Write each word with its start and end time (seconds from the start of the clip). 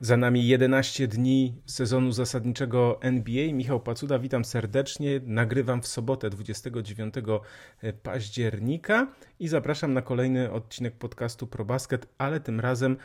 Za 0.00 0.16
nami 0.16 0.46
11 0.46 1.08
dni 1.08 1.54
sezonu 1.66 2.12
zasadniczego 2.12 3.02
NBA. 3.02 3.52
Michał 3.52 3.80
Pacuda, 3.80 4.18
witam 4.18 4.44
serdecznie. 4.44 5.20
Nagrywam 5.24 5.82
w 5.82 5.86
sobotę 5.86 6.30
29 6.30 7.14
października 8.02 9.12
i 9.40 9.48
zapraszam 9.48 9.92
na 9.92 10.02
kolejny 10.02 10.52
odcinek 10.52 10.94
podcastu 10.94 11.46
ProBasket, 11.46 12.06
ale 12.18 12.40
tym 12.40 12.60
razem 12.60 12.96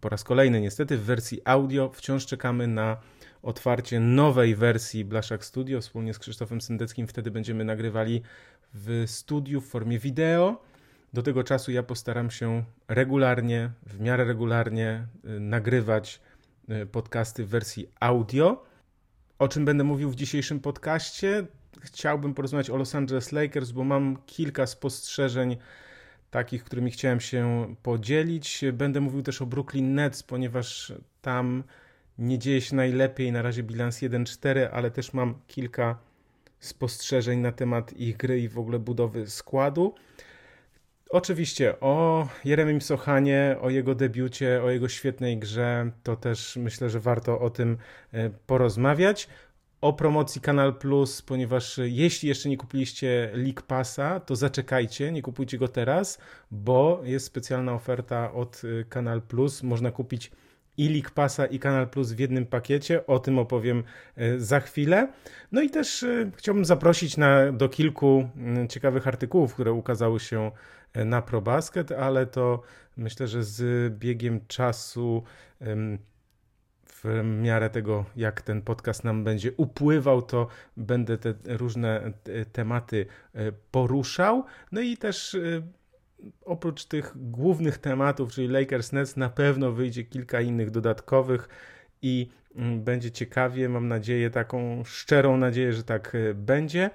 po 0.00 0.08
raz 0.08 0.24
kolejny 0.24 0.60
niestety 0.60 0.96
w 0.96 1.02
wersji 1.02 1.40
audio. 1.44 1.90
Wciąż 1.94 2.26
czekamy 2.26 2.66
na 2.66 2.96
otwarcie 3.42 4.00
nowej 4.00 4.54
wersji 4.54 5.04
Blaszak 5.04 5.44
Studio 5.44 5.80
wspólnie 5.80 6.14
z 6.14 6.18
Krzysztofem 6.18 6.60
Syndeckim. 6.60 7.06
Wtedy 7.06 7.30
będziemy 7.30 7.64
nagrywali 7.64 8.22
w 8.74 9.04
studiu 9.06 9.60
w 9.60 9.66
formie 9.66 9.98
wideo. 9.98 10.62
Do 11.12 11.22
tego 11.22 11.44
czasu 11.44 11.72
ja 11.72 11.82
postaram 11.82 12.30
się 12.30 12.64
regularnie, 12.88 13.70
w 13.86 14.00
miarę 14.00 14.24
regularnie 14.24 15.06
y, 15.24 15.40
nagrywać 15.40 16.20
y, 16.70 16.86
podcasty 16.86 17.44
w 17.44 17.48
wersji 17.48 17.88
audio. 18.00 18.64
O 19.38 19.48
czym 19.48 19.64
będę 19.64 19.84
mówił 19.84 20.10
w 20.10 20.14
dzisiejszym 20.14 20.60
podcaście? 20.60 21.46
Chciałbym 21.80 22.34
porozmawiać 22.34 22.70
o 22.70 22.76
Los 22.76 22.94
Angeles 22.94 23.32
Lakers, 23.32 23.70
bo 23.70 23.84
mam 23.84 24.16
kilka 24.26 24.66
spostrzeżeń 24.66 25.56
takich, 26.30 26.64
którymi 26.64 26.90
chciałem 26.90 27.20
się 27.20 27.74
podzielić. 27.82 28.64
Będę 28.72 29.00
mówił 29.00 29.22
też 29.22 29.42
o 29.42 29.46
Brooklyn 29.46 29.94
Nets, 29.94 30.22
ponieważ 30.22 30.92
tam 31.22 31.64
nie 32.18 32.38
dzieje 32.38 32.60
się 32.60 32.76
najlepiej. 32.76 33.32
Na 33.32 33.42
razie 33.42 33.62
bilans 33.62 33.98
1-4, 33.98 34.68
ale 34.72 34.90
też 34.90 35.12
mam 35.12 35.34
kilka 35.46 35.98
spostrzeżeń 36.60 37.38
na 37.38 37.52
temat 37.52 37.92
ich 37.92 38.16
gry 38.16 38.40
i 38.40 38.48
w 38.48 38.58
ogóle 38.58 38.78
budowy 38.78 39.30
składu. 39.30 39.94
Oczywiście 41.10 41.80
o 41.80 42.28
Jeremim 42.44 42.80
Sochanie, 42.80 43.56
o 43.60 43.70
jego 43.70 43.94
debiucie, 43.94 44.62
o 44.62 44.70
jego 44.70 44.88
świetnej 44.88 45.38
grze, 45.38 45.90
to 46.02 46.16
też 46.16 46.56
myślę, 46.56 46.90
że 46.90 47.00
warto 47.00 47.40
o 47.40 47.50
tym 47.50 47.78
e, 48.12 48.30
porozmawiać. 48.30 49.28
O 49.80 49.92
promocji 49.92 50.40
Kanal 50.40 50.74
Plus, 50.74 51.22
ponieważ 51.22 51.80
jeśli 51.84 52.28
jeszcze 52.28 52.48
nie 52.48 52.56
kupiliście 52.56 53.30
League 53.34 53.62
Passa, 53.66 54.20
to 54.20 54.36
zaczekajcie, 54.36 55.12
nie 55.12 55.22
kupujcie 55.22 55.58
go 55.58 55.68
teraz, 55.68 56.18
bo 56.50 57.00
jest 57.04 57.26
specjalna 57.26 57.74
oferta 57.74 58.32
od 58.32 58.62
e, 58.64 58.84
Kanal 58.84 59.22
Plus. 59.22 59.62
Można 59.62 59.90
kupić 59.90 60.30
i 60.76 60.88
League 60.88 61.10
Passa 61.14 61.46
i 61.46 61.58
Kanal 61.58 61.88
Plus 61.88 62.12
w 62.12 62.18
jednym 62.18 62.46
pakiecie. 62.46 63.06
O 63.06 63.18
tym 63.18 63.38
opowiem 63.38 63.84
e, 64.16 64.40
za 64.40 64.60
chwilę. 64.60 65.12
No 65.52 65.62
i 65.62 65.70
też 65.70 66.04
chciałbym 66.36 66.64
zaprosić 66.64 67.16
na, 67.16 67.52
do 67.52 67.68
kilku 67.68 68.28
ciekawych 68.68 69.08
artykułów, 69.08 69.54
które 69.54 69.72
ukazały 69.72 70.20
się 70.20 70.50
na 70.94 71.22
ProBasket, 71.22 71.92
ale 71.92 72.26
to 72.26 72.62
myślę, 72.96 73.28
że 73.28 73.42
z 73.42 73.94
biegiem 73.94 74.40
czasu 74.46 75.22
w 77.02 77.22
miarę 77.24 77.70
tego, 77.70 78.04
jak 78.16 78.42
ten 78.42 78.62
podcast 78.62 79.04
nam 79.04 79.24
będzie 79.24 79.52
upływał, 79.56 80.22
to 80.22 80.48
będę 80.76 81.18
te 81.18 81.34
różne 81.44 82.12
tematy 82.52 83.06
e, 83.34 83.52
poruszał. 83.52 84.44
No 84.72 84.80
i 84.80 84.96
też 84.96 85.34
e, 85.34 85.38
oprócz 86.44 86.84
tych 86.84 87.12
głównych 87.16 87.78
tematów, 87.78 88.32
czyli 88.32 88.48
Lakers 88.48 88.92
Nets, 88.92 89.16
na 89.16 89.28
pewno 89.28 89.72
wyjdzie 89.72 90.04
kilka 90.04 90.40
innych 90.40 90.70
dodatkowych 90.70 91.48
i 92.02 92.28
mm, 92.54 92.84
będzie 92.84 93.10
ciekawie. 93.10 93.68
Mam 93.68 93.88
nadzieję, 93.88 94.30
taką 94.30 94.84
szczerą 94.84 95.36
nadzieję, 95.36 95.72
że 95.72 95.82
tak 95.82 96.14
e, 96.14 96.34
będzie, 96.34 96.90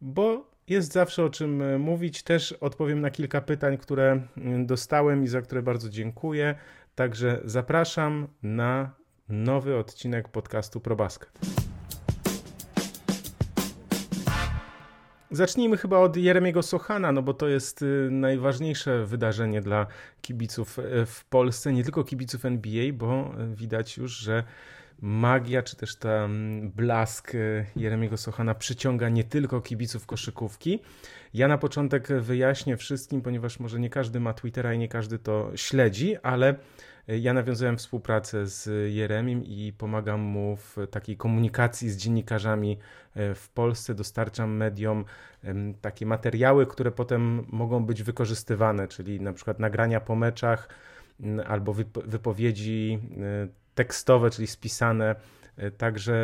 bo 0.00 0.51
jest 0.68 0.92
zawsze 0.92 1.24
o 1.24 1.30
czym 1.30 1.62
e, 1.62 1.78
mówić. 1.78 2.22
Też 2.22 2.52
odpowiem 2.52 3.00
na 3.00 3.10
kilka 3.10 3.40
pytań, 3.40 3.78
które 3.78 4.22
mm, 4.36 4.66
dostałem 4.66 5.24
i 5.24 5.28
za 5.28 5.42
które 5.42 5.62
bardzo 5.62 5.88
dziękuję. 5.88 6.54
Także 6.94 7.40
zapraszam 7.44 8.28
na 8.42 8.90
nowy 9.28 9.76
odcinek 9.76 10.28
podcastu 10.28 10.80
ProBasket. 10.80 11.30
Zacznijmy 15.30 15.76
chyba 15.76 15.98
od 15.98 16.16
Jeremiego 16.16 16.62
Sochana, 16.62 17.12
no 17.12 17.22
bo 17.22 17.34
to 17.34 17.48
jest 17.48 17.82
y, 17.82 18.08
najważniejsze 18.10 19.06
wydarzenie 19.06 19.60
dla 19.60 19.86
kibiców 20.22 20.78
e, 20.78 21.06
w 21.06 21.24
Polsce, 21.24 21.72
nie 21.72 21.82
tylko 21.82 22.04
kibiców 22.04 22.44
NBA, 22.44 22.92
bo 22.92 23.34
e, 23.38 23.54
widać 23.54 23.96
już, 23.96 24.12
że 24.12 24.44
magia, 25.02 25.62
czy 25.62 25.76
też 25.76 25.96
ten 25.96 26.70
blask 26.76 27.34
e, 27.34 27.38
Jeremiego 27.76 28.16
Sochana 28.16 28.54
przyciąga 28.54 29.08
nie 29.08 29.24
tylko 29.24 29.60
kibiców 29.60 30.06
koszykówki. 30.06 30.80
Ja 31.34 31.48
na 31.48 31.58
początek 31.58 32.08
wyjaśnię 32.08 32.76
wszystkim, 32.76 33.22
ponieważ 33.22 33.60
może 33.60 33.80
nie 33.80 33.90
każdy 33.90 34.20
ma 34.20 34.34
Twittera 34.34 34.74
i 34.74 34.78
nie 34.78 34.88
każdy 34.88 35.18
to 35.18 35.50
śledzi, 35.54 36.16
ale 36.22 36.54
e, 37.08 37.18
ja 37.18 37.32
nawiązałem 37.32 37.76
współpracę 37.76 38.46
z 38.46 38.92
Jeremim 38.94 39.44
i 39.44 39.72
pomagam 39.78 40.20
mu 40.20 40.56
w 40.56 40.76
takiej 40.90 41.16
komunikacji 41.16 41.90
z 41.90 41.96
dziennikarzami 41.96 42.78
e, 43.14 43.34
w 43.34 43.48
Polsce. 43.48 43.94
Dostarczam 43.94 44.56
mediom 44.56 45.04
takie 45.80 46.06
materiały, 46.06 46.66
które 46.66 46.90
potem 46.90 47.46
mogą 47.48 47.84
być 47.84 48.02
wykorzystywane, 48.02 48.88
czyli 48.88 49.20
na 49.20 49.32
przykład 49.32 49.58
nagrania 49.58 50.00
po 50.00 50.16
meczach 50.16 50.68
albo 51.46 51.74
wypowiedzi 52.04 52.98
tekstowe, 53.74 54.30
czyli 54.30 54.46
spisane, 54.46 55.14
e, 55.56 55.70
także 55.70 56.14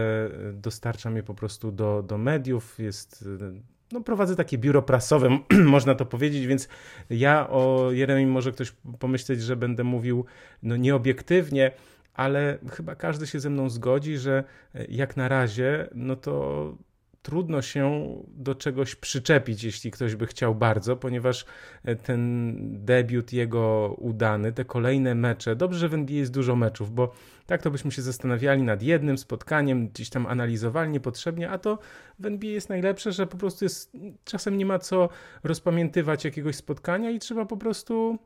e, 0.49 0.53
dostarczam 0.53 1.17
je 1.17 1.23
po 1.23 1.35
prostu 1.35 1.73
do, 1.73 2.03
do 2.03 2.19
mediów. 2.19 2.79
Jest, 2.79 3.25
e, 3.43 3.61
no, 3.93 4.01
prowadzę 4.01 4.37
takie 4.37 4.59
biuro 4.59 4.83
prasowe, 4.83 5.39
można 5.65 5.95
to 5.95 6.07
powiedzieć, 6.07 6.47
więc 6.47 6.69
ja 7.11 7.49
o 7.51 7.93
Jeremim 7.93 8.31
może 8.31 8.53
ktoś 8.53 8.73
pomyśleć, 8.99 9.43
że 9.43 9.57
będę 9.57 9.85
mówił 9.85 10.25
no, 10.63 10.77
nieobiektywnie, 10.77 11.71
ale 12.15 12.59
chyba 12.71 12.95
każdy 12.95 13.27
się 13.27 13.41
ze 13.41 13.51
mną 13.51 13.71
zgodzi, 13.71 14.19
że 14.19 14.45
jak 14.89 15.17
na 15.17 15.29
razie, 15.29 15.89
no 15.95 16.17
to 16.17 16.75
trudno 17.23 17.63
się 17.63 18.15
do 18.29 18.55
czegoś 18.55 18.95
przyczepić, 18.95 19.65
jeśli 19.65 19.91
ktoś 19.91 20.15
by 20.15 20.27
chciał 20.27 20.55
bardzo, 20.55 20.97
ponieważ 20.97 21.45
e, 21.85 21.97
ten 21.97 22.55
debiut 22.85 23.33
jego 23.33 23.95
udany, 23.99 24.53
te 24.53 24.65
kolejne 24.65 25.15
mecze, 25.15 25.57
dobrze, 25.57 25.79
że 25.79 25.89
w 25.89 25.95
NBA 25.95 26.17
jest 26.17 26.33
dużo 26.33 26.57
meczów, 26.57 26.95
bo 26.95 27.13
tak 27.47 27.63
to 27.63 27.71
byśmy 27.71 27.93
się 27.93 28.03
zastanawiali 28.03 28.63
nad 28.63 28.83
jednym 28.83 29.19
spotkaniem, 29.19 29.89
gdzieś 29.89 30.11
tam 30.11 30.27
analizowali 30.27 30.91
niepotrzebnie, 30.91 31.51
a 31.51 31.59
to 31.59 31.79
w 32.19 32.27
NBA 32.27 32.51
jest 32.51 32.69
najlepsze, 32.69 33.13
że 33.13 33.27
po 33.27 33.37
prostu 33.37 33.65
jest, 33.65 33.93
czasem 34.25 34.59
nie 34.59 34.67
ma 34.67 34.79
co 34.79 35.09
rozpamiętywać 35.45 36.25
jakiegoś 36.25 36.57
spotkania 36.57 37.11
i 37.11 37.19
trzeba 37.19 37.47
po 37.47 37.57
prostu 37.57 38.19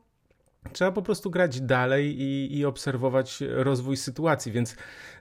Trzeba 0.71 0.91
po 0.91 1.01
prostu 1.01 1.29
grać 1.29 1.61
dalej 1.61 2.21
i, 2.21 2.57
i 2.57 2.65
obserwować 2.65 3.39
rozwój 3.49 3.97
sytuacji, 3.97 4.51
więc 4.51 4.75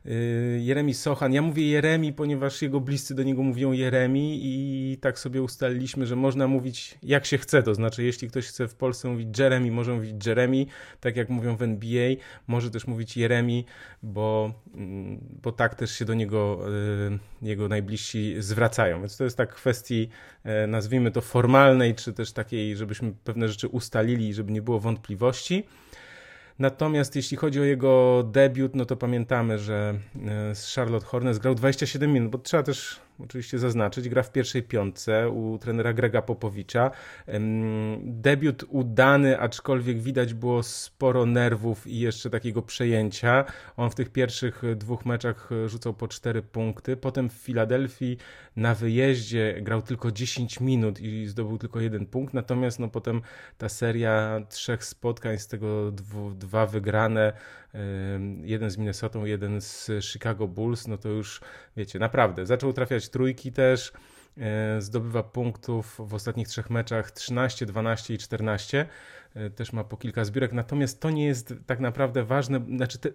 yy, 0.04 0.12
Jeremi 0.60 0.94
Sochan, 0.94 1.32
ja 1.32 1.42
mówię 1.42 1.69
Jeremi, 1.69 2.12
ponieważ 2.12 2.62
jego 2.62 2.80
bliscy 2.80 3.14
do 3.14 3.22
niego 3.22 3.42
mówią 3.42 3.72
Jeremi 3.72 4.41
i 4.42 4.98
tak 5.00 5.19
sobie 5.19 5.42
ustaliliśmy, 5.42 6.06
że 6.06 6.16
można 6.16 6.48
mówić 6.48 6.98
jak 7.02 7.26
się 7.26 7.38
chce, 7.38 7.62
to 7.62 7.75
znaczy 7.75 8.02
jeśli 8.02 8.28
ktoś 8.28 8.47
chce 8.47 8.69
w 8.69 8.75
Polsce 8.75 9.08
mówić 9.08 9.38
Jeremy, 9.38 9.70
może 9.70 9.94
mówić 9.94 10.26
Jeremy, 10.26 10.66
tak 11.00 11.16
jak 11.16 11.28
mówią 11.28 11.56
w 11.56 11.62
NBA, 11.62 12.14
może 12.47 12.70
też 12.70 12.86
mówić 12.86 13.16
Jeremi, 13.16 13.64
bo, 14.02 14.52
yy, 14.75 14.82
bo 15.42 15.53
tak 15.53 15.75
też 15.75 15.98
się 15.98 16.04
do 16.04 16.14
niego 16.14 16.58
yy, 17.10 17.48
jego 17.48 17.69
najbliżsi 17.69 18.34
zwracają, 18.38 19.00
więc 19.00 19.16
to 19.16 19.25
jest 19.25 19.36
tak 19.36 19.54
kwestii, 19.54 20.08
yy, 20.44 20.66
nazwijmy 20.66 21.10
to 21.10 21.20
formalnej, 21.20 21.94
czy 21.94 22.12
też 22.12 22.32
takiej, 22.32 22.76
żebyśmy 22.76 23.12
pewne 23.25 23.48
rzeczy 23.48 23.69
ustalili, 23.69 24.34
żeby 24.34 24.52
nie 24.52 24.62
było 24.62 24.81
wątpliwości, 24.81 25.64
Natomiast 26.58 27.16
jeśli 27.16 27.36
chodzi 27.36 27.60
o 27.60 27.64
jego 27.64 28.22
debiut, 28.22 28.75
no 28.75 28.84
to 28.84 28.97
pamiętamy, 28.97 29.58
że 29.58 29.94
e, 30.26 30.54
z 30.54 30.75
Charlotte 30.75 31.06
Hornets 31.06 31.38
grał 31.38 31.54
27 31.54 32.12
minut, 32.12 32.31
bo 32.31 32.38
trzeba 32.38 32.62
też 32.62 33.00
oczywiście 33.24 33.58
zaznaczyć, 33.58 34.08
gra 34.08 34.22
w 34.22 34.32
pierwszej 34.32 34.62
piątce 34.62 35.30
u 35.30 35.58
trenera 35.58 35.92
Grega 35.92 36.22
Popowicza. 36.22 36.90
Debiut 38.00 38.64
udany, 38.69 39.40
aczkolwiek 39.40 40.00
widać 40.00 40.34
było 40.34 40.62
sporo 40.62 41.26
nerwów 41.26 41.86
i 41.86 41.98
jeszcze 41.98 42.30
takiego 42.30 42.62
przejęcia. 42.62 43.44
On 43.76 43.90
w 43.90 43.94
tych 43.94 44.08
pierwszych 44.08 44.62
dwóch 44.76 45.06
meczach 45.06 45.50
rzucał 45.66 45.94
po 45.94 46.08
4 46.08 46.42
punkty. 46.42 46.96
Potem 46.96 47.28
w 47.28 47.32
Filadelfii 47.32 48.16
na 48.56 48.74
wyjeździe 48.74 49.58
grał 49.62 49.82
tylko 49.82 50.12
10 50.12 50.60
minut 50.60 51.00
i 51.00 51.26
zdobył 51.26 51.58
tylko 51.58 51.80
jeden 51.80 52.06
punkt. 52.06 52.34
Natomiast 52.34 52.78
no, 52.78 52.88
potem 52.88 53.22
ta 53.58 53.68
seria 53.68 54.40
trzech 54.48 54.84
spotkań, 54.84 55.38
z 55.38 55.48
tego 55.48 55.92
dwa 56.34 56.66
wygrane, 56.66 57.32
jeden 58.42 58.70
z 58.70 58.78
Minnesotą, 58.78 59.24
jeden 59.24 59.60
z 59.60 59.90
Chicago 60.00 60.48
Bulls, 60.48 60.88
no 60.88 60.98
to 60.98 61.08
już 61.08 61.40
wiecie, 61.76 61.98
naprawdę 61.98 62.46
zaczął 62.46 62.72
trafiać 62.72 63.08
trójki 63.08 63.52
też, 63.52 63.92
e, 64.38 64.80
zdobywa 64.80 65.22
punktów 65.22 65.98
w 65.98 66.14
ostatnich 66.14 66.48
trzech 66.48 66.70
meczach 66.70 67.10
13, 67.10 67.66
12 67.66 68.14
i 68.14 68.19
14. 68.19 68.88
E, 69.34 69.50
też 69.50 69.72
ma 69.72 69.84
po 69.84 69.96
kilka 69.96 70.24
zbiórek, 70.24 70.52
natomiast 70.52 71.00
to 71.00 71.10
nie 71.10 71.26
jest 71.26 71.54
tak 71.66 71.80
naprawdę 71.80 72.24
ważne, 72.24 72.64
znaczy 72.76 72.98
te, 72.98 73.10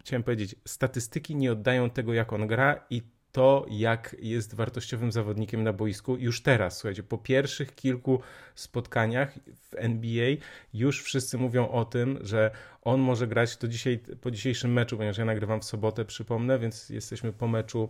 chciałem 0.00 0.22
powiedzieć, 0.22 0.56
statystyki 0.64 1.36
nie 1.36 1.52
oddają 1.52 1.90
tego, 1.90 2.14
jak 2.14 2.32
on 2.32 2.46
gra 2.46 2.86
i 2.90 3.02
to, 3.32 3.66
jak 3.70 4.16
jest 4.18 4.54
wartościowym 4.54 5.12
zawodnikiem 5.12 5.64
na 5.64 5.72
boisku 5.72 6.16
już 6.16 6.42
teraz. 6.42 6.78
Słuchajcie, 6.78 7.02
po 7.02 7.18
pierwszych 7.18 7.74
kilku 7.74 8.20
spotkaniach 8.54 9.34
w 9.70 9.74
NBA 9.74 10.36
już 10.74 11.02
wszyscy 11.02 11.38
mówią 11.38 11.68
o 11.68 11.84
tym, 11.84 12.18
że 12.20 12.50
on 12.82 13.00
może 13.00 13.26
grać 13.26 13.56
do 13.56 13.68
dzisiaj, 13.68 14.00
po 14.20 14.30
dzisiejszym 14.30 14.72
meczu, 14.72 14.96
ponieważ 14.96 15.18
ja 15.18 15.24
nagrywam 15.24 15.60
w 15.60 15.64
sobotę, 15.64 16.04
przypomnę, 16.04 16.58
więc 16.58 16.90
jesteśmy 16.90 17.32
po 17.32 17.48
meczu 17.48 17.88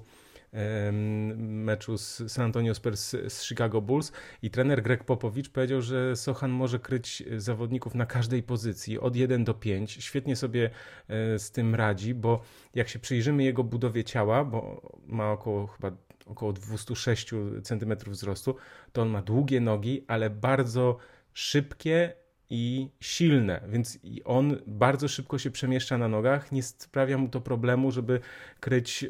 meczu 1.37 1.99
z 1.99 2.33
San 2.33 2.45
Antonio 2.45 2.75
Spurs 2.75 3.17
z 3.29 3.43
Chicago 3.43 3.81
Bulls. 3.81 4.13
I 4.43 4.51
trener 4.51 4.83
Greg 4.83 5.05
Popowicz 5.05 5.49
powiedział, 5.49 5.83
że 5.83 6.17
Sochan 6.17 6.51
może 6.51 6.79
kryć 6.79 7.23
zawodników 7.37 7.95
na 7.95 8.07
każdej 8.07 8.43
pozycji 8.43 8.99
od 8.99 9.17
1 9.17 9.45
do 9.45 9.55
5. 9.55 9.93
Świetnie 9.93 10.37
sobie 10.37 10.71
e, 11.09 11.39
z 11.39 11.51
tym 11.51 11.75
radzi, 11.75 12.15
bo 12.15 12.43
jak 12.75 12.89
się 12.89 12.99
przyjrzymy 12.99 13.45
jego 13.45 13.65
budowie 13.65 14.05
ciała, 14.05 14.45
bo 14.45 14.83
ma 15.07 15.33
około 15.33 15.67
chyba 15.67 15.93
około 16.27 16.53
206 16.53 17.31
cm 17.63 17.95
wzrostu, 18.07 18.57
to 18.93 19.03
on 19.03 19.09
ma 19.09 19.23
długie 19.23 19.61
nogi, 19.61 20.05
ale 20.09 20.31
bardzo 20.31 20.97
szybkie 21.33 22.13
i 22.51 22.91
silne, 23.01 23.61
więc 23.69 23.99
on 24.25 24.57
bardzo 24.67 25.09
szybko 25.09 25.39
się 25.39 25.51
przemieszcza 25.51 25.99
na 25.99 26.09
nogach, 26.09 26.53
nie 26.53 26.63
sprawia 26.63 27.19
mu 27.19 27.29
to 27.29 27.41
problemu, 27.41 27.91
żeby 27.91 28.21
kryć 28.61 29.05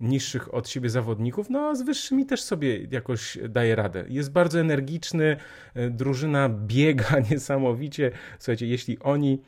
niższych 0.00 0.54
od 0.54 0.68
siebie 0.68 0.90
zawodników, 0.90 1.50
no 1.50 1.60
a 1.60 1.74
z 1.74 1.82
wyższymi 1.82 2.26
też 2.26 2.42
sobie 2.42 2.86
jakoś 2.90 3.38
daje 3.48 3.76
radę. 3.76 4.04
Jest 4.08 4.32
bardzo 4.32 4.60
energiczny, 4.60 5.36
e, 5.74 5.90
drużyna 5.90 6.48
biega 6.48 7.18
niesamowicie. 7.30 8.10
Słuchajcie, 8.38 8.66
jeśli 8.66 8.98
oni 8.98 9.42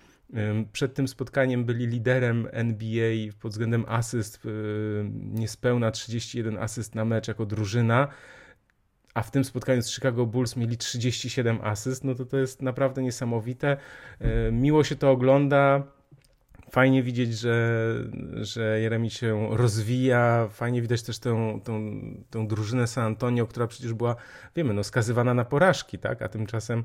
przed 0.73 0.95
tym 0.95 1.09
spotkaniem 1.09 1.65
byli 1.65 1.87
liderem 1.87 2.49
NBA 2.53 3.33
pod 3.41 3.53
względem 3.53 3.85
asyst, 3.89 4.47
e, 4.47 4.49
niespełna 5.15 5.91
31 5.91 6.59
asyst 6.59 6.95
na 6.95 7.05
mecz 7.05 7.29
jako 7.29 7.47
drużyna, 7.47 8.09
a 9.15 9.23
w 9.23 9.31
tym 9.31 9.45
spotkaniu 9.45 9.83
z 9.83 9.91
Chicago 9.91 10.27
Bulls 10.27 10.57
mieli 10.57 10.77
37 10.77 11.59
asyst, 11.63 12.05
no 12.05 12.15
to 12.15 12.25
to 12.25 12.39
jest 12.39 12.63
naprawdę 12.63 13.03
niesamowite. 13.03 13.77
E, 14.19 14.53
miło 14.53 14.85
się 14.85 14.97
to 14.97 15.11
ogląda 15.11 15.83
fajnie 16.71 17.03
widzieć, 17.03 17.39
że, 17.39 17.95
że 18.41 18.81
Jeremi 18.81 19.11
się 19.11 19.49
rozwija, 19.57 20.49
fajnie 20.53 20.83
widać 20.83 21.03
też 21.03 21.19
tę, 21.19 21.61
tę, 21.65 21.81
tę 22.31 22.47
drużynę 22.47 22.87
San 22.87 23.05
Antonio, 23.05 23.47
która 23.47 23.67
przecież 23.67 23.95
była, 23.95 24.17
wiemy, 24.57 24.75
no, 24.75 24.85
skazywana 24.85 25.35
na 25.35 25.45
porażki, 25.45 25.99
tak? 25.99 26.23
a 26.23 26.29
tymczasem 26.29 26.85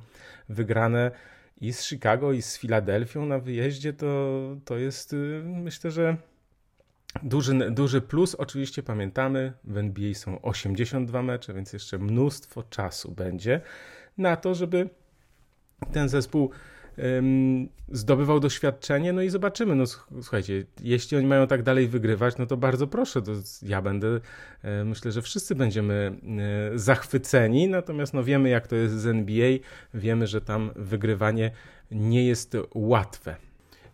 wygrane 0.50 1.12
i 1.62 1.74
z 1.74 1.84
Chicago, 1.84 2.32
i 2.32 2.42
z 2.42 2.58
Filadelfią 2.58 3.26
na 3.26 3.40
wyjeździe, 3.40 3.94
to, 3.94 4.40
to 4.66 4.78
jest 4.78 5.14
y, 5.14 5.42
myślę, 5.46 5.92
że 5.92 6.18
duży, 7.24 7.72
duży 7.72 8.02
plus. 8.02 8.36
Oczywiście 8.36 8.84
pamiętamy, 8.84 9.54
w 9.64 9.78
NBA 9.78 10.14
są 10.14 10.42
82 10.42 11.22
mecze, 11.22 11.54
więc 11.54 11.74
jeszcze 11.74 11.98
mnóstwo 11.98 12.64
czasu 12.64 13.12
będzie 13.12 13.62
na 14.18 14.38
to, 14.38 14.56
żeby 14.56 14.90
ten 15.92 16.10
zespół 16.10 16.52
zdobywał 17.92 18.40
doświadczenie, 18.40 19.14
no 19.14 19.22
i 19.22 19.30
zobaczymy. 19.30 19.76
No 19.76 19.86
słuchajcie, 20.22 20.66
jeśli 20.84 21.18
oni 21.18 21.28
mają 21.28 21.48
tak 21.48 21.64
dalej 21.64 21.88
wygrywać, 21.88 22.38
no 22.38 22.46
to 22.46 22.58
bardzo 22.58 22.88
proszę, 22.88 23.22
to 23.22 23.32
ja 23.62 23.82
będę, 23.82 24.20
e, 24.64 24.84
myślę, 24.84 25.12
że 25.12 25.22
wszyscy 25.22 25.56
będziemy 25.56 26.16
e, 26.74 26.80
zachwyceni, 26.80 27.68
natomiast 27.68 28.14
no 28.14 28.24
wiemy 28.24 28.50
jak 28.50 28.68
to 28.68 28.76
jest 28.76 28.96
z 28.96 29.06
NBA, 29.06 29.58
wiemy, 29.94 30.28
że 30.28 30.42
tam 30.42 30.72
wygrywanie 30.76 31.52
nie 31.92 32.26
jest 32.26 32.58
łatwe. 32.74 33.36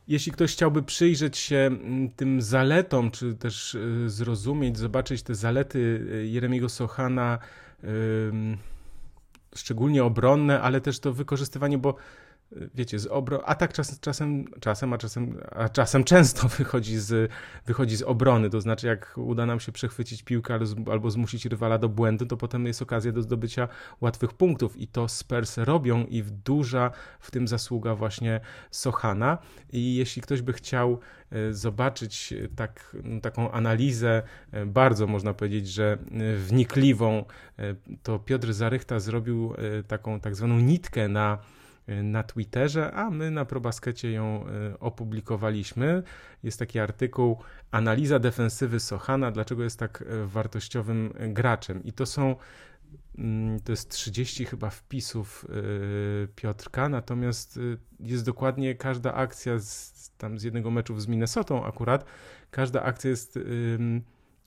Jeśli 0.07 0.31
ktoś 0.31 0.53
chciałby 0.53 0.83
przyjrzeć 0.83 1.37
się 1.37 1.71
tym 2.15 2.41
zaletom, 2.41 3.11
czy 3.11 3.35
też 3.35 3.75
e, 3.75 4.09
zrozumieć, 4.09 4.77
zobaczyć 4.77 5.23
te 5.23 5.35
zalety 5.35 6.05
Jeremiego 6.25 6.69
Sochana, 6.69 7.39
szczególnie 9.55 10.03
obronne, 10.03 10.61
ale 10.61 10.81
też 10.81 10.99
to 10.99 11.13
wykorzystywanie, 11.13 11.77
bo 11.77 11.95
wiecie, 12.75 12.99
z 12.99 13.07
obro... 13.07 13.49
atak 13.49 13.73
czas, 13.73 13.99
czasem, 13.99 14.45
czasem, 14.59 14.93
a 14.93 14.97
czasem, 14.97 15.37
a 15.51 15.69
czasem 15.69 16.03
często 16.03 16.47
wychodzi 16.57 16.97
z, 16.97 17.31
wychodzi 17.65 17.95
z 17.95 18.01
obrony, 18.01 18.49
to 18.49 18.61
znaczy 18.61 18.87
jak 18.87 19.13
uda 19.17 19.45
nam 19.45 19.59
się 19.59 19.71
przechwycić 19.71 20.23
piłkę 20.23 20.59
albo 20.91 21.11
zmusić 21.11 21.45
rywala 21.45 21.77
do 21.77 21.89
błędu, 21.89 22.25
to 22.25 22.37
potem 22.37 22.65
jest 22.65 22.81
okazja 22.81 23.11
do 23.11 23.21
zdobycia 23.21 23.67
łatwych 24.01 24.33
punktów. 24.33 24.77
I 24.77 24.87
to 24.87 25.07
Spurs 25.07 25.57
robią 25.57 26.05
i 26.05 26.23
duża 26.23 26.91
w 27.19 27.31
tym 27.31 27.47
zasługa 27.47 27.95
właśnie 27.95 28.39
Sochana. 28.71 29.37
I 29.71 29.95
jeśli 29.95 30.21
ktoś 30.21 30.41
by 30.41 30.53
chciał 30.53 30.99
e, 31.31 31.53
zobaczyć 31.53 32.33
tak, 32.55 32.95
no, 33.03 33.21
taką 33.21 33.51
analizę, 33.51 34.23
e, 34.51 34.65
bardzo 34.65 35.07
można 35.07 35.33
powiedzieć, 35.33 35.67
że 35.67 35.97
e, 36.11 36.35
wnikliwą, 36.35 37.25
to 38.03 38.19
Piotr 38.19 38.53
Zarychta 38.53 38.99
zrobił 38.99 39.53
taką 39.87 40.19
tak 40.19 40.35
zwaną 40.35 40.59
nitkę 40.59 41.07
na 41.07 41.37
na 42.03 42.23
Twitterze, 42.23 42.91
a 42.91 43.09
my 43.09 43.31
na 43.31 43.45
ProBaskecie 43.45 44.11
ją 44.11 44.45
e, 44.47 44.79
opublikowaliśmy. 44.79 46.03
Jest 46.43 46.59
taki 46.59 46.79
artykuł 46.79 47.37
Analiza 47.71 48.19
defensywy 48.19 48.79
Sochana, 48.79 49.31
dlaczego 49.31 49.63
jest 49.63 49.79
tak 49.79 50.01
e, 50.01 50.25
wartościowym 50.25 51.13
graczem. 51.19 51.83
I 51.83 51.93
to 51.93 52.05
są 52.05 52.35
mm, 53.17 53.59
to 53.59 53.71
jest 53.71 53.89
30 53.89 54.45
chyba 54.45 54.69
wpisów 54.69 55.45
Piotrka, 56.35 56.89
natomiast 56.89 57.59
jest 57.99 58.25
dokładnie 58.25 58.75
każda 58.75 59.13
akcja 59.13 59.59
z, 59.59 60.11
tam 60.17 60.39
z 60.39 60.43
jednego 60.43 60.71
meczu 60.71 60.99
z 60.99 61.07
Minnesotą 61.07 61.65
akurat, 61.65 62.05
każda 62.51 62.83
akcja 62.83 63.09
jest 63.09 63.39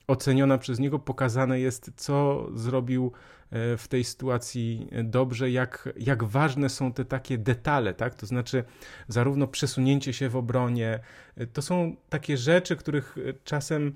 oceniona 0.07 0.57
przez 0.57 0.79
niego, 0.79 0.99
pokazane 0.99 1.59
jest, 1.59 1.91
co 1.95 2.47
zrobił 2.53 3.11
e, 3.51 3.77
w 3.77 3.87
tej 3.87 4.03
sytuacji 4.03 4.87
dobrze, 5.03 5.51
jak, 5.51 5.89
jak 5.97 6.23
ważne 6.23 6.69
są 6.69 6.93
te 6.93 7.05
takie 7.05 7.37
detale, 7.37 7.93
tak? 7.93 8.15
To 8.15 8.25
znaczy, 8.25 8.63
zarówno 9.07 9.47
przesunięcie 9.47 10.13
się 10.13 10.29
w 10.29 10.35
obronie, 10.35 10.99
e, 11.37 11.47
to 11.47 11.61
są 11.61 11.95
takie 12.09 12.37
rzeczy, 12.37 12.75
których 12.75 13.17
e, 13.17 13.33
czasem 13.43 13.95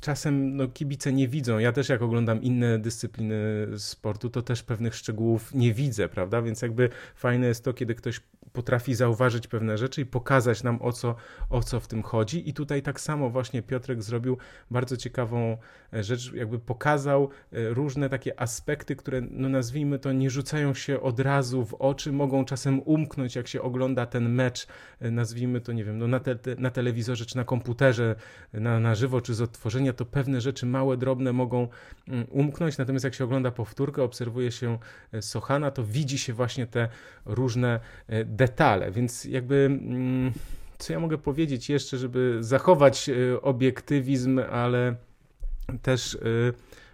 czasem 0.00 0.56
no, 0.56 0.68
kibice 0.68 1.12
nie 1.12 1.28
widzą. 1.28 1.58
Ja 1.58 1.72
też 1.72 1.88
jak 1.88 2.02
oglądam 2.02 2.42
inne 2.42 2.78
dyscypliny 2.78 3.66
sportu, 3.76 4.30
to 4.30 4.42
też 4.42 4.62
pewnych 4.62 4.94
szczegółów 4.94 5.54
nie 5.54 5.74
widzę, 5.74 6.08
prawda? 6.08 6.42
Więc 6.42 6.62
jakby 6.62 6.88
fajne 7.14 7.46
jest 7.46 7.64
to, 7.64 7.72
kiedy 7.72 7.94
ktoś 7.94 8.20
potrafi 8.52 8.94
zauważyć 8.94 9.46
pewne 9.46 9.78
rzeczy 9.78 10.00
i 10.00 10.06
pokazać 10.06 10.62
nam 10.62 10.82
o 10.82 10.92
co, 10.92 11.14
o 11.50 11.62
co 11.62 11.80
w 11.80 11.86
tym 11.86 12.02
chodzi. 12.02 12.48
I 12.48 12.54
tutaj 12.54 12.82
tak 12.82 13.00
samo 13.00 13.30
właśnie 13.30 13.62
Piotrek 13.62 14.02
zrobił 14.02 14.38
bardzo 14.70 14.96
ciekawą 14.96 15.56
e, 15.92 16.02
rzecz, 16.02 16.32
jakby 16.32 16.58
pokazał 16.58 17.28
e, 17.52 17.68
różne 17.68 18.08
takie 18.08 18.40
aspekty, 18.40 18.96
które 18.96 19.20
no 19.30 19.48
nazwijmy 19.48 19.98
to 19.98 20.12
nie 20.12 20.30
rzucają 20.30 20.74
się 20.74 21.00
od 21.00 21.20
razu 21.20 21.64
w 21.64 21.74
oczy, 21.74 22.12
mogą 22.12 22.44
czasem 22.44 22.82
umknąć, 22.82 23.36
jak 23.36 23.48
się 23.48 23.62
ogląda 23.62 24.06
ten 24.06 24.28
mecz, 24.28 24.66
e, 25.00 25.10
nazwijmy 25.10 25.60
to, 25.60 25.72
nie 25.72 25.84
wiem, 25.84 25.98
no 25.98 26.08
na, 26.08 26.20
te, 26.20 26.36
na 26.58 26.70
telewizorze 26.70 27.26
czy 27.26 27.36
na 27.36 27.44
komputerze, 27.44 28.16
na, 28.52 28.80
na 28.80 28.94
żywo 28.94 29.20
czy 29.20 29.34
z 29.34 29.40
odtworzenia, 29.40 29.89
to 29.92 30.04
pewne 30.04 30.40
rzeczy 30.40 30.66
małe, 30.66 30.96
drobne 30.96 31.32
mogą 31.32 31.68
mm, 32.08 32.26
umknąć, 32.30 32.78
natomiast 32.78 33.04
jak 33.04 33.14
się 33.14 33.24
ogląda 33.24 33.50
powtórkę, 33.50 34.02
obserwuje 34.02 34.52
się 34.52 34.78
Sochana, 35.20 35.70
to 35.70 35.84
widzi 35.84 36.18
się 36.18 36.32
właśnie 36.32 36.66
te 36.66 36.88
różne 37.26 37.80
detale, 38.26 38.90
więc 38.90 39.24
jakby 39.24 39.54
mm, 39.56 40.32
co 40.80 40.92
ja 40.92 41.00
mogę 41.00 41.18
powiedzieć 41.18 41.68
jeszcze, 41.68 41.98
żeby 41.98 42.38
zachować 42.40 43.08
e, 43.08 43.42
obiektywizm, 43.42 44.40
ale 44.50 44.96
też 45.82 46.14
e, 46.14 46.18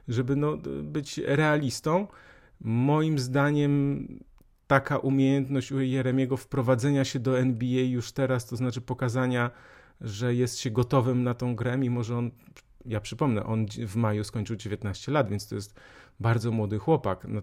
żeby 0.09 0.37
no, 0.37 0.57
być 0.83 1.19
realistą. 1.19 2.07
Moim 2.61 3.19
zdaniem 3.19 4.07
taka 4.67 4.99
umiejętność 4.99 5.73
u 5.73 5.81
Jeremiego 5.81 6.37
wprowadzenia 6.37 7.05
się 7.05 7.19
do 7.19 7.39
NBA 7.39 7.83
już 7.83 8.13
teraz, 8.13 8.47
to 8.47 8.57
znaczy 8.57 8.81
pokazania, 8.81 9.51
że 10.01 10.35
jest 10.35 10.59
się 10.59 10.71
gotowym 10.71 11.23
na 11.23 11.35
tą 11.35 11.57
grę, 11.57 11.77
mimo 11.77 12.03
że 12.03 12.17
on, 12.19 12.31
ja 12.89 13.01
przypomnę, 13.01 13.45
on 13.45 13.67
w 13.87 13.97
maju 13.97 14.25
skończył 14.25 14.57
19 14.57 15.13
lat, 15.13 15.31
więc 15.31 15.49
to 15.49 15.55
jest 15.55 15.81
bardzo 16.21 16.51
młody 16.51 16.79
chłopak. 16.79 17.27
No, 17.29 17.43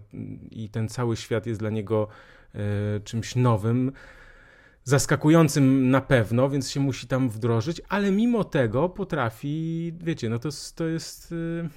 i 0.50 0.68
ten 0.68 0.88
cały 0.88 1.16
świat 1.16 1.46
jest 1.46 1.60
dla 1.60 1.70
niego 1.70 2.08
E, 2.54 3.00
czymś 3.00 3.36
nowym, 3.36 3.92
zaskakującym 4.84 5.90
na 5.90 6.00
pewno, 6.00 6.48
więc 6.48 6.70
się 6.70 6.80
musi 6.80 7.06
tam 7.06 7.28
wdrożyć, 7.28 7.82
ale 7.88 8.10
mimo 8.10 8.44
tego 8.44 8.88
potrafi, 8.88 9.92
wiecie, 10.00 10.28
no 10.28 10.38
to, 10.38 10.48
to 10.74 10.86
jest 10.86 11.34
e, 11.64 11.68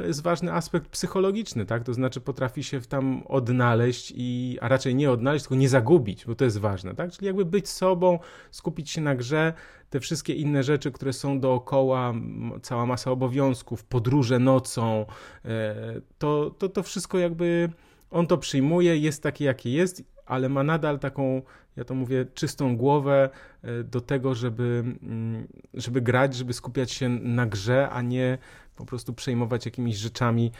to 0.00 0.06
jest 0.06 0.22
ważny 0.22 0.52
aspekt 0.52 0.88
psychologiczny, 0.88 1.66
tak? 1.66 1.84
To 1.84 1.94
znaczy 1.94 2.20
potrafi 2.20 2.64
się 2.64 2.80
tam 2.80 3.22
odnaleźć 3.26 4.12
i, 4.16 4.58
a 4.60 4.68
raczej 4.68 4.94
nie 4.94 5.10
odnaleźć, 5.10 5.44
tylko 5.44 5.54
nie 5.54 5.68
zagubić, 5.68 6.26
bo 6.26 6.34
to 6.34 6.44
jest 6.44 6.58
ważne, 6.58 6.94
tak? 6.94 7.12
Czyli 7.12 7.26
jakby 7.26 7.44
być 7.44 7.68
sobą, 7.68 8.18
skupić 8.50 8.90
się 8.90 9.00
na 9.00 9.14
grze, 9.14 9.52
te 9.90 10.00
wszystkie 10.00 10.34
inne 10.34 10.62
rzeczy, 10.62 10.92
które 10.92 11.12
są 11.12 11.40
dookoła, 11.40 12.14
cała 12.62 12.86
masa 12.86 13.10
obowiązków, 13.10 13.84
podróże 13.84 14.38
nocą, 14.38 15.06
e, 15.44 15.74
to, 16.18 16.50
to, 16.58 16.68
to 16.68 16.82
wszystko 16.82 17.18
jakby 17.18 17.68
on 18.10 18.26
to 18.26 18.38
przyjmuje, 18.38 18.98
jest 18.98 19.22
takie, 19.22 19.44
jakie 19.44 19.70
jest 19.70 20.02
ale 20.30 20.48
ma 20.48 20.62
nadal 20.62 20.98
taką, 20.98 21.42
ja 21.76 21.84
to 21.84 21.94
mówię, 21.94 22.26
czystą 22.34 22.76
głowę 22.76 23.30
e, 23.62 23.84
do 23.84 24.00
tego, 24.00 24.34
żeby, 24.34 24.84
mm, 25.02 25.46
żeby 25.74 26.00
grać, 26.00 26.34
żeby 26.34 26.52
skupiać 26.52 26.92
się 26.92 27.08
na 27.08 27.46
grze, 27.46 27.88
a 27.90 28.02
nie 28.02 28.38
po 28.80 28.86
prostu 28.86 29.12
przejmować 29.12 29.66
jakimiś 29.66 29.96
rzeczami, 29.96 30.52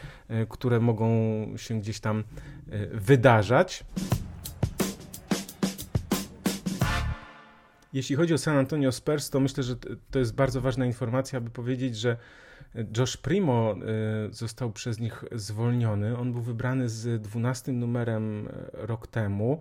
które 0.49 0.79
mogą 0.79 1.07
się 1.57 1.79
gdzieś 1.79 1.99
tam 1.99 2.23
wydarzać. 2.91 3.83
Jeśli 7.93 8.15
chodzi 8.15 8.33
o 8.33 8.37
San 8.37 8.57
Antonio 8.57 8.91
Spurs, 8.91 9.29
to 9.29 9.39
myślę, 9.39 9.63
że 9.63 9.75
to 10.11 10.19
jest 10.19 10.35
bardzo 10.35 10.61
ważna 10.61 10.85
informacja, 10.85 11.37
aby 11.37 11.49
powiedzieć, 11.49 11.97
że 11.97 12.17
Josh 12.97 13.17
Primo 13.17 13.75
został 14.31 14.71
przez 14.71 14.99
nich 14.99 15.23
zwolniony. 15.31 16.17
On 16.17 16.31
był 16.31 16.41
wybrany 16.41 16.89
z 16.89 17.21
12 17.21 17.71
numerem 17.71 18.49
rok 18.73 19.07
temu 19.07 19.59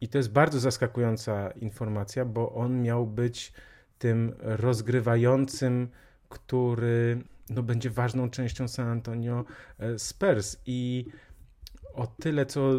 i 0.00 0.08
to 0.08 0.18
jest 0.18 0.32
bardzo 0.32 0.60
zaskakująca 0.60 1.50
informacja, 1.50 2.24
bo 2.24 2.52
on 2.54 2.82
miał 2.82 3.06
być 3.06 3.52
tym 3.98 4.32
rozgrywającym, 4.38 5.88
który 6.32 7.22
no, 7.50 7.62
będzie 7.62 7.90
ważną 7.90 8.30
częścią 8.30 8.68
San 8.68 8.88
Antonio 8.88 9.44
y, 9.82 9.98
Spurs 9.98 10.56
i 10.66 11.06
o 11.94 12.06
tyle, 12.06 12.46
co. 12.46 12.70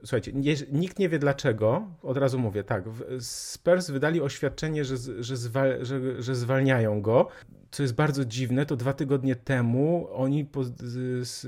Słuchajcie, 0.00 0.32
nie, 0.34 0.54
nikt 0.72 0.98
nie 0.98 1.08
wie 1.08 1.18
dlaczego. 1.18 1.88
Od 2.02 2.16
razu 2.16 2.38
mówię, 2.38 2.64
tak. 2.64 2.84
Spurs 3.20 3.90
wydali 3.90 4.20
oświadczenie, 4.20 4.84
że, 4.84 4.96
że, 5.20 5.36
zwal, 5.36 5.84
że, 5.84 6.22
że 6.22 6.34
zwalniają 6.34 7.02
go. 7.02 7.28
Co 7.70 7.82
jest 7.82 7.94
bardzo 7.94 8.24
dziwne, 8.24 8.66
to 8.66 8.76
dwa 8.76 8.92
tygodnie 8.92 9.36
temu 9.36 10.08
oni, 10.12 10.48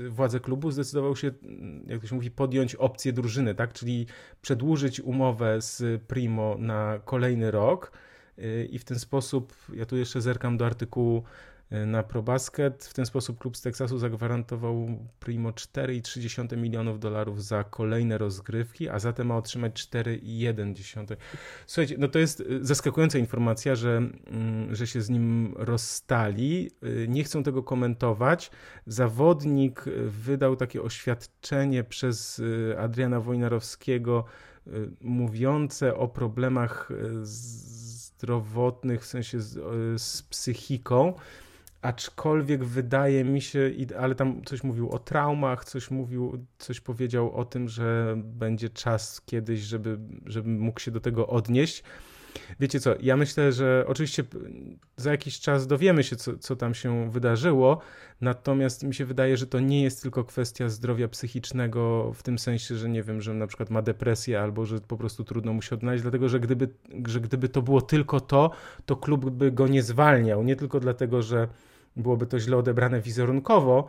władze 0.09 0.39
klubu, 0.39 0.71
zdecydował 0.71 1.15
się, 1.15 1.31
jak 1.87 2.01
to 2.01 2.07
się 2.07 2.15
mówi, 2.15 2.31
podjąć 2.31 2.75
opcję 2.75 3.13
drużyny, 3.13 3.55
tak? 3.55 3.73
Czyli 3.73 4.07
przedłużyć 4.41 4.99
umowę 4.99 5.61
z 5.61 6.01
Primo 6.03 6.55
na 6.59 6.99
kolejny 7.05 7.51
rok. 7.51 7.91
Y, 8.39 8.67
I 8.71 8.79
w 8.79 8.85
ten 8.85 8.99
sposób, 8.99 9.53
ja 9.73 9.85
tu 9.85 9.97
jeszcze 9.97 10.21
zerkam 10.21 10.57
do 10.57 10.65
artykułu 10.65 11.23
E, 11.23 11.54
na 11.71 12.03
ProBasket. 12.03 12.85
W 12.85 12.93
ten 12.93 13.05
sposób 13.05 13.39
klub 13.39 13.57
z 13.57 13.61
Teksasu 13.61 13.97
zagwarantował 13.97 14.87
Primo 15.19 15.49
4,3 15.49 16.57
milionów 16.57 16.99
dolarów 16.99 17.43
za 17.43 17.63
kolejne 17.63 18.17
rozgrywki, 18.17 18.89
a 18.89 18.99
zatem 18.99 19.27
ma 19.27 19.37
otrzymać 19.37 19.87
4,1. 19.87 21.15
Słuchajcie, 21.67 21.95
no 21.99 22.07
to 22.07 22.19
jest 22.19 22.41
e, 22.41 22.43
zaskakująca 22.61 23.17
informacja, 23.17 23.75
że, 23.75 23.97
mm, 23.97 24.75
że 24.75 24.87
się 24.87 25.01
z 25.01 25.09
nim 25.09 25.53
rozstali. 25.57 26.71
E, 26.83 27.07
nie 27.07 27.23
chcą 27.23 27.43
tego 27.43 27.63
komentować. 27.63 28.51
Zawodnik 28.85 29.85
wydał 30.05 30.55
takie 30.55 30.81
oświadczenie 30.81 31.83
przez 31.83 32.41
Adriana 32.77 33.19
Wojnarowskiego 33.19 34.25
mówiące 35.01 35.95
o 35.95 36.07
problemach 36.07 36.89
zdrowotnych, 37.21 39.01
w 39.01 39.05
sensie 39.05 39.41
z, 39.41 40.01
z 40.01 40.23
psychiką 40.23 41.13
aczkolwiek 41.85 42.63
wydaje 42.63 43.23
mi 43.23 43.41
się, 43.41 43.71
ale 43.99 44.15
tam 44.15 44.41
coś 44.45 44.63
mówił 44.63 44.89
o 44.89 44.99
traumach, 44.99 45.65
coś 45.65 45.91
mówił, 45.91 46.45
coś 46.57 46.79
powiedział 46.81 47.35
o 47.35 47.45
tym, 47.45 47.69
że 47.69 48.15
będzie 48.17 48.69
czas 48.69 49.21
kiedyś, 49.25 49.59
żeby, 49.59 49.99
żeby 50.25 50.49
mógł 50.49 50.79
się 50.79 50.91
do 50.91 50.99
tego 50.99 51.27
odnieść. 51.27 51.83
Wiecie 52.59 52.79
co, 52.79 52.95
ja 52.99 53.17
myślę, 53.17 53.51
że 53.51 53.85
oczywiście 53.87 54.23
za 54.97 55.11
jakiś 55.11 55.39
czas 55.39 55.67
dowiemy 55.67 56.03
się, 56.03 56.15
co, 56.15 56.37
co 56.37 56.55
tam 56.55 56.73
się 56.73 57.11
wydarzyło, 57.11 57.81
natomiast 58.21 58.83
mi 58.83 58.93
się 58.93 59.05
wydaje, 59.05 59.37
że 59.37 59.47
to 59.47 59.59
nie 59.59 59.83
jest 59.83 60.01
tylko 60.01 60.23
kwestia 60.23 60.69
zdrowia 60.69 61.07
psychicznego 61.07 62.11
w 62.13 62.23
tym 62.23 62.39
sensie, 62.39 62.75
że 62.75 62.89
nie 62.89 63.03
wiem, 63.03 63.21
że 63.21 63.33
na 63.33 63.47
przykład 63.47 63.69
ma 63.69 63.81
depresję 63.81 64.41
albo 64.41 64.65
że 64.65 64.79
po 64.79 64.97
prostu 64.97 65.23
trudno 65.23 65.53
mu 65.53 65.61
się 65.61 65.75
odnaleźć, 65.75 66.01
dlatego 66.01 66.29
że 66.29 66.39
gdyby, 66.39 66.69
że 67.07 67.21
gdyby 67.21 67.49
to 67.49 67.61
było 67.61 67.81
tylko 67.81 68.19
to, 68.19 68.51
to 68.85 68.95
klub 68.95 69.29
by 69.29 69.51
go 69.51 69.67
nie 69.67 69.83
zwalniał. 69.83 70.43
Nie 70.43 70.55
tylko 70.55 70.79
dlatego, 70.79 71.21
że 71.21 71.47
byłoby 71.97 72.25
to 72.25 72.39
źle 72.39 72.57
odebrane 72.57 73.01
wizerunkowo, 73.01 73.87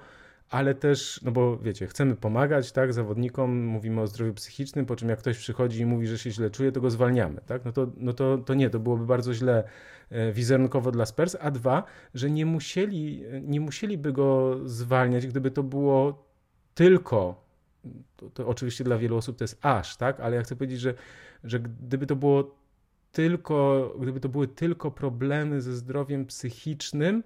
ale 0.51 0.75
też, 0.75 1.21
no 1.23 1.33
bo 1.33 1.59
wiecie, 1.59 1.87
chcemy 1.87 2.17
pomagać, 2.17 2.73
tak, 2.73 2.93
zawodnikom, 2.93 3.65
mówimy 3.65 4.01
o 4.01 4.07
zdrowiu 4.07 4.35
psychicznym, 4.35 4.87
po 4.87 4.97
czym 4.97 5.09
jak 5.09 5.19
ktoś 5.19 5.39
przychodzi 5.39 5.81
i 5.81 5.87
mówi, 5.87 6.07
że 6.07 6.19
się 6.19 6.31
źle 6.31 6.51
czuje, 6.51 6.73
to 6.73 6.81
go 6.81 6.91
zwalniamy, 6.91 7.41
tak, 7.47 7.65
no 7.65 7.73
to, 7.73 7.87
no 7.97 8.13
to, 8.13 8.39
to 8.39 8.55
nie, 8.55 8.71
to 8.71 8.79
byłoby 8.79 9.07
bardzo 9.07 9.35
źle 9.35 9.65
e, 10.11 10.33
wizerunkowo 10.33 10.91
dla 10.91 11.07
Spurs, 11.07 11.37
a 11.41 11.51
dwa, 11.51 11.85
że 12.15 12.31
nie 12.31 12.47
musieli, 12.47 13.23
nie 13.43 13.61
musieliby 13.61 14.13
go 14.13 14.59
zwalniać, 14.65 15.27
gdyby 15.27 15.51
to 15.51 15.63
było 15.63 16.27
tylko, 16.75 17.45
to, 18.17 18.31
to 18.31 18.49
oczywiście 18.49 18.85
dla 18.85 18.99
wielu 18.99 19.17
osób 19.17 19.37
to 19.37 19.45
jest 19.45 19.59
aż, 19.63 19.97
tak, 19.97 20.21
ale 20.21 20.37
ja 20.37 20.43
chcę 20.43 20.57
powiedzieć, 20.57 20.81
że, 20.81 20.95
że 21.45 21.61
gdyby 21.61 22.07
to 22.07 22.17
było 22.17 22.57
tylko, 23.13 23.91
gdyby 24.01 24.21
to 24.21 24.29
były 24.29 24.49
tylko 24.49 24.91
problemy 24.91 25.63
ze 25.63 25.75
zdrowiem 25.75 26.27
psychicznym, 26.27 27.23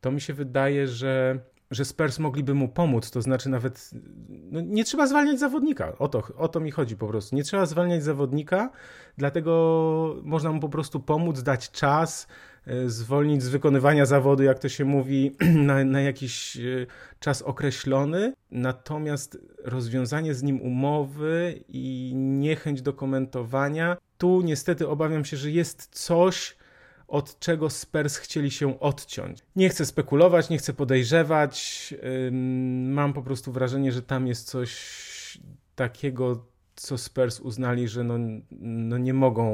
to 0.00 0.10
mi 0.10 0.20
się 0.20 0.34
wydaje, 0.34 0.88
że, 0.88 1.38
że 1.70 1.84
Spurs 1.84 2.18
mogliby 2.18 2.54
mu 2.54 2.68
pomóc. 2.68 3.10
To 3.10 3.22
znaczy, 3.22 3.48
nawet 3.48 3.90
no, 4.28 4.60
nie 4.60 4.84
trzeba 4.84 5.06
zwalniać 5.06 5.38
zawodnika. 5.38 5.98
O 5.98 6.08
to, 6.08 6.22
o 6.36 6.48
to 6.48 6.60
mi 6.60 6.70
chodzi 6.70 6.96
po 6.96 7.08
prostu. 7.08 7.36
Nie 7.36 7.44
trzeba 7.44 7.66
zwalniać 7.66 8.04
zawodnika, 8.04 8.70
dlatego 9.16 10.16
można 10.22 10.52
mu 10.52 10.60
po 10.60 10.68
prostu 10.68 11.00
pomóc, 11.00 11.42
dać 11.42 11.70
czas, 11.70 12.26
e, 12.66 12.88
zwolnić 12.88 13.42
z 13.42 13.48
wykonywania 13.48 14.06
zawodu, 14.06 14.42
jak 14.42 14.58
to 14.58 14.68
się 14.68 14.84
mówi, 14.84 15.36
na, 15.68 15.84
na 15.84 16.00
jakiś 16.00 16.56
e, 16.56 16.60
czas 17.20 17.42
określony. 17.42 18.32
Natomiast 18.50 19.38
rozwiązanie 19.64 20.34
z 20.34 20.42
nim 20.42 20.62
umowy 20.62 21.64
i 21.68 22.12
niechęć 22.14 22.82
do 22.82 22.92
komentowania, 22.92 23.96
tu 24.18 24.40
niestety 24.42 24.88
obawiam 24.88 25.24
się, 25.24 25.36
że 25.36 25.50
jest 25.50 25.88
coś, 25.92 26.56
od 27.08 27.38
czego 27.38 27.70
Spurs 27.70 28.16
chcieli 28.16 28.50
się 28.50 28.80
odciąć. 28.80 29.38
Nie 29.56 29.68
chcę 29.68 29.86
spekulować, 29.86 30.48
nie 30.48 30.58
chcę 30.58 30.72
podejrzewać. 30.72 31.94
Mam 32.84 33.12
po 33.12 33.22
prostu 33.22 33.52
wrażenie, 33.52 33.92
że 33.92 34.02
tam 34.02 34.26
jest 34.26 34.48
coś 34.48 35.38
takiego, 35.74 36.46
co 36.76 36.98
Spurs 36.98 37.40
uznali, 37.40 37.88
że 37.88 38.04
no, 38.04 38.14
no 38.60 38.98
nie 38.98 39.14
mogą 39.14 39.44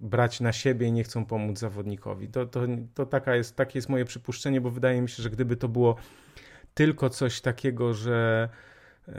brać 0.00 0.40
na 0.40 0.52
siebie 0.52 0.86
i 0.86 0.92
nie 0.92 1.04
chcą 1.04 1.24
pomóc 1.24 1.58
zawodnikowi. 1.58 2.28
To, 2.28 2.46
to, 2.46 2.60
to 2.94 3.06
taka 3.06 3.36
jest, 3.36 3.56
takie 3.56 3.78
jest 3.78 3.88
moje 3.88 4.04
przypuszczenie, 4.04 4.60
bo 4.60 4.70
wydaje 4.70 5.02
mi 5.02 5.08
się, 5.08 5.22
że 5.22 5.30
gdyby 5.30 5.56
to 5.56 5.68
było 5.68 5.96
tylko 6.74 7.10
coś 7.10 7.40
takiego, 7.40 7.94
że 7.94 8.48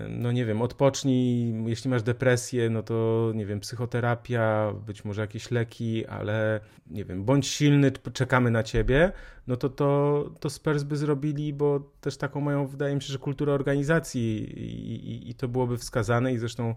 no 0.10 0.32
nie 0.32 0.46
wiem, 0.46 0.62
odpocznij, 0.62 1.54
jeśli 1.66 1.90
masz 1.90 2.04
depresję, 2.04 2.70
no 2.70 2.84
to 2.84 3.32
nie 3.36 3.46
wiem, 3.46 3.60
psychoterapia, 3.60 4.74
być 4.86 5.06
może 5.06 5.22
jakieś 5.22 5.52
leki, 5.52 6.06
ale 6.06 6.60
nie 6.88 7.06
wiem, 7.06 7.24
bądź 7.24 7.48
silny, 7.48 7.92
czekamy 7.92 8.52
na 8.52 8.64
ciebie, 8.64 9.12
no 9.48 9.56
to 9.56 9.70
to, 9.70 10.30
to 10.40 10.50
Spurs 10.50 10.84
by 10.84 10.98
zrobili, 10.98 11.54
bo 11.54 11.92
też 12.02 12.18
taką 12.18 12.42
mają, 12.42 12.68
wydaje 12.68 12.96
mi 12.96 13.02
się, 13.02 13.08
że 13.14 13.20
kulturę 13.20 13.54
organizacji 13.54 14.60
i, 14.60 15.12
i, 15.12 15.30
i 15.30 15.36
to 15.36 15.48
byłoby 15.48 15.78
wskazane 15.78 16.34
i 16.34 16.38
zresztą 16.38 16.76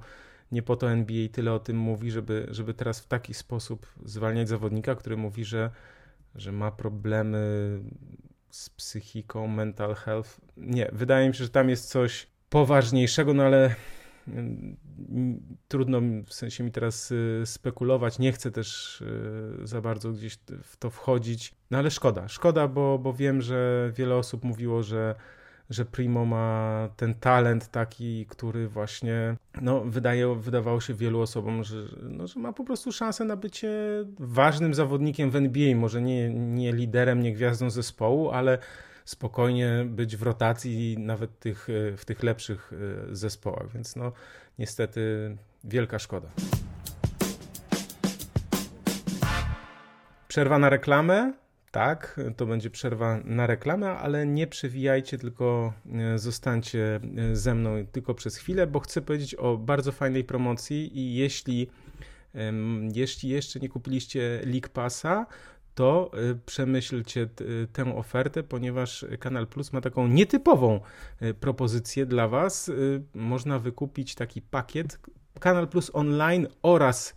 nie 0.52 0.62
po 0.62 0.76
to 0.76 0.90
NBA 0.90 1.28
tyle 1.28 1.52
o 1.52 1.58
tym 1.58 1.76
mówi, 1.76 2.10
żeby, 2.10 2.46
żeby 2.50 2.74
teraz 2.74 3.00
w 3.00 3.06
taki 3.06 3.34
sposób 3.34 3.86
zwalniać 4.04 4.48
zawodnika, 4.48 4.94
który 4.94 5.16
mówi, 5.16 5.44
że, 5.44 5.70
że 6.34 6.52
ma 6.52 6.70
problemy 6.70 7.38
z 8.50 8.70
psychiką, 8.70 9.46
mental 9.46 9.94
health. 9.94 10.40
Nie, 10.56 10.90
wydaje 10.92 11.28
mi 11.28 11.34
się, 11.34 11.44
że 11.44 11.50
tam 11.50 11.68
jest 11.68 11.88
coś 11.88 12.26
poważniejszego, 12.50 13.34
no 13.34 13.42
ale 13.42 13.74
mm, 14.28 14.76
trudno 15.68 16.00
w 16.26 16.34
sensie 16.34 16.64
mi 16.64 16.72
teraz 16.72 17.10
y, 17.10 17.42
spekulować, 17.44 18.18
nie 18.18 18.32
chcę 18.32 18.50
też 18.50 19.00
y, 19.00 19.66
za 19.66 19.80
bardzo 19.80 20.12
gdzieś 20.12 20.38
w 20.62 20.76
to 20.76 20.90
wchodzić, 20.90 21.54
no 21.70 21.78
ale 21.78 21.90
szkoda, 21.90 22.28
szkoda, 22.28 22.68
bo, 22.68 22.98
bo 22.98 23.12
wiem, 23.12 23.42
że 23.42 23.92
wiele 23.94 24.16
osób 24.16 24.44
mówiło, 24.44 24.82
że 24.82 25.14
że 25.70 25.84
Primo 25.84 26.24
ma 26.24 26.88
ten 26.96 27.14
talent 27.14 27.68
taki, 27.68 28.26
który 28.26 28.68
właśnie 28.68 29.36
no, 29.62 29.80
wydaje, 29.80 30.34
wydawało 30.34 30.80
się 30.80 30.94
wielu 30.94 31.20
osobom, 31.20 31.64
że, 31.64 31.76
no, 32.02 32.26
że 32.26 32.40
ma 32.40 32.52
po 32.52 32.64
prostu 32.64 32.92
szansę 32.92 33.24
na 33.24 33.36
bycie 33.36 33.70
ważnym 34.18 34.74
zawodnikiem 34.74 35.30
w 35.30 35.36
NBA. 35.36 35.76
Może 35.76 36.02
nie, 36.02 36.30
nie 36.34 36.72
liderem, 36.72 37.22
nie 37.22 37.32
gwiazdą 37.32 37.70
zespołu, 37.70 38.30
ale 38.30 38.58
spokojnie 39.10 39.86
być 39.88 40.16
w 40.16 40.22
rotacji 40.22 40.98
nawet 40.98 41.38
tych, 41.38 41.68
e, 41.70 41.96
w 41.96 42.04
tych 42.04 42.22
lepszych 42.22 42.72
e, 42.72 43.16
zespołach, 43.16 43.72
więc 43.74 43.96
no 43.96 44.12
niestety 44.58 45.36
wielka 45.64 45.98
szkoda. 45.98 46.28
Przerwa 50.28 50.58
na 50.58 50.70
reklamę. 50.70 51.32
Tak, 51.70 52.20
to 52.36 52.46
będzie 52.46 52.70
przerwa 52.70 53.20
na 53.24 53.46
reklamę, 53.46 53.90
ale 53.90 54.26
nie 54.26 54.46
przewijajcie, 54.46 55.18
tylko 55.18 55.72
e, 55.92 56.18
zostańcie 56.18 57.00
ze 57.32 57.54
mną 57.54 57.86
tylko 57.92 58.14
przez 58.14 58.36
chwilę, 58.36 58.66
bo 58.66 58.80
chcę 58.80 59.02
powiedzieć 59.02 59.34
o 59.34 59.56
bardzo 59.56 59.92
fajnej 59.92 60.24
promocji 60.24 60.98
i 60.98 61.14
jeśli, 61.14 61.68
jeśli 62.92 63.28
jeszcze 63.28 63.60
nie 63.60 63.68
kupiliście 63.68 64.40
League 64.44 64.68
Passa, 64.72 65.26
to 65.74 66.10
y, 66.30 66.38
przemyślcie 66.46 67.28
y, 67.40 67.68
tę 67.72 67.96
ofertę, 67.96 68.42
ponieważ 68.42 69.06
Kanal 69.20 69.46
Plus 69.46 69.72
ma 69.72 69.80
taką 69.80 70.08
nietypową 70.08 70.80
y, 71.22 71.34
propozycję 71.34 72.06
dla 72.06 72.28
Was. 72.28 72.70
Można 73.14 73.58
wykupić 73.58 74.14
taki 74.14 74.42
pakiet 74.42 74.98
Kanal 75.40 75.68
Plus 75.68 75.90
Online 75.94 76.46
oraz 76.62 77.14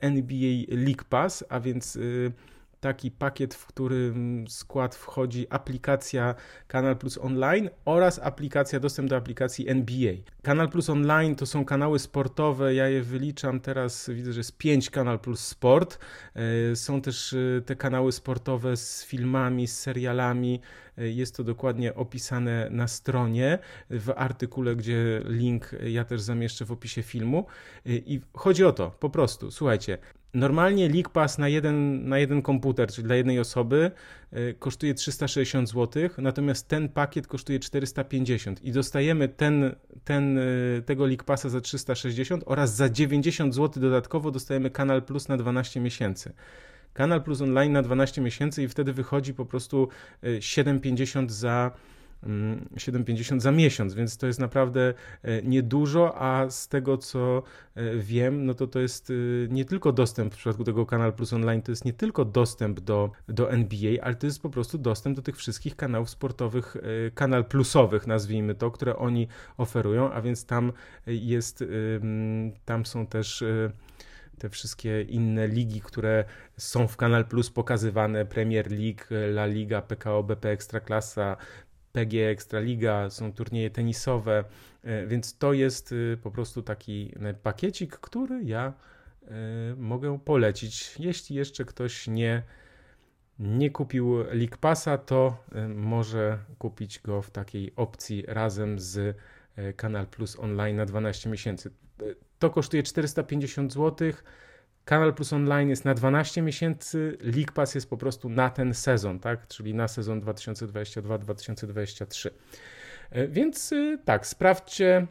NBA 0.00 0.64
League 0.68 1.04
Pass, 1.08 1.44
a 1.48 1.60
więc 1.60 1.98
taki 2.84 3.10
pakiet, 3.10 3.54
w 3.54 3.66
którym 3.66 4.44
skład 4.48 4.94
wchodzi 4.94 5.46
aplikacja 5.50 6.34
Kanal 6.68 6.96
Plus 6.96 7.18
Online 7.18 7.70
oraz 7.84 8.20
aplikacja, 8.22 8.80
dostęp 8.80 9.10
do 9.10 9.16
aplikacji 9.16 9.68
NBA. 9.68 10.14
Kanal 10.42 10.68
Plus 10.68 10.90
Online 10.90 11.36
to 11.36 11.46
są 11.46 11.64
kanały 11.64 11.98
sportowe, 11.98 12.74
ja 12.74 12.88
je 12.88 13.02
wyliczam 13.02 13.60
teraz, 13.60 14.10
widzę, 14.10 14.32
że 14.32 14.40
jest 14.40 14.58
5 14.58 14.90
Kanal 14.90 15.18
Plus 15.18 15.40
Sport. 15.40 15.98
E, 16.72 16.76
są 16.76 17.00
też 17.00 17.32
e, 17.32 17.62
te 17.62 17.76
kanały 17.76 18.12
sportowe 18.12 18.76
z 18.76 19.04
filmami, 19.04 19.66
z 19.66 19.78
serialami. 19.78 20.60
E, 20.98 21.08
jest 21.08 21.36
to 21.36 21.44
dokładnie 21.44 21.94
opisane 21.94 22.68
na 22.70 22.88
stronie 22.88 23.58
w 23.90 24.12
artykule, 24.16 24.76
gdzie 24.76 25.22
link 25.24 25.70
ja 25.86 26.04
też 26.04 26.20
zamieszczę 26.20 26.64
w 26.64 26.72
opisie 26.72 27.02
filmu. 27.02 27.46
I 27.86 28.20
chodzi 28.34 28.64
o 28.64 28.72
to, 28.72 28.90
po 28.90 29.10
prostu, 29.10 29.50
słuchajcie, 29.50 29.98
Normalnie 30.34 30.88
League 30.88 31.08
Pass 31.12 31.38
na 31.38 31.48
jeden, 31.48 32.08
na 32.08 32.18
jeden 32.18 32.42
komputer, 32.42 32.88
czyli 32.88 33.06
dla 33.06 33.16
jednej 33.16 33.40
osoby, 33.40 33.90
y, 34.32 34.54
kosztuje 34.58 34.94
360 34.94 35.68
zł, 35.70 36.08
natomiast 36.18 36.68
ten 36.68 36.88
pakiet 36.88 37.26
kosztuje 37.26 37.58
450 37.58 38.64
i 38.64 38.72
dostajemy 38.72 39.28
ten, 39.28 39.74
ten, 40.04 40.38
y, 40.38 40.82
tego 40.86 41.06
League 41.06 41.24
Passa 41.24 41.48
za 41.48 41.60
360 41.60 42.42
oraz 42.46 42.74
za 42.74 42.88
90 42.88 43.54
zł 43.54 43.82
dodatkowo 43.82 44.30
dostajemy 44.30 44.70
Kanal 44.70 45.02
Plus 45.02 45.28
na 45.28 45.36
12 45.36 45.80
miesięcy. 45.80 46.32
Kanal 46.92 47.22
Plus 47.22 47.40
Online 47.40 47.72
na 47.72 47.82
12 47.82 48.20
miesięcy 48.20 48.62
i 48.62 48.68
wtedy 48.68 48.92
wychodzi 48.92 49.34
po 49.34 49.46
prostu 49.46 49.88
7,50 50.22 51.24
y, 51.24 51.30
za 51.30 51.70
7,50 52.24 53.30
mm, 53.30 53.40
za 53.40 53.52
miesiąc, 53.52 53.94
więc 53.94 54.16
to 54.16 54.26
jest 54.26 54.38
naprawdę 54.38 54.94
e, 55.22 55.42
niedużo, 55.42 56.22
a 56.22 56.50
z 56.50 56.68
tego 56.68 56.98
co 56.98 57.42
e, 57.74 57.96
wiem, 57.96 58.46
no 58.46 58.54
to 58.54 58.66
to 58.66 58.80
jest 58.80 59.10
e, 59.10 59.14
nie 59.48 59.64
tylko 59.64 59.92
dostęp 59.92 60.34
w 60.34 60.36
przypadku 60.36 60.64
tego 60.64 60.86
Kanal 60.86 61.12
Plus 61.12 61.32
Online, 61.32 61.62
to 61.62 61.72
jest 61.72 61.84
nie 61.84 61.92
tylko 61.92 62.24
dostęp 62.24 62.80
do, 62.80 63.10
do 63.28 63.52
NBA, 63.52 64.02
ale 64.02 64.14
to 64.14 64.26
jest 64.26 64.42
po 64.42 64.50
prostu 64.50 64.78
dostęp 64.78 65.16
do 65.16 65.22
tych 65.22 65.36
wszystkich 65.36 65.76
kanałów 65.76 66.10
sportowych, 66.10 66.76
kanal 67.14 67.44
plusowych 67.44 68.06
nazwijmy 68.06 68.54
to, 68.54 68.70
które 68.70 68.96
oni 68.96 69.28
oferują, 69.56 70.12
a 70.12 70.22
więc 70.22 70.46
tam 70.46 70.72
jest, 71.06 71.64
tam 72.64 72.86
są 72.86 73.06
też 73.06 73.44
te 74.38 74.48
wszystkie 74.48 75.02
inne 75.02 75.48
ligi, 75.48 75.80
które 75.80 76.24
są 76.56 76.88
w 76.88 76.96
Kanal 76.96 77.24
Plus 77.24 77.50
pokazywane, 77.50 78.26
Premier 78.26 78.70
League, 78.70 79.04
La 79.10 79.46
Liga, 79.46 79.82
PKO 79.82 80.22
BP 80.22 80.50
Ekstraklasa, 80.50 81.36
PG 81.94 82.30
Ekstraliga, 82.30 83.10
są 83.10 83.32
turnieje 83.32 83.70
tenisowe, 83.70 84.44
e, 84.82 85.06
więc 85.06 85.38
to 85.38 85.52
jest 85.52 85.92
y, 85.92 86.18
po 86.22 86.30
prostu 86.30 86.62
taki 86.62 87.12
e, 87.20 87.34
pakiecik, 87.34 87.96
który 87.96 88.44
ja 88.44 88.72
e, 89.22 89.30
mogę 89.76 90.18
polecić. 90.18 90.94
Jeśli 90.98 91.36
jeszcze 91.36 91.64
ktoś 91.64 92.08
nie, 92.08 92.42
nie 93.38 93.70
kupił 93.70 94.16
League 94.18 94.56
Passa, 94.60 94.98
to 94.98 95.44
może 95.74 96.38
kupić 96.58 97.00
go 97.00 97.22
w 97.22 97.30
takiej 97.30 97.72
opcji 97.76 98.24
razem 98.26 98.78
z 98.78 99.16
Kanal 99.76 100.06
Plus 100.06 100.38
Online 100.38 100.76
na 100.76 100.86
12 100.86 101.30
miesięcy. 101.30 101.70
To 102.38 102.50
kosztuje 102.50 102.82
450 102.82 103.72
zł 103.72 104.12
Kanal 104.84 105.14
Plus 105.14 105.32
Online 105.32 105.70
jest 105.70 105.84
na 105.84 105.94
12 105.94 106.42
miesięcy, 106.42 107.18
League 107.20 107.52
Pass 107.54 107.74
jest 107.74 107.90
po 107.90 107.96
prostu 107.96 108.28
na 108.28 108.50
ten 108.50 108.74
sezon, 108.74 109.18
tak? 109.18 109.48
czyli 109.48 109.74
na 109.74 109.88
sezon 109.88 110.20
2022-2023. 110.20 112.30
E, 113.10 113.28
więc 113.28 113.72
e, 113.72 113.98
tak, 114.04 114.26
sprawdźcie, 114.26 114.96
e, 114.96 115.06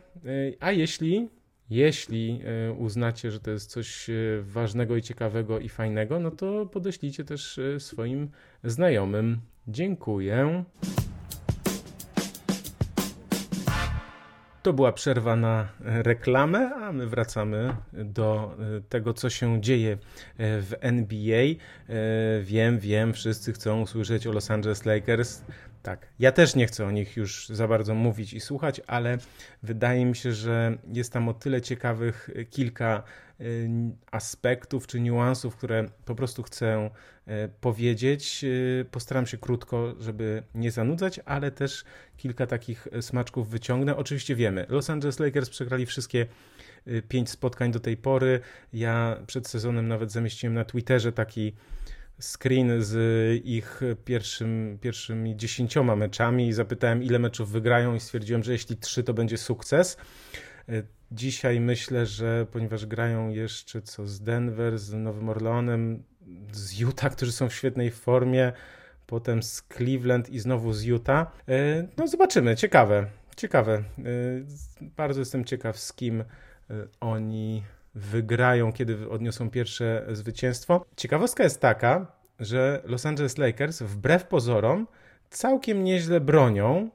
a 0.60 0.72
jeśli, 0.72 1.30
jeśli 1.70 2.42
uznacie, 2.78 3.32
że 3.32 3.40
to 3.40 3.52
jest 3.52 3.72
coś 3.72 4.10
ważnego 4.42 4.96
i 4.96 5.02
ciekawego 5.02 5.60
i 5.60 5.70
fajnego, 5.70 6.20
no 6.20 6.32
to 6.32 6.66
podeślijcie 6.66 7.24
też 7.24 7.60
swoim 7.80 8.30
znajomym. 8.64 9.42
Dziękuję. 9.68 10.64
To 14.64 14.74
była 14.74 14.92
przerwa 14.92 15.36
na 15.36 15.68
reklamę, 15.80 16.76
a 16.76 16.92
my 16.92 17.08
wracamy 17.08 17.76
do 17.94 18.58
e, 18.78 18.82
tego, 18.82 19.14
co 19.14 19.30
się 19.30 19.62
dzieje 19.62 19.92
e, 19.92 19.98
w 20.62 20.74
NBA. 20.80 21.44
E, 21.44 21.56
wiem, 22.42 22.80
wiem, 22.80 23.14
wszyscy 23.14 23.54
chcą 23.54 23.82
usłyszeć 23.82 24.28
o 24.28 24.32
Los 24.32 24.52
Angeles 24.52 24.86
Lakers. 24.86 25.42
Tak, 25.84 26.08
ja 26.20 26.32
też 26.32 26.56
nie 26.56 26.68
chcę 26.68 26.86
o 26.86 26.92
nich 26.92 27.18
już 27.18 27.50
za 27.50 27.68
bardzo 27.68 27.96
mówić 27.96 28.34
i 28.34 28.40
słuchać, 28.40 28.82
ale 28.88 29.18
wydaje 29.64 30.06
mi 30.06 30.16
się, 30.16 30.34
że 30.34 30.78
jest 30.94 31.14
tam 31.14 31.30
o 31.30 31.34
tyle 31.34 31.62
ciekawych 31.62 32.30
kilka 32.50 33.04
aspektów 34.12 34.88
czy 34.88 35.02
niuansów, 35.02 35.56
które 35.56 35.86
po 36.06 36.16
prostu 36.16 36.44
chcę 36.44 36.90
y, 37.28 37.32
powiedzieć. 37.62 38.44
Y, 38.44 38.86
postaram 38.92 39.26
się 39.26 39.38
krótko, 39.38 39.96
żeby 40.00 40.44
nie 40.56 40.72
zanudzać, 40.72 41.20
ale 41.26 41.52
też 41.52 41.84
kilka 42.18 42.48
takich 42.48 42.88
smaczków 43.02 43.50
wyciągnę. 43.50 43.96
Oczywiście 43.96 44.36
wiemy, 44.36 44.66
Los 44.70 44.90
Angeles 44.90 45.20
Lakers 45.20 45.50
przegrali 45.50 45.86
wszystkie 45.86 46.26
pięć 47.10 47.30
spotkań 47.30 47.72
do 47.72 47.80
tej 47.80 47.98
pory. 47.98 48.40
Ja 48.74 49.18
przed 49.28 49.48
sezonem 49.48 49.88
nawet 49.88 50.12
zamieściłem 50.12 50.54
na 50.54 50.66
Twitterze 50.66 51.12
taki 51.12 51.54
screen 52.20 52.84
z 52.84 52.96
ich 53.46 53.82
pierwszym, 54.06 54.78
pierwszymi 54.82 55.38
dziesięcioma 55.38 55.96
meczami 55.96 56.48
i 56.48 56.54
zapytałem, 56.54 57.04
ile 57.04 57.20
meczów 57.20 57.52
wygrają 57.52 57.96
i 57.96 58.00
stwierdziłem, 58.00 58.44
że 58.44 58.52
jeśli 58.52 58.78
trzy, 58.78 59.04
to 59.04 59.14
będzie 59.14 59.38
sukces. 59.38 59.98
E, 61.14 61.16
dzisiaj 61.16 61.60
myślę, 61.60 62.06
że 62.06 62.46
ponieważ 62.52 62.86
grają 62.86 63.30
jeszcze 63.30 63.82
co 63.82 64.08
z 64.08 64.22
Denver, 64.22 64.80
z 64.80 64.94
Nowym 64.94 65.30
Orleanem, 65.30 66.04
z 66.52 66.80
Utah, 66.80 67.12
którzy 67.12 67.32
są 67.32 67.50
w 67.50 67.54
świetnej 67.54 67.92
formie, 67.92 68.54
potem 69.08 69.44
z 69.44 69.64
Cleveland 69.78 70.30
i 70.30 70.40
znowu 70.40 70.74
z 70.74 70.84
Utah. 70.84 71.32
E, 71.48 71.88
no 71.98 72.08
zobaczymy, 72.08 72.56
ciekawe, 72.56 73.06
ciekawe. 73.38 73.74
E, 73.74 73.84
bardzo 74.82 75.20
jestem 75.20 75.46
ciekaw 75.46 75.80
z 75.80 75.94
kim 75.94 76.24
oni 77.00 77.64
wygrają, 77.96 78.74
kiedy 78.74 79.10
odniosą 79.10 79.50
pierwsze 79.50 80.06
zwycięstwo. 80.12 80.86
Ciekawostka 80.96 81.44
jest 81.44 81.62
taka, 81.62 82.08
że 82.40 82.82
Los 82.86 83.06
Angeles 83.06 83.38
Lakers 83.38 83.82
wbrew 83.82 84.28
pozorom 84.28 84.88
całkiem 85.30 85.84
nieźle 85.84 86.20
bronią 86.20 86.90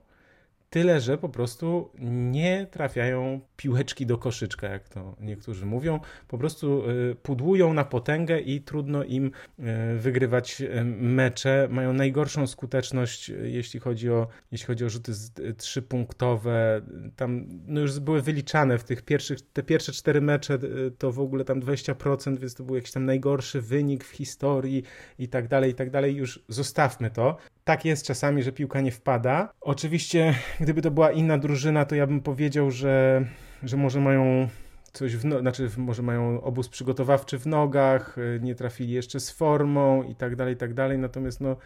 Tyle, 0.70 1.00
że 1.00 1.18
po 1.18 1.28
prostu 1.28 1.90
nie 2.00 2.66
trafiają 2.70 3.40
piłeczki 3.58 4.06
do 4.06 4.18
koszyczka, 4.18 4.68
jak 4.68 4.88
to 4.88 5.16
niektórzy 5.20 5.66
mówią. 5.66 6.00
Po 6.28 6.38
prostu 6.38 6.90
y, 6.90 7.16
pudłują 7.22 7.72
na 7.74 7.84
potęgę 7.84 8.40
i 8.40 8.60
trudno 8.60 9.04
im 9.04 9.26
y, 9.58 9.62
wygrywać 9.98 10.60
y, 10.60 10.84
mecze. 11.00 11.68
Mają 11.70 11.92
najgorszą 11.92 12.46
skuteczność, 12.46 13.28
jeśli 13.28 13.80
chodzi 13.80 14.10
o, 14.10 14.28
jeśli 14.52 14.66
chodzi 14.66 14.84
o 14.84 14.90
rzuty 14.90 15.12
trzypunktowe. 15.56 16.82
Tam 17.16 17.46
no 17.66 17.80
już 17.80 18.00
były 18.00 18.22
wyliczane 18.22 18.78
w 18.78 18.84
tych 18.84 19.02
pierwszych, 19.02 19.38
te 19.52 19.62
pierwsze 19.62 19.92
cztery 19.92 20.20
mecze 20.20 20.58
to 20.98 21.12
w 21.12 21.20
ogóle 21.20 21.44
tam 21.44 21.60
20%, 21.60 22.38
więc 22.38 22.54
to 22.54 22.64
był 22.64 22.76
jakiś 22.76 22.92
tam 22.92 23.04
najgorszy 23.04 23.60
wynik 23.60 24.04
w 24.04 24.10
historii 24.10 24.82
i 25.18 25.28
tak 25.28 25.48
dalej, 25.48 25.70
i 25.70 25.74
tak 25.74 25.90
dalej. 25.90 26.16
Już 26.16 26.44
zostawmy 26.48 27.10
to. 27.10 27.36
Tak 27.64 27.84
jest 27.84 28.06
czasami, 28.06 28.42
że 28.42 28.52
piłka 28.52 28.80
nie 28.80 28.92
wpada. 28.92 29.52
Oczywiście, 29.60 30.34
gdyby 30.60 30.82
to 30.82 30.90
była 30.90 31.12
inna 31.12 31.38
drużyna, 31.38 31.84
to 31.84 31.94
ja 31.94 32.06
bym 32.06 32.20
powiedział, 32.20 32.70
że, 32.70 33.24
że 33.62 33.76
może 33.76 34.00
mają 34.00 34.48
coś 34.92 35.16
w 35.16 35.24
no, 35.24 35.40
znaczy 35.40 35.70
może 35.76 36.02
mają 36.02 36.40
obóz 36.40 36.68
przygotowawczy 36.68 37.38
w 37.38 37.46
nogach, 37.46 38.18
y, 38.18 38.40
nie 38.42 38.54
trafili 38.54 38.92
jeszcze 38.92 39.20
z 39.20 39.30
formą 39.30 40.02
i 40.02 40.14
tak 40.14 40.36
dalej, 40.36 40.54
i 40.54 40.56
tak 40.56 40.74
dalej. 40.74 40.98
Natomiast 40.98 41.40
no, 41.40 41.56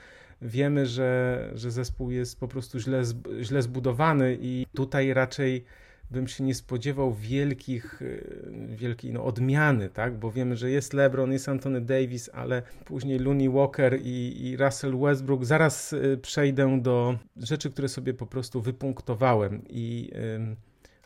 wiemy, 0.43 0.87
że, 0.87 1.51
że 1.55 1.71
zespół 1.71 2.11
jest 2.11 2.41
po 2.41 2.49
prostu 2.49 2.79
źle, 2.79 3.03
źle 3.41 3.63
zbudowany 3.63 4.39
i 4.41 4.67
tutaj 4.75 5.15
raczej 5.15 5.65
bym 6.11 6.29
się 6.29 6.45
nie 6.45 6.55
spodziewał 6.55 7.15
wielkich, 7.15 8.03
e, 8.03 8.77
wielkiej 8.77 9.13
no, 9.13 9.25
odmiany, 9.25 9.89
tak? 9.89 10.19
bo 10.19 10.31
wiemy, 10.31 10.57
że 10.57 10.71
jest 10.71 10.93
LeBron, 10.93 11.33
jest 11.33 11.49
Anthony 11.49 11.81
Davis, 11.81 12.31
ale 12.33 12.63
później 12.85 13.19
Looney 13.19 13.49
Walker 13.49 13.99
i, 14.03 14.47
i 14.47 14.57
Russell 14.57 14.99
Westbrook. 14.99 15.45
Zaraz 15.45 15.93
e, 15.93 16.17
przejdę 16.17 16.81
do 16.83 17.19
rzeczy, 17.37 17.71
które 17.71 17.89
sobie 17.89 18.15
po 18.15 18.27
prostu 18.27 18.61
wypunktowałem 18.61 19.63
i 19.69 20.11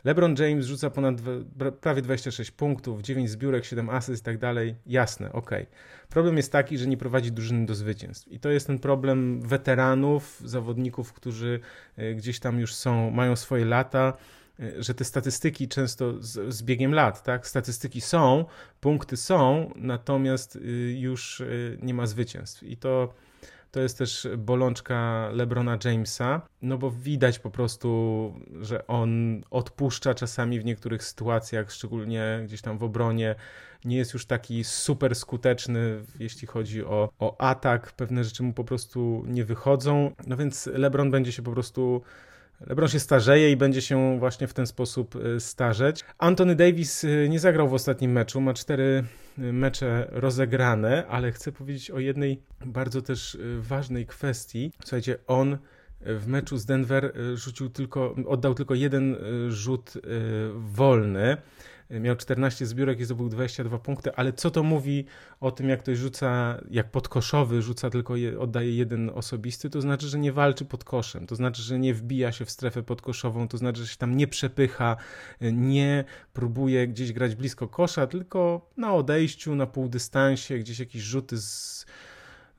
LeBron 0.03 0.35
James 0.39 0.65
rzuca 0.65 0.89
ponad 0.89 1.15
prawie 1.81 2.01
26 2.01 2.51
punktów, 2.51 3.01
9 3.01 3.29
zbiórek, 3.29 3.65
7 3.65 3.89
asyst 3.89 4.23
i 4.23 4.25
tak 4.25 4.37
dalej. 4.37 4.75
Jasne, 4.85 5.31
ok. 5.33 5.51
Problem 6.09 6.37
jest 6.37 6.51
taki, 6.51 6.77
że 6.77 6.87
nie 6.87 6.97
prowadzi 6.97 7.31
drużyny 7.31 7.65
do 7.65 7.75
zwycięstw. 7.75 8.27
I 8.27 8.39
to 8.39 8.49
jest 8.49 8.67
ten 8.67 8.79
problem 8.79 9.41
weteranów, 9.41 10.41
zawodników, 10.45 11.13
którzy 11.13 11.59
e, 11.97 12.13
gdzieś 12.13 12.39
tam 12.39 12.59
już 12.59 12.75
są, 12.75 13.11
mają 13.11 13.35
swoje 13.35 13.65
lata 13.65 14.13
Y, 14.59 14.83
że 14.83 14.93
te 14.93 15.03
statystyki 15.03 15.67
często 15.67 16.13
z, 16.23 16.53
z, 16.53 16.63
biegiem 16.63 16.93
lat, 16.93 17.23
tak? 17.23 17.47
Statystyki 17.47 18.01
są, 18.01 18.45
punkty 18.81 19.17
są, 19.17 19.71
natomiast 19.75 20.55
y, 20.55 20.95
już 20.99 21.39
y, 21.39 21.77
nie 21.81 21.93
ma 21.93 22.05
zwycięstw. 22.05 22.63
I 22.63 22.77
to, 22.77 23.13
to 23.77 23.81
jest 23.81 23.97
też 23.97 24.27
bolączka 24.37 25.29
LeBrona 25.33 25.77
Jamesa, 25.85 26.41
no 26.61 26.77
bo 26.77 26.91
widać 26.91 27.39
po 27.39 27.51
prostu, 27.51 28.33
że 28.61 28.87
on 28.87 29.41
odpuszcza 29.51 30.13
czasami 30.13 30.59
w 30.59 30.65
niektórych 30.65 31.03
sytuacjach, 31.03 31.71
szczególnie 31.71 32.41
gdzieś 32.45 32.61
tam 32.61 32.77
w 32.77 32.83
obronie. 32.83 33.35
Nie 33.85 33.97
jest 33.97 34.13
już 34.13 34.25
taki 34.25 34.63
super 34.63 35.15
skuteczny, 35.15 36.03
jeśli 36.19 36.47
chodzi 36.47 36.85
o, 36.85 37.09
o 37.19 37.41
atak. 37.41 37.91
Pewne 37.91 38.23
rzeczy 38.23 38.43
mu 38.43 38.53
po 38.53 38.63
prostu 38.63 39.23
nie 39.27 39.45
wychodzą. 39.45 40.11
No 40.27 40.37
więc 40.37 40.65
LeBron 40.65 41.11
będzie 41.11 41.31
się 41.31 41.41
po 41.41 41.51
prostu 41.51 42.01
LeBron 42.59 42.89
się 42.89 42.99
starzeje 42.99 43.51
i 43.51 43.57
będzie 43.57 43.81
się 43.81 44.19
właśnie 44.19 44.47
w 44.47 44.53
ten 44.53 44.67
sposób 44.67 45.15
y, 45.15 45.39
starzeć. 45.39 46.05
Anthony 46.17 46.55
Davis 46.55 47.03
y, 47.03 47.27
nie 47.29 47.39
zagrał 47.39 47.69
w 47.69 47.73
ostatnim 47.73 48.11
meczu, 48.11 48.41
ma 48.41 48.53
cztery 48.53 49.03
mecze 49.37 50.07
rozegrane, 50.11 51.07
ale 51.07 51.31
chcę 51.31 51.51
powiedzieć 51.51 51.91
o 51.91 51.99
jednej 51.99 52.41
bardzo 52.65 53.01
też 53.01 53.37
ważnej 53.59 54.05
kwestii. 54.05 54.71
Słuchajcie, 54.83 55.17
on 55.27 55.57
w 56.01 56.27
meczu 56.27 56.57
z 56.57 56.65
Denver 56.65 57.13
rzucił 57.35 57.69
tylko, 57.69 58.15
oddał 58.27 58.53
tylko 58.53 58.75
jeden 58.75 59.15
rzut 59.49 59.93
wolny 60.55 61.37
miał 61.89 62.15
14 62.15 62.65
zbiórek 62.65 62.99
i 62.99 63.05
zdobył 63.05 63.29
22 63.29 63.79
punkty, 63.79 64.15
ale 64.15 64.33
co 64.33 64.51
to 64.51 64.63
mówi 64.63 65.05
o 65.39 65.51
tym, 65.51 65.69
jak 65.69 65.79
ktoś 65.79 65.97
rzuca, 65.97 66.59
jak 66.69 66.91
podkoszowy 66.91 67.61
rzuca 67.61 67.89
tylko, 67.89 68.15
je, 68.15 68.39
oddaje 68.39 68.75
jeden 68.75 69.09
osobisty, 69.09 69.69
to 69.69 69.81
znaczy, 69.81 70.07
że 70.07 70.19
nie 70.19 70.33
walczy 70.33 70.65
pod 70.65 70.83
koszem, 70.83 71.27
to 71.27 71.35
znaczy, 71.35 71.61
że 71.61 71.79
nie 71.79 71.93
wbija 71.93 72.31
się 72.31 72.45
w 72.45 72.51
strefę 72.51 72.83
podkoszową, 72.83 73.47
to 73.47 73.57
znaczy, 73.57 73.81
że 73.81 73.87
się 73.87 73.97
tam 73.97 74.17
nie 74.17 74.27
przepycha, 74.27 74.97
nie 75.41 76.03
próbuje 76.33 76.87
gdzieś 76.87 77.13
grać 77.13 77.35
blisko 77.35 77.67
kosza, 77.67 78.07
tylko 78.07 78.69
na 78.77 78.93
odejściu, 78.93 79.55
na 79.55 79.67
półdystansie, 79.67 80.59
gdzieś 80.59 80.79
jakieś 80.79 81.01
rzuty 81.01 81.37
z 81.37 81.85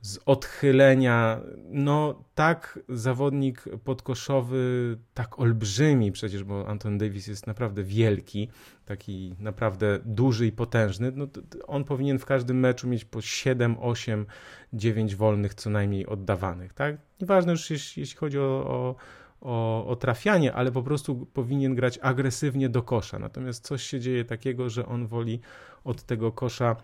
z 0.00 0.18
odchylenia. 0.26 1.40
No 1.70 2.24
tak 2.34 2.78
zawodnik 2.88 3.64
podkoszowy, 3.84 4.98
tak 5.14 5.38
olbrzymi 5.38 6.12
przecież, 6.12 6.44
bo 6.44 6.68
Anton 6.68 6.98
Davis 6.98 7.26
jest 7.26 7.46
naprawdę 7.46 7.84
wielki, 7.84 8.48
taki 8.84 9.34
naprawdę 9.40 9.98
duży 10.04 10.46
i 10.46 10.52
potężny. 10.52 11.12
No, 11.14 11.26
on 11.66 11.84
powinien 11.84 12.18
w 12.18 12.26
każdym 12.26 12.60
meczu 12.60 12.88
mieć 12.88 13.04
po 13.04 13.20
7, 13.20 13.76
8, 13.80 14.26
9 14.72 15.16
wolnych 15.16 15.54
co 15.54 15.70
najmniej 15.70 16.06
oddawanych. 16.06 16.72
Tak? 16.72 16.96
Nieważne 17.20 17.52
już 17.52 17.70
jeśli, 17.70 18.00
jeśli 18.00 18.16
chodzi 18.16 18.38
o, 18.38 18.42
o 18.42 18.94
o, 19.40 19.86
o, 19.86 19.96
trafianie, 19.96 20.52
ale 20.52 20.72
po 20.72 20.82
prostu 20.82 21.26
powinien 21.26 21.74
grać 21.74 21.98
agresywnie 22.02 22.68
do 22.68 22.82
kosza. 22.82 23.18
Natomiast 23.18 23.64
coś 23.64 23.82
się 23.82 24.00
dzieje 24.00 24.24
takiego, 24.24 24.70
że 24.70 24.86
on 24.86 25.06
woli 25.06 25.40
od 25.84 26.02
tego 26.02 26.32
kosza 26.32 26.76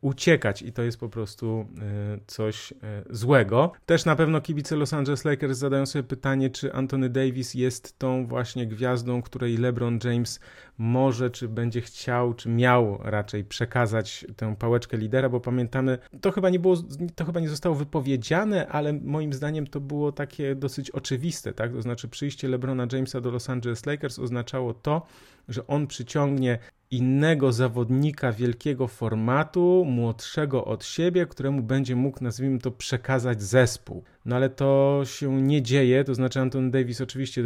uciekać 0.00 0.62
i 0.62 0.72
to 0.72 0.82
jest 0.82 1.00
po 1.00 1.08
prostu 1.08 1.66
e, 1.78 2.18
coś 2.26 2.72
e, 2.72 2.76
złego. 3.10 3.72
Też 3.86 4.04
na 4.04 4.16
pewno 4.16 4.40
kibice 4.40 4.76
Los 4.76 4.92
Angeles 4.92 5.24
Lakers 5.24 5.58
zadają 5.58 5.86
sobie 5.86 6.02
pytanie, 6.02 6.50
czy 6.50 6.72
Anthony 6.72 7.08
Davis 7.10 7.54
jest 7.54 7.98
tą 7.98 8.26
właśnie 8.26 8.66
gwiazdą, 8.66 9.22
której 9.22 9.56
LeBron 9.56 9.98
James 10.04 10.40
może, 10.78 11.30
czy 11.30 11.48
będzie 11.48 11.80
chciał, 11.80 12.34
czy 12.34 12.48
miał 12.48 12.98
raczej 13.02 13.44
przekazać 13.44 14.26
tę 14.36 14.56
pałeczkę 14.56 14.96
lidera, 14.96 15.28
bo 15.28 15.40
pamiętamy, 15.40 15.98
to 16.20 16.32
chyba 16.32 16.50
nie 16.50 16.58
było, 16.58 16.76
to 17.14 17.24
chyba 17.24 17.40
nie 17.40 17.48
zostało 17.48 17.74
wypowiedziane, 17.74 18.68
ale 18.68 18.92
moim 18.92 19.32
zdaniem 19.32 19.66
to 19.66 19.80
było 19.80 20.12
takie 20.12 20.54
dosyć 20.54 20.90
oczywiste, 20.90 21.52
tak? 21.52 21.72
To 21.72 21.82
znaczy 21.82 22.08
przyjście 22.08 22.48
LeBrona 22.48 22.86
Jamesa 22.92 23.20
do 23.20 23.30
Los 23.30 23.50
Angeles 23.50 23.86
Lakers 23.86 24.18
oznaczało 24.18 24.74
to, 24.74 25.06
że 25.48 25.66
on 25.66 25.86
przyciągnie 25.86 26.58
innego 26.90 27.52
zawodnika 27.52 28.32
wielkiego 28.32 28.88
formatu, 28.88 29.84
młodszego 29.86 30.64
od 30.64 30.84
siebie, 30.84 31.26
któremu 31.26 31.62
będzie 31.62 31.96
mógł, 31.96 32.24
nazwijmy 32.24 32.58
to, 32.58 32.70
przekazać 32.70 33.42
zespół. 33.42 34.04
No 34.24 34.36
ale 34.36 34.50
to 34.50 35.00
się 35.04 35.42
nie 35.42 35.62
dzieje, 35.62 36.04
to 36.04 36.14
znaczy 36.14 36.40
Anton 36.40 36.70
Davis 36.70 37.00
oczywiście 37.00 37.42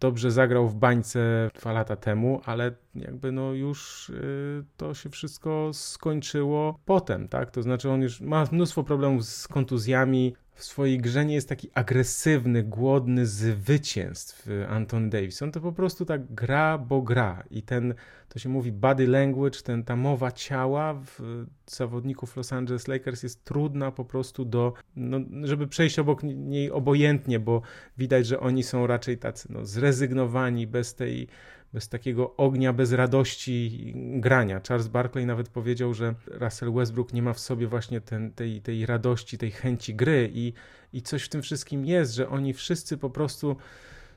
dobrze 0.00 0.30
zagrał 0.30 0.68
w 0.68 0.74
bańce 0.74 1.50
dwa 1.54 1.72
lata 1.72 1.96
temu, 1.96 2.40
ale 2.44 2.72
jakby 2.94 3.32
no 3.32 3.52
już 3.52 4.10
y, 4.10 4.64
to 4.76 4.94
się 4.94 5.10
wszystko 5.10 5.70
skończyło 5.72 6.78
potem, 6.84 7.28
tak? 7.28 7.50
To 7.50 7.62
znaczy 7.62 7.90
on 7.90 8.02
już 8.02 8.20
ma 8.20 8.44
mnóstwo 8.52 8.84
problemów 8.84 9.24
z 9.24 9.48
kontuzjami, 9.48 10.34
w 10.54 10.64
swojej 10.64 10.98
grze 10.98 11.24
nie 11.24 11.34
jest 11.34 11.48
taki 11.48 11.70
agresywny, 11.74 12.62
głodny 12.62 13.26
zwycięstw 13.26 14.48
y, 14.48 14.68
Anton 14.68 15.10
Davis. 15.10 15.42
On 15.42 15.52
to 15.52 15.60
po 15.60 15.72
prostu 15.72 16.04
tak 16.04 16.34
gra, 16.34 16.78
bo 16.78 17.02
gra. 17.02 17.44
I 17.50 17.62
ten, 17.62 17.94
to 18.28 18.38
się 18.38 18.48
mówi 18.48 18.72
body 18.72 19.06
language, 19.06 19.60
ten, 19.60 19.84
ta 19.84 19.96
mowa 19.96 20.32
ciała 20.32 20.94
w 20.94 21.44
zawodników 21.66 22.36
Los 22.36 22.52
Angeles 22.52 22.88
Lakers 22.88 23.22
jest 23.22 23.44
trudna 23.44 23.92
po 23.92 24.04
prostu 24.04 24.44
do, 24.44 24.72
no, 24.96 25.20
żeby 25.42 25.66
przejść 25.66 25.98
obok 25.98 26.22
niej 26.22 26.70
obojętnie, 26.70 27.40
bo 27.40 27.62
widać, 27.98 28.26
że 28.26 28.40
oni 28.40 28.62
są 28.62 28.86
raczej 28.86 29.18
tacy 29.18 29.48
no, 29.52 29.66
zrezygnowani, 29.66 30.66
bez 30.66 30.94
tej 30.94 31.28
bez 31.74 31.88
takiego 31.88 32.36
ognia, 32.36 32.72
bez 32.72 32.92
radości 32.92 33.92
grania. 33.96 34.60
Charles 34.68 34.88
Barkley 34.88 35.26
nawet 35.26 35.48
powiedział, 35.48 35.94
że 35.94 36.14
Russell 36.26 36.72
Westbrook 36.72 37.12
nie 37.12 37.22
ma 37.22 37.32
w 37.32 37.40
sobie 37.40 37.66
właśnie 37.66 38.00
ten, 38.00 38.32
tej, 38.32 38.62
tej 38.62 38.86
radości, 38.86 39.38
tej 39.38 39.50
chęci 39.50 39.94
gry 39.94 40.30
i, 40.34 40.52
i 40.92 41.02
coś 41.02 41.22
w 41.22 41.28
tym 41.28 41.42
wszystkim 41.42 41.86
jest, 41.86 42.14
że 42.14 42.28
oni 42.28 42.54
wszyscy 42.54 42.98
po 42.98 43.10
prostu 43.10 43.56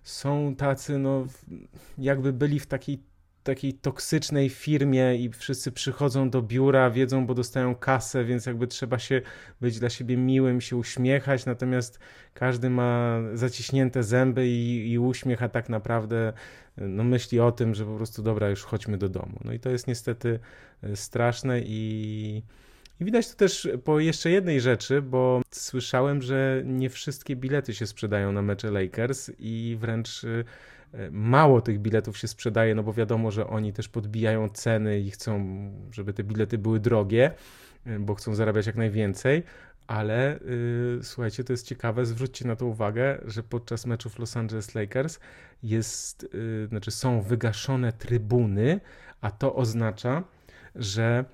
są 0.03 0.55
tacy, 0.55 0.97
no 0.97 1.25
jakby 1.97 2.33
byli 2.33 2.59
w 2.59 2.67
takiej 2.67 3.03
takiej 3.47 3.73
toksycznej 3.73 4.49
firmie 4.49 5.15
i 5.15 5.29
wszyscy 5.29 5.71
przychodzą 5.71 6.29
do 6.29 6.41
biura, 6.41 6.89
wiedzą, 6.89 7.25
bo 7.25 7.33
dostają 7.33 7.75
kasę, 7.75 8.25
więc 8.25 8.45
jakby 8.45 8.67
trzeba 8.67 8.99
się 8.99 9.21
być 9.61 9.79
dla 9.79 9.89
siebie 9.89 10.17
miłym, 10.17 10.61
się 10.61 10.75
uśmiechać, 10.75 11.45
natomiast 11.45 11.99
każdy 12.33 12.69
ma 12.69 13.19
zaciśnięte 13.33 14.03
zęby 14.03 14.47
i, 14.47 14.91
i 14.91 14.99
uśmiech, 14.99 15.43
a 15.43 15.49
tak 15.49 15.69
naprawdę 15.69 16.33
no, 16.77 17.03
myśli 17.03 17.39
o 17.39 17.51
tym, 17.51 17.75
że 17.75 17.85
po 17.85 17.95
prostu 17.95 18.23
dobra, 18.23 18.49
już 18.49 18.63
chodźmy 18.63 18.97
do 18.97 19.09
domu. 19.09 19.39
No 19.45 19.53
i 19.53 19.59
to 19.59 19.69
jest 19.69 19.87
niestety 19.87 20.39
e, 20.83 20.95
straszne 20.95 21.61
i, 21.61 22.43
i 22.99 23.05
widać 23.05 23.29
to 23.29 23.35
też 23.35 23.69
po 23.83 23.99
jeszcze 23.99 24.29
jednej 24.31 24.61
rzeczy, 24.61 25.01
bo 25.01 25.41
słyszałem, 25.51 26.21
że 26.21 26.61
nie 26.65 26.89
wszystkie 26.89 27.35
bilety 27.35 27.73
się 27.73 27.87
sprzedają 27.87 28.31
na 28.31 28.41
mecze 28.41 28.71
Lakers 28.71 29.31
i 29.39 29.77
wręcz 29.79 30.23
e, 30.23 30.43
mało 31.11 31.61
tych 31.61 31.79
biletów 31.79 32.17
się 32.17 32.27
sprzedaje, 32.27 32.75
no 32.75 32.83
bo 32.83 32.93
wiadomo, 32.93 33.31
że 33.31 33.47
oni 33.47 33.73
też 33.73 33.89
podbijają 33.89 34.49
ceny 34.49 34.99
i 34.99 35.11
chcą, 35.11 35.41
żeby 35.91 36.13
te 36.13 36.23
bilety 36.23 36.57
były 36.57 36.79
drogie, 36.79 37.31
e, 37.85 37.99
bo 37.99 38.15
chcą 38.15 38.35
zarabiać 38.35 38.67
jak 38.67 38.75
najwięcej, 38.75 39.43
ale 39.87 40.39
yy, 40.45 40.99
słuchajcie, 41.03 41.43
to 41.43 41.53
jest 41.53 41.67
ciekawe, 41.67 42.05
zwróćcie 42.05 42.47
na 42.47 42.55
to 42.55 42.65
uwagę, 42.65 43.21
że 43.25 43.43
podczas 43.43 43.85
meczów 43.85 44.19
Los 44.19 44.37
Angeles 44.37 44.75
Lakers 44.75 45.19
jest, 45.63 46.29
yy, 46.33 46.67
znaczy 46.67 46.91
są 46.91 47.21
wygaszone 47.21 47.93
trybuny, 47.93 48.79
a 49.21 49.31
to 49.31 49.55
oznacza, 49.55 50.23
że 50.75 51.25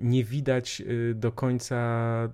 nie 0.00 0.24
widać 0.24 0.82
y, 0.86 1.14
do 1.14 1.32
końca 1.32 1.74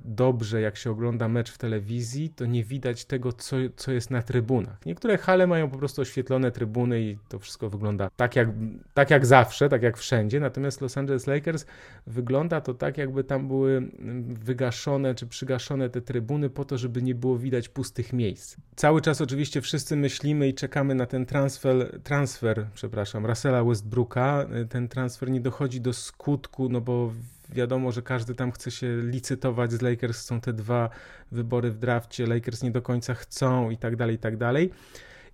dobrze, 0.05 0.61
jak 0.61 0.77
się 0.77 0.91
ogląda 0.91 1.29
mecz 1.29 1.51
w 1.51 1.59
telewizji, 1.59 2.31
to 2.31 2.47
nie 2.47 2.65
widać 2.65 3.05
tego, 3.05 3.33
co, 3.33 3.57
co 3.77 3.93
jest 3.93 4.11
na 4.11 4.23
trybunach. 4.23 4.87
Niektóre 4.87 5.19
hale 5.19 5.47
mają 5.47 5.71
po 5.71 5.79
prostu 5.79 6.03
oświetlone 6.03 6.51
trybuny 6.51 7.01
i 7.01 7.19
to 7.29 7.39
wszystko 7.39 7.71
wygląda 7.71 8.11
tak 8.17 8.37
jak, 8.37 8.49
tak 8.95 9.11
jak 9.11 9.27
zawsze, 9.27 9.69
tak 9.69 9.83
jak 9.83 9.97
wszędzie, 9.97 10.41
natomiast 10.41 10.81
Los 10.81 10.99
Angeles 10.99 11.27
Lakers 11.27 11.67
wygląda 12.07 12.61
to 12.61 12.75
tak, 12.75 12.99
jakby 12.99 13.25
tam 13.25 13.49
były 13.49 13.77
mm, 13.77 14.35
wygaszone 14.35 15.15
czy 15.15 15.27
przygaszone 15.27 15.91
te 15.91 16.01
trybuny 16.01 16.51
po 16.51 16.65
to, 16.65 16.79
żeby 16.79 17.03
nie 17.03 17.15
było 17.15 17.39
widać 17.39 17.69
pustych 17.69 18.13
miejsc. 18.13 18.57
Cały 18.77 19.01
czas 19.01 19.21
oczywiście 19.21 19.61
wszyscy 19.61 19.97
myślimy 19.97 20.49
i 20.49 20.55
czekamy 20.55 20.95
na 20.95 21.07
ten 21.07 21.27
transfer, 21.27 22.01
transfer 22.03 22.67
przepraszam, 22.75 23.27
Russella 23.27 23.65
Westbrooka. 23.65 24.47
Ten 24.69 24.89
transfer 24.89 25.31
nie 25.31 25.41
dochodzi 25.41 25.81
do 25.81 25.93
skutku, 25.93 26.69
no 26.69 26.81
bo 26.81 27.13
wiadomo, 27.53 27.93
że 27.93 28.03
każdy 28.03 28.35
tam 28.35 28.53
chce 28.53 28.71
się 28.71 28.97
licytować 29.03 29.73
z 29.73 29.83
Lakers, 29.83 30.25
są 30.25 30.41
te 30.41 30.53
dwa 30.53 30.91
wybory 31.33 31.71
w 31.71 31.79
drafcie, 31.79 32.27
Lakers 32.27 32.63
nie 32.63 32.71
do 32.71 32.83
końca 32.83 33.15
chcą 33.15 33.71
i 33.71 33.77
tak 33.77 33.97
dalej, 33.97 34.17
i 34.17 34.19
tak 34.19 34.37
dalej. 34.37 34.71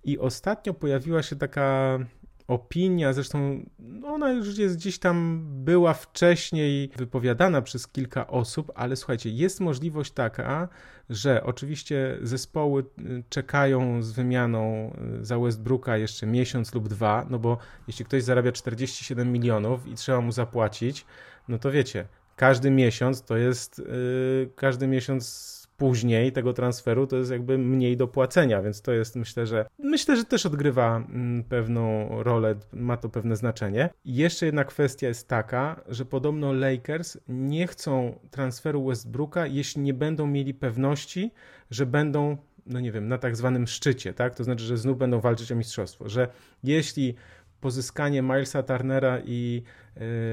I 0.03 0.19
ostatnio 0.19 0.73
pojawiła 0.73 1.23
się 1.23 1.35
taka 1.35 1.99
opinia, 2.47 3.13
zresztą 3.13 3.65
no 3.79 4.07
ona 4.07 4.31
już 4.31 4.57
jest 4.57 4.75
gdzieś 4.75 4.99
tam 4.99 5.45
była 5.49 5.93
wcześniej 5.93 6.91
wypowiadana 6.95 7.61
przez 7.61 7.87
kilka 7.87 8.27
osób, 8.27 8.71
ale 8.75 8.95
słuchajcie, 8.95 9.29
jest 9.29 9.59
możliwość 9.59 10.11
taka, 10.11 10.69
że 11.09 11.43
oczywiście 11.43 12.17
zespoły 12.21 12.83
y, 12.99 13.23
czekają 13.29 14.03
z 14.03 14.11
wymianą 14.11 14.93
y, 15.19 15.25
za 15.25 15.39
Westbrooka 15.39 15.97
jeszcze 15.97 16.27
miesiąc 16.27 16.73
lub 16.73 16.87
dwa, 16.87 17.25
no 17.29 17.39
bo 17.39 17.57
jeśli 17.87 18.05
ktoś 18.05 18.23
zarabia 18.23 18.51
47 18.51 19.31
milionów 19.31 19.87
i 19.87 19.95
trzeba 19.95 20.21
mu 20.21 20.31
zapłacić, 20.31 21.05
no 21.47 21.57
to 21.57 21.71
wiecie, 21.71 22.07
każdy 22.35 22.71
miesiąc 22.71 23.21
to 23.21 23.37
jest, 23.37 23.79
yy, 23.79 24.49
każdy 24.55 24.87
miesiąc 24.87 25.57
później 25.77 26.31
tego 26.31 26.53
transferu, 26.53 27.07
to 27.07 27.17
jest 27.17 27.31
jakby 27.31 27.57
mniej 27.57 27.97
do 27.97 28.07
płacenia, 28.07 28.61
więc 28.61 28.81
to 28.81 28.91
jest 28.91 29.15
myślę, 29.15 29.47
że 29.47 29.65
myślę, 29.79 30.17
że 30.17 30.23
też 30.23 30.45
odgrywa 30.45 30.97
mm, 30.97 31.43
pewną 31.43 32.09
rolę, 32.23 32.55
ma 32.73 32.97
to 32.97 33.09
pewne 33.09 33.35
znaczenie. 33.35 33.89
Jeszcze 34.05 34.45
jedna 34.45 34.63
kwestia 34.63 35.07
jest 35.07 35.27
taka, 35.27 35.81
że 35.87 36.05
podobno 36.05 36.53
Lakers 36.53 37.17
nie 37.27 37.67
chcą 37.67 38.19
transferu 38.31 38.85
Westbrooka, 38.85 39.47
jeśli 39.47 39.81
nie 39.81 39.93
będą 39.93 40.27
mieli 40.27 40.53
pewności, 40.53 41.31
że 41.71 41.85
będą 41.85 42.37
no 42.69 42.79
nie 42.79 42.91
wiem, 42.91 43.07
na 43.07 43.17
tak 43.17 43.35
zwanym 43.35 43.67
szczycie, 43.67 44.13
tak? 44.13 44.35
To 44.35 44.43
znaczy, 44.43 44.63
że 44.63 44.77
znów 44.77 44.97
będą 44.97 45.19
walczyć 45.19 45.51
o 45.51 45.55
mistrzostwo, 45.55 46.09
że 46.09 46.27
jeśli 46.63 47.15
pozyskanie 47.61 48.21
Milesa 48.21 48.63
Turnera 48.63 49.19
i 49.25 49.63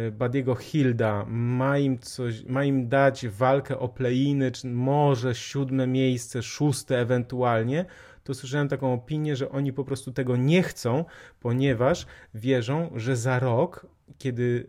y, 0.08 0.12
Badiego 0.12 0.54
Hilda. 0.54 1.24
Ma 1.28 1.78
im, 1.78 1.98
coś, 1.98 2.44
ma 2.44 2.64
im 2.64 2.88
dać 2.88 3.28
walkę 3.28 3.78
o 3.78 3.88
playiny, 3.88 4.52
czy 4.52 4.66
może 4.66 5.34
siódme 5.34 5.87
miejsce, 5.87 6.42
szóste 6.42 6.98
ewentualnie, 6.98 7.84
to 8.24 8.34
słyszałem 8.34 8.68
taką 8.68 8.92
opinię, 8.92 9.37
że 9.37 9.50
oni 9.50 9.72
po 9.72 9.84
prostu 9.84 10.12
tego 10.12 10.37
nie 10.37 10.62
chcą, 10.62 11.04
ponieważ 11.40 12.06
wierzą, 12.34 12.90
że 12.96 13.16
za 13.16 13.38
rok, 13.38 13.87
kiedy 14.18 14.66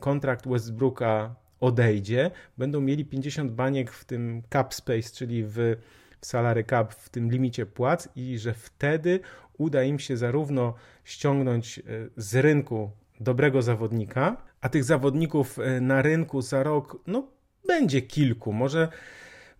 kontrakt 0.00 0.48
Westbrooka 0.48 1.34
odejdzie, 1.60 2.30
będą 2.58 2.80
mieli 2.80 3.04
50 3.04 3.52
baniek 3.52 3.92
w 3.92 4.04
tym 4.04 4.42
cap 4.52 4.74
space, 4.74 5.10
czyli 5.14 5.44
w, 5.44 5.76
w 6.20 6.26
salary 6.26 6.64
cap, 6.64 6.94
w 6.94 7.08
tym 7.08 7.30
limicie 7.30 7.66
płac 7.66 8.08
i 8.16 8.38
że 8.38 8.54
wtedy 8.54 9.20
uda 9.58 9.82
im 9.82 9.98
się 9.98 10.16
zarówno 10.16 10.74
ściągnąć 11.04 11.78
e, 11.78 11.82
z 12.16 12.34
rynku 12.34 12.90
dobrego 13.20 13.62
zawodnika, 13.62 14.36
a 14.60 14.68
tych 14.68 14.84
zawodników 14.84 15.58
e, 15.58 15.80
na 15.80 16.02
rynku 16.02 16.42
za 16.42 16.62
rok, 16.62 17.02
no 17.06 17.28
będzie 17.66 18.02
kilku, 18.02 18.52
może 18.52 18.88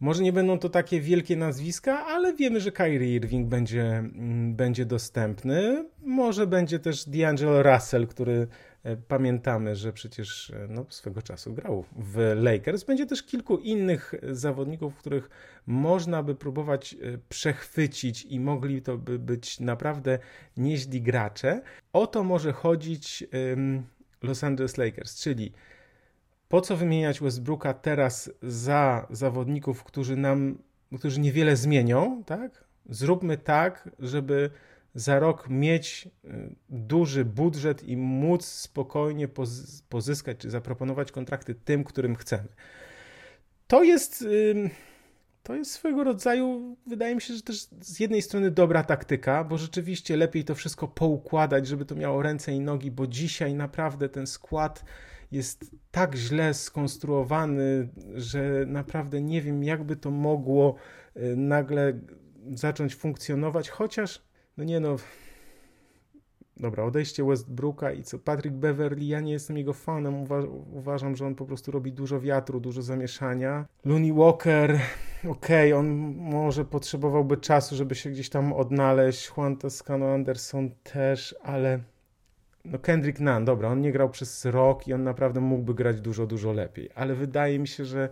może 0.01 0.23
nie 0.23 0.33
będą 0.33 0.59
to 0.59 0.69
takie 0.69 1.01
wielkie 1.01 1.37
nazwiska, 1.37 2.07
ale 2.07 2.35
wiemy, 2.35 2.61
że 2.61 2.73
Kyrie 2.73 3.15
Irving 3.15 3.49
będzie, 3.49 3.83
mm, 3.83 4.55
będzie 4.55 4.85
dostępny. 4.85 5.85
Może 6.03 6.47
będzie 6.47 6.79
też 6.79 7.09
D'Angelo 7.09 7.63
Russell, 7.63 8.07
który 8.07 8.47
pamiętamy, 9.09 9.77
że 9.77 9.93
przecież 9.93 10.51
e, 10.51 10.67
no, 10.71 10.87
swego 10.89 11.23
czasu 11.23 11.55
grał 11.55 11.85
w 11.97 12.33
Lakers. 12.37 12.85
Będzie 12.85 13.07
też 13.07 13.23
kilku 13.23 13.59
innych 13.59 14.15
zawodników, 14.31 14.97
których 14.97 15.31
można 15.67 16.23
by 16.23 16.35
próbować 16.35 16.95
e, 16.95 17.19
przechwycić 17.29 18.25
i 18.25 18.41
mogli 18.41 18.83
to 18.83 18.99
by 18.99 19.19
być 19.19 19.61
naprawdę 19.61 20.19
nieźli 20.57 21.03
gracze. 21.03 21.63
O 21.93 22.07
to 22.07 22.25
może 22.25 22.53
chodzić 22.53 23.25
Los 24.23 24.45
Angeles 24.45 24.77
Lakers, 24.77 25.21
czyli 25.21 25.53
po 26.49 26.61
co 26.61 26.77
wymieniać 26.77 27.21
Westbrooka 27.21 27.75
teraz 27.75 28.31
za 28.43 29.07
zawodników, 29.11 29.85
którzy 29.85 30.17
nam, 30.17 30.59
którzy 30.99 31.21
niewiele 31.21 31.57
zmienią, 31.57 32.25
tak? 32.27 32.65
Zróbmy 32.89 33.37
tak, 33.37 33.91
żeby 33.99 34.51
za 34.95 35.19
rok 35.19 35.49
mieć 35.49 36.09
y, 36.25 36.55
duży 36.69 37.25
budżet 37.25 37.83
i 37.83 37.97
móc 37.97 38.45
spokojnie 38.45 39.29
pozyskać 39.89 40.39
czy 40.39 40.51
zaproponować 40.51 41.13
kontrakty 41.13 41.55
tym, 41.55 41.85
którym 41.85 42.17
chcemy. 42.17 42.49
To 43.67 43.85
jest, 43.85 44.25
to 45.43 45.55
jest 45.55 45.71
swego 45.71 46.05
rodzaju, 46.05 46.77
wydaje 46.87 47.15
mi 47.15 47.21
się, 47.21 47.35
że 47.35 47.43
też 47.43 47.69
z 47.81 48.01
jednej 48.01 48.23
strony 48.23 48.51
dobra 48.51 48.83
taktyka, 48.83 49.45
bo 49.45 49.59
rzeczywiście 49.59 50.17
lepiej 50.17 50.45
to 50.45 50.55
wszystko 50.55 50.89
poukładać, 50.89 51.67
żeby 51.67 51.85
to 51.85 51.95
miało 51.95 52.23
ręce 52.23 52.53
i 52.53 52.61
nogi, 52.61 52.91
bo 52.91 53.07
dzisiaj 53.07 53.55
naprawdę 53.55 54.09
ten 54.09 54.27
skład 54.27 54.85
jest 55.33 55.71
tak 55.91 56.15
źle 56.15 56.55
skonstruowany, 56.55 57.89
że 58.15 58.65
naprawdę 58.67 59.21
nie 59.21 59.43
wiem, 59.43 59.65
jakby 59.65 59.97
to 59.97 60.11
mogło 60.11 60.75
y, 61.17 61.37
nagle 61.37 62.01
zacząć 62.55 62.95
funkcjonować, 62.95 63.71
chociaż, 63.71 64.23
no 64.59 64.65
nie 64.65 64.81
no, 64.81 64.97
dobra, 66.57 66.85
odejście 66.85 67.25
Westbrooka 67.25 67.93
i 67.93 68.03
co, 68.03 68.19
Patrick 68.19 68.57
Beverly, 68.57 69.05
ja 69.05 69.21
nie 69.21 69.33
jestem 69.33 69.59
jego 69.59 69.73
fanem, 69.73 70.15
Uwa 70.15 70.41
uważam, 70.73 71.17
że 71.17 71.27
on 71.27 71.35
po 71.35 71.45
prostu 71.45 71.73
robi 71.73 71.93
dużo 71.93 72.21
wiatru, 72.21 72.61
dużo 72.61 72.83
zamieszania. 72.83 73.67
Looney 73.85 74.13
Walker, 74.13 74.81
okej, 75.29 75.73
okay, 75.73 75.81
on 75.81 75.87
może 76.17 76.65
potrzebowałby 76.65 77.37
czasu, 77.37 77.77
żeby 77.77 77.95
się 77.95 78.11
gdzieś 78.11 78.29
tam 78.29 78.53
odnaleźć, 78.53 79.31
Juan 79.37 79.57
Toscano 79.57 80.07
Anderson 80.13 80.71
też, 80.83 81.35
ale 81.43 81.81
no 82.65 82.79
Kendrick 82.79 83.21
Nunn, 83.21 83.45
dobra, 83.45 83.69
on 83.69 83.81
nie 83.81 83.93
grał 83.93 84.11
przez 84.11 84.45
rok 84.45 84.89
i 84.89 84.93
on 84.93 85.03
naprawdę 85.03 85.41
mógłby 85.41 85.75
grać 85.75 86.01
dużo, 86.01 86.27
dużo 86.27 86.53
lepiej, 86.53 86.91
ale 86.95 87.15
wydaje 87.15 87.59
mi 87.59 87.69
się, 87.69 87.85
że, 87.85 88.09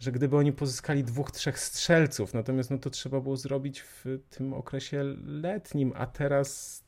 że 0.00 0.12
gdyby 0.12 0.36
oni 0.36 0.52
pozyskali 0.52 1.04
dwóch, 1.04 1.30
trzech 1.30 1.58
strzelców, 1.58 2.34
natomiast 2.34 2.70
no 2.70 2.78
to 2.78 2.90
trzeba 2.90 3.20
było 3.20 3.36
zrobić 3.36 3.80
w 3.80 4.04
tym 4.30 4.54
okresie 4.54 5.02
letnim, 5.24 5.92
a 5.96 6.06
teraz, 6.06 6.82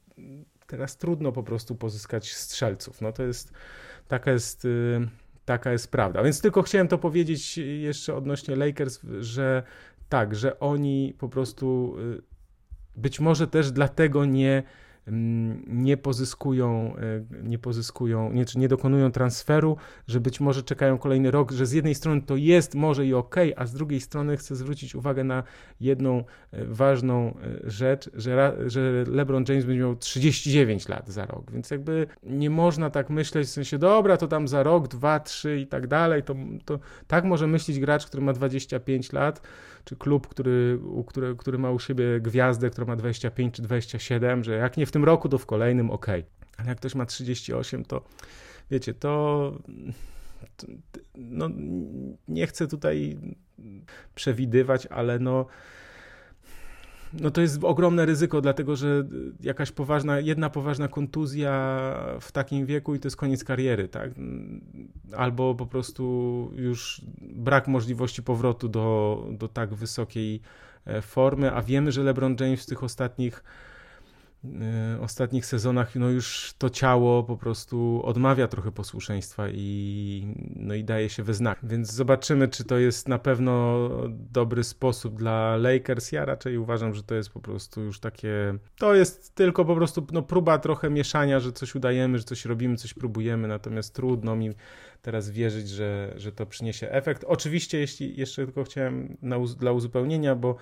teraz 0.66 0.96
trudno 0.96 1.32
po 1.32 1.42
prostu 1.42 1.74
pozyskać 1.74 2.32
strzelców. 2.32 3.00
No 3.00 3.12
to 3.12 3.22
jest, 3.22 3.52
taka 4.08 4.32
jest, 4.32 4.64
y, 4.64 5.08
taka 5.44 5.72
jest 5.72 5.90
prawda. 5.90 6.22
Więc 6.22 6.40
tylko 6.40 6.62
chciałem 6.62 6.88
to 6.88 6.98
powiedzieć 6.98 7.58
jeszcze 7.58 8.14
odnośnie 8.14 8.56
Lakers, 8.56 9.00
że 9.20 9.62
tak, 10.08 10.34
że 10.34 10.60
oni 10.60 11.14
po 11.18 11.28
prostu 11.28 11.96
y, 11.98 12.22
być 12.96 13.20
może 13.20 13.46
też 13.46 13.72
dlatego 13.72 14.24
nie 14.24 14.62
nie 15.66 15.96
pozyskują, 15.96 16.96
e, 16.96 17.24
nie 17.42 17.58
pozyskują, 17.58 18.32
nie, 18.32 18.44
czy 18.44 18.58
nie 18.58 18.68
dokonują 18.68 19.12
transferu, 19.12 19.76
że 20.06 20.20
być 20.20 20.40
może 20.40 20.62
czekają 20.62 20.98
kolejny 20.98 21.30
rok, 21.30 21.52
że 21.52 21.66
z 21.66 21.72
jednej 21.72 21.94
strony 21.94 22.22
to 22.22 22.36
jest 22.36 22.74
może 22.74 23.06
i 23.06 23.14
ok, 23.14 23.36
a 23.56 23.66
z 23.66 23.72
drugiej 23.72 24.00
strony 24.00 24.36
chcę 24.36 24.56
zwrócić 24.56 24.94
uwagę 24.94 25.24
na 25.24 25.42
jedną 25.80 26.24
e, 26.52 26.64
ważną 26.64 27.26
e, 27.26 27.70
rzecz, 27.70 28.10
że, 28.14 28.56
że 28.66 29.04
LeBron 29.08 29.44
James 29.48 29.64
będzie 29.64 29.80
miał 29.80 29.96
39 29.96 30.88
lat 30.88 31.08
za 31.08 31.26
rok, 31.26 31.50
więc 31.52 31.70
jakby 31.70 32.06
nie 32.22 32.50
można 32.50 32.90
tak 32.90 33.10
myśleć 33.10 33.48
w 33.48 33.50
sensie, 33.50 33.78
dobra, 33.78 34.16
to 34.16 34.28
tam 34.28 34.48
za 34.48 34.62
rok, 34.62 34.88
dwa, 34.88 35.20
trzy 35.20 35.60
i 35.60 35.66
tak 35.66 35.86
dalej, 35.86 36.22
to, 36.22 36.34
to 36.64 36.78
tak 37.06 37.24
może 37.24 37.46
myśleć 37.46 37.80
gracz, 37.80 38.06
który 38.06 38.22
ma 38.22 38.32
25 38.32 39.12
lat, 39.12 39.42
czy 39.84 39.96
klub, 39.96 40.26
który, 40.26 40.78
który, 41.06 41.36
który 41.36 41.58
ma 41.58 41.70
u 41.70 41.78
siebie 41.78 42.20
gwiazdę, 42.20 42.70
która 42.70 42.86
ma 42.86 42.96
25 42.96 43.54
czy 43.54 43.62
27, 43.62 44.44
że 44.44 44.52
jak 44.52 44.76
nie 44.76 44.86
w 44.86 44.90
tym 44.90 44.97
roku, 45.04 45.28
to 45.28 45.38
w 45.38 45.46
kolejnym 45.46 45.90
ok. 45.90 46.06
Ale 46.56 46.68
jak 46.68 46.78
ktoś 46.78 46.94
ma 46.94 47.06
38, 47.06 47.84
to 47.84 48.04
wiecie, 48.70 48.94
to, 48.94 49.52
to 50.56 50.66
no, 51.14 51.48
nie 52.28 52.46
chcę 52.46 52.66
tutaj 52.66 53.18
przewidywać, 54.14 54.86
ale 54.86 55.18
no 55.18 55.46
no 57.12 57.30
to 57.30 57.40
jest 57.40 57.64
ogromne 57.64 58.06
ryzyko, 58.06 58.40
dlatego 58.40 58.76
że 58.76 59.04
jakaś 59.40 59.72
poważna, 59.72 60.20
jedna 60.20 60.50
poważna 60.50 60.88
kontuzja 60.88 61.52
w 62.20 62.32
takim 62.32 62.66
wieku 62.66 62.94
i 62.94 63.00
to 63.00 63.06
jest 63.06 63.16
koniec 63.16 63.44
kariery, 63.44 63.88
tak? 63.88 64.10
Albo 65.16 65.54
po 65.54 65.66
prostu 65.66 66.50
już 66.56 67.00
brak 67.20 67.68
możliwości 67.68 68.22
powrotu 68.22 68.68
do, 68.68 69.26
do 69.30 69.48
tak 69.48 69.74
wysokiej 69.74 70.40
e, 70.86 71.02
formy, 71.02 71.52
a 71.52 71.62
wiemy, 71.62 71.92
że 71.92 72.02
LeBron 72.02 72.36
James 72.40 72.62
w 72.62 72.66
tych 72.66 72.82
ostatnich 72.82 73.44
ostatnich 75.00 75.46
sezonach 75.46 75.94
no 75.94 76.08
już 76.08 76.54
to 76.58 76.70
ciało 76.70 77.22
po 77.22 77.36
prostu 77.36 78.02
odmawia 78.04 78.48
trochę 78.48 78.72
posłuszeństwa 78.72 79.48
i, 79.48 80.34
no 80.56 80.74
i 80.74 80.84
daje 80.84 81.08
się 81.08 81.22
we 81.22 81.34
znak. 81.34 81.58
Więc 81.62 81.92
zobaczymy, 81.92 82.48
czy 82.48 82.64
to 82.64 82.78
jest 82.78 83.08
na 83.08 83.18
pewno 83.18 83.88
dobry 84.08 84.64
sposób 84.64 85.14
dla 85.14 85.56
Lakers. 85.56 86.12
Ja 86.12 86.24
raczej 86.24 86.58
uważam, 86.58 86.94
że 86.94 87.02
to 87.02 87.14
jest 87.14 87.30
po 87.30 87.40
prostu 87.40 87.82
już 87.82 88.00
takie. 88.00 88.54
To 88.78 88.94
jest 88.94 89.34
tylko 89.34 89.64
po 89.64 89.74
prostu 89.74 90.06
no, 90.12 90.22
próba 90.22 90.58
trochę 90.58 90.90
mieszania, 90.90 91.40
że 91.40 91.52
coś 91.52 91.74
udajemy, 91.74 92.18
że 92.18 92.24
coś 92.24 92.44
robimy, 92.44 92.76
coś 92.76 92.94
próbujemy, 92.94 93.48
natomiast 93.48 93.94
trudno 93.94 94.36
mi 94.36 94.50
teraz 95.02 95.30
wierzyć, 95.30 95.68
że, 95.68 96.14
że 96.16 96.32
to 96.32 96.46
przyniesie 96.46 96.90
efekt. 96.90 97.24
Oczywiście, 97.24 97.78
jeśli 97.78 98.20
jeszcze 98.20 98.44
tylko 98.44 98.64
chciałem 98.64 99.16
na, 99.22 99.36
dla 99.58 99.72
uzupełnienia, 99.72 100.34
bo 100.34 100.56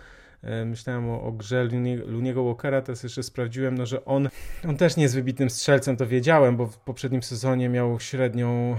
myślałem 0.66 1.10
o, 1.10 1.22
o 1.22 1.32
grze 1.32 1.64
Luniego 2.06 2.44
Walkera, 2.44 2.82
teraz 2.82 3.02
jeszcze 3.02 3.22
sprawdziłem, 3.22 3.78
no, 3.78 3.86
że 3.86 4.04
on, 4.04 4.28
on 4.68 4.76
też 4.76 4.96
nie 4.96 5.02
jest 5.02 5.14
wybitnym 5.14 5.50
strzelcem, 5.50 5.96
to 5.96 6.06
wiedziałem, 6.06 6.56
bo 6.56 6.66
w 6.66 6.78
poprzednim 6.78 7.22
sezonie 7.22 7.68
miał 7.68 8.00
średnią 8.00 8.76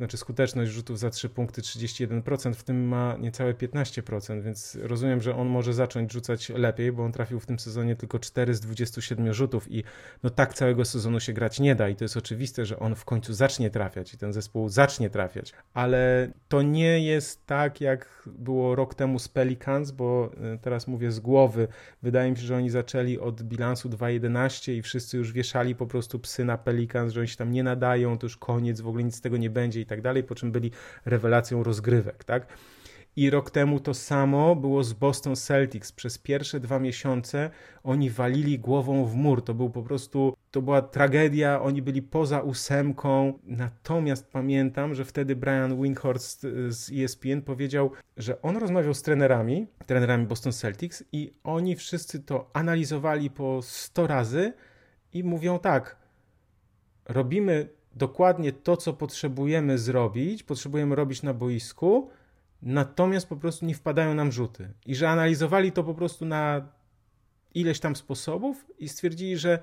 znaczy 0.00 0.16
skuteczność 0.16 0.70
rzutów 0.70 0.98
za 0.98 1.10
3 1.10 1.28
punkty 1.28 1.62
31%, 1.62 2.54
w 2.54 2.62
tym 2.62 2.88
ma 2.88 3.16
niecałe 3.16 3.54
15%, 3.54 4.42
więc 4.42 4.78
rozumiem, 4.82 5.22
że 5.22 5.36
on 5.36 5.48
może 5.48 5.72
zacząć 5.72 6.12
rzucać 6.12 6.48
lepiej, 6.48 6.92
bo 6.92 7.04
on 7.04 7.12
trafił 7.12 7.40
w 7.40 7.46
tym 7.46 7.58
sezonie 7.58 7.96
tylko 7.96 8.18
4 8.18 8.54
z 8.54 8.60
27 8.60 9.34
rzutów 9.34 9.72
i 9.72 9.84
no 10.22 10.30
tak 10.30 10.54
całego 10.54 10.84
sezonu 10.84 11.20
się 11.20 11.32
grać 11.32 11.60
nie 11.60 11.74
da 11.74 11.88
i 11.88 11.96
to 11.96 12.04
jest 12.04 12.16
oczywiste, 12.16 12.66
że 12.66 12.78
on 12.78 12.94
w 12.94 13.04
końcu 13.04 13.32
zacznie 13.32 13.70
trafiać 13.70 14.14
i 14.14 14.18
ten 14.18 14.32
zespół 14.32 14.68
zacznie 14.68 15.10
trafiać, 15.10 15.52
ale 15.74 16.30
to 16.48 16.62
nie 16.62 17.04
jest 17.04 17.46
tak 17.46 17.80
jak 17.80 18.22
było 18.26 18.74
rok 18.74 18.94
temu 18.94 19.18
z 19.18 19.28
Pelicans, 19.28 19.90
bo 19.90 20.30
e, 20.54 20.58
teraz 20.58 20.86
mówię 20.86 21.12
z 21.12 21.20
głowy, 21.20 21.68
wydaje 22.02 22.30
mi 22.30 22.36
się, 22.36 22.42
że 22.42 22.56
oni 22.56 22.70
zaczęli 22.70 23.18
od 23.18 23.42
bilansu 23.42 23.88
2.11 23.88 24.72
i 24.72 24.82
wszyscy 24.82 25.16
już 25.16 25.32
wieszali 25.32 25.74
po 25.74 25.86
prostu 25.86 26.18
psy 26.18 26.44
na 26.44 26.58
Pelicans, 26.58 27.12
że 27.12 27.20
oni 27.20 27.28
się 27.28 27.36
tam 27.36 27.52
nie 27.52 27.62
nadają, 27.62 28.18
to 28.18 28.26
już 28.26 28.36
koniec, 28.36 28.80
w 28.80 28.88
ogóle 28.88 29.04
nic 29.04 29.16
z 29.16 29.20
tego 29.20 29.36
nie 29.36 29.50
będzie 29.50 29.80
i 29.80 29.86
tak 29.90 30.02
dalej, 30.02 30.22
po 30.24 30.34
czym 30.34 30.52
byli 30.52 30.70
rewelacją 31.04 31.62
rozgrywek, 31.62 32.24
tak? 32.24 32.46
I 33.16 33.30
rok 33.30 33.50
temu 33.50 33.80
to 33.80 33.94
samo 33.94 34.56
było 34.56 34.84
z 34.84 34.92
Boston 34.92 35.36
Celtics. 35.36 35.92
Przez 35.92 36.18
pierwsze 36.18 36.60
dwa 36.60 36.78
miesiące 36.78 37.50
oni 37.82 38.10
walili 38.10 38.58
głową 38.58 39.04
w 39.04 39.14
mur. 39.14 39.44
To 39.44 39.54
był 39.54 39.70
po 39.70 39.82
prostu, 39.82 40.36
to 40.50 40.62
była 40.62 40.82
tragedia. 40.82 41.62
Oni 41.62 41.82
byli 41.82 42.02
poza 42.02 42.40
ósemką. 42.40 43.38
Natomiast 43.44 44.30
pamiętam, 44.32 44.94
że 44.94 45.04
wtedy 45.04 45.36
Brian 45.36 45.82
Windhorst 45.82 46.46
z 46.68 46.92
ESPN 46.92 47.42
powiedział, 47.42 47.90
że 48.16 48.42
on 48.42 48.56
rozmawiał 48.56 48.94
z 48.94 49.02
trenerami, 49.02 49.66
trenerami 49.86 50.26
Boston 50.26 50.52
Celtics 50.52 51.04
i 51.12 51.32
oni 51.44 51.76
wszyscy 51.76 52.20
to 52.20 52.50
analizowali 52.52 53.30
po 53.30 53.62
100 53.62 54.06
razy 54.06 54.52
i 55.12 55.24
mówią 55.24 55.58
tak, 55.58 55.96
robimy 57.08 57.68
dokładnie 57.94 58.52
to, 58.52 58.76
co 58.76 58.92
potrzebujemy 58.92 59.78
zrobić, 59.78 60.42
potrzebujemy 60.42 60.94
robić 60.94 61.22
na 61.22 61.34
boisku, 61.34 62.10
natomiast 62.62 63.28
po 63.28 63.36
prostu 63.36 63.66
nie 63.66 63.74
wpadają 63.74 64.14
nam 64.14 64.32
rzuty. 64.32 64.72
I 64.86 64.94
że 64.94 65.10
analizowali 65.10 65.72
to 65.72 65.84
po 65.84 65.94
prostu 65.94 66.24
na 66.24 66.68
ileś 67.54 67.80
tam 67.80 67.96
sposobów 67.96 68.66
i 68.78 68.88
stwierdzili, 68.88 69.36
że 69.36 69.58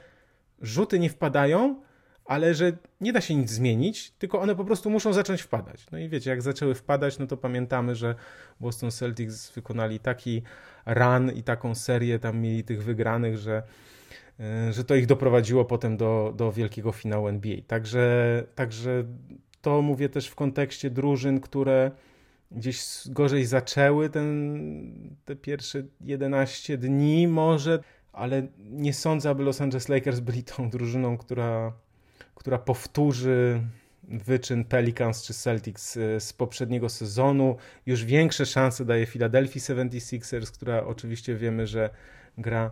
rzuty 0.62 1.00
nie 1.00 1.10
wpadają, 1.10 1.82
ale 2.26 2.54
że 2.54 2.78
nie 3.02 3.14
da 3.14 3.22
się 3.22 3.36
nic 3.36 3.50
zmienić, 3.50 4.12
tylko 4.12 4.40
one 4.40 4.56
po 4.56 4.66
prostu 4.66 4.90
muszą 4.90 5.14
zacząć 5.14 5.42
wpadać. 5.42 5.86
No 5.92 5.98
i 5.98 6.10
wiecie, 6.10 6.30
jak 6.30 6.42
zaczęły 6.42 6.76
wpadać, 6.76 7.20
no 7.20 7.28
to 7.28 7.38
pamiętamy, 7.38 7.96
że 7.96 8.16
Boston 8.60 8.92
Celtics 8.92 9.52
wykonali 9.52 10.00
taki 10.00 10.42
run 10.86 11.32
i 11.32 11.44
taką 11.44 11.76
serię, 11.76 12.20
tam 12.20 12.40
mieli 12.40 12.64
tych 12.64 12.84
wygranych, 12.84 13.38
że 13.38 13.64
że 14.72 14.84
to 14.84 14.96
ich 14.96 15.06
doprowadziło 15.06 15.66
potem 15.66 15.98
do, 15.98 16.34
do 16.36 16.52
wielkiego 16.52 16.92
finału 16.92 17.28
NBA. 17.28 17.58
Także, 17.68 18.44
także 18.56 19.04
to 19.62 19.82
mówię 19.82 20.10
też 20.10 20.28
w 20.28 20.36
kontekście 20.36 20.90
drużyn, 20.90 21.40
które 21.40 21.92
gdzieś 22.52 22.84
gorzej 23.06 23.46
zaczęły 23.46 24.10
ten, 24.10 25.18
te 25.26 25.36
pierwsze 25.36 25.84
11 26.02 26.78
dni 26.78 27.28
może, 27.28 27.80
ale 28.14 28.48
nie 28.60 28.94
sądzę, 28.94 29.30
aby 29.30 29.44
Los 29.44 29.62
Angeles 29.62 29.90
Lakers 29.90 30.20
byli 30.20 30.44
tą 30.44 30.70
drużyną, 30.70 31.18
która, 31.18 31.74
która 32.36 32.58
powtórzy 32.58 33.62
wyczyn 34.04 34.66
Pelicans 34.66 35.24
czy 35.24 35.34
Celtics 35.34 35.98
e, 35.98 36.20
z 36.20 36.34
poprzedniego 36.34 36.90
sezonu. 36.90 37.58
Już 37.86 38.06
większe 38.06 38.46
szanse 38.46 38.86
daje 38.86 39.06
Philadelphia 39.06 39.60
76ers, 39.60 40.52
która 40.52 40.84
oczywiście 40.84 41.36
wiemy, 41.36 41.68
że 41.68 41.90
gra 42.38 42.72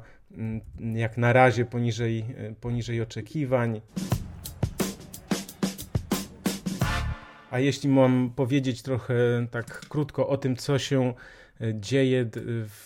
jak 0.94 1.18
na 1.18 1.34
razie 1.34 1.66
poniżej, 1.66 2.26
e, 2.38 2.54
poniżej 2.54 3.02
oczekiwań. 3.02 3.82
A 7.52 7.60
jeśli 7.60 7.90
mam 7.90 8.34
powiedzieć 8.36 8.82
trochę 8.82 9.16
tak 9.52 9.80
krótko 9.80 10.28
o 10.28 10.38
tym, 10.38 10.56
co 10.56 10.80
się 10.80 11.14
e, 11.62 11.80
dzieje, 11.80 12.30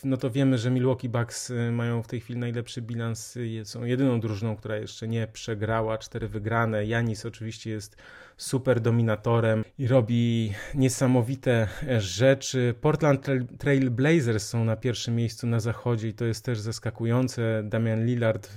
no 0.04 0.18
to 0.18 0.32
wiemy, 0.32 0.58
że 0.58 0.72
Milwaukee 0.72 1.10
Bucks 1.10 1.52
e, 1.52 1.72
mają 1.72 2.04
w 2.04 2.08
tej 2.08 2.20
chwili 2.20 2.40
najlepszy 2.40 2.82
bilans, 2.82 3.38
są 3.64 3.84
jedyną 3.84 4.20
drużyną, 4.20 4.56
która 4.56 4.78
jeszcze 4.78 5.08
nie 5.08 5.28
przegrała, 5.28 5.98
cztery 5.98 6.28
wygrane. 6.28 6.86
Janis 6.86 7.26
oczywiście 7.26 7.70
jest 7.70 7.96
super 8.40 8.82
dominatorem 8.82 9.64
i 9.78 9.88
robi 9.88 10.54
niesamowite 10.76 11.68
rzeczy. 11.98 12.74
Portland 12.82 13.28
Trail 13.58 13.92
Blazers 13.92 14.48
są 14.48 14.66
na 14.66 14.76
pierwszym 14.76 15.16
miejscu 15.16 15.48
na 15.48 15.60
zachodzie 15.60 16.08
i 16.08 16.14
to 16.14 16.26
jest 16.26 16.46
też 16.46 16.60
zaskakujące. 16.60 17.64
Damian 17.64 18.06
Lillard 18.06 18.50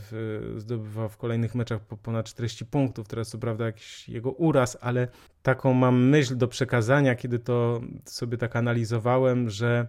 zdobywa 0.56 1.08
w 1.08 1.16
kolejnych 1.16 1.54
meczach 1.54 1.80
po 1.80 1.96
ponad 1.96 2.26
40 2.26 2.66
punktów. 2.66 3.08
Teraz 3.08 3.28
co 3.28 3.38
prawda 3.38 3.66
jakiś 3.66 4.08
jego 4.08 4.30
uraz, 4.30 4.78
ale 4.80 5.08
taką 5.42 5.72
mam 5.74 6.08
myśl 6.08 6.36
do 6.36 6.48
przekazania, 6.48 7.14
kiedy 7.14 7.38
to 7.38 7.80
sobie 8.04 8.38
tak 8.38 8.56
analizowałem, 8.56 9.50
że 9.50 9.86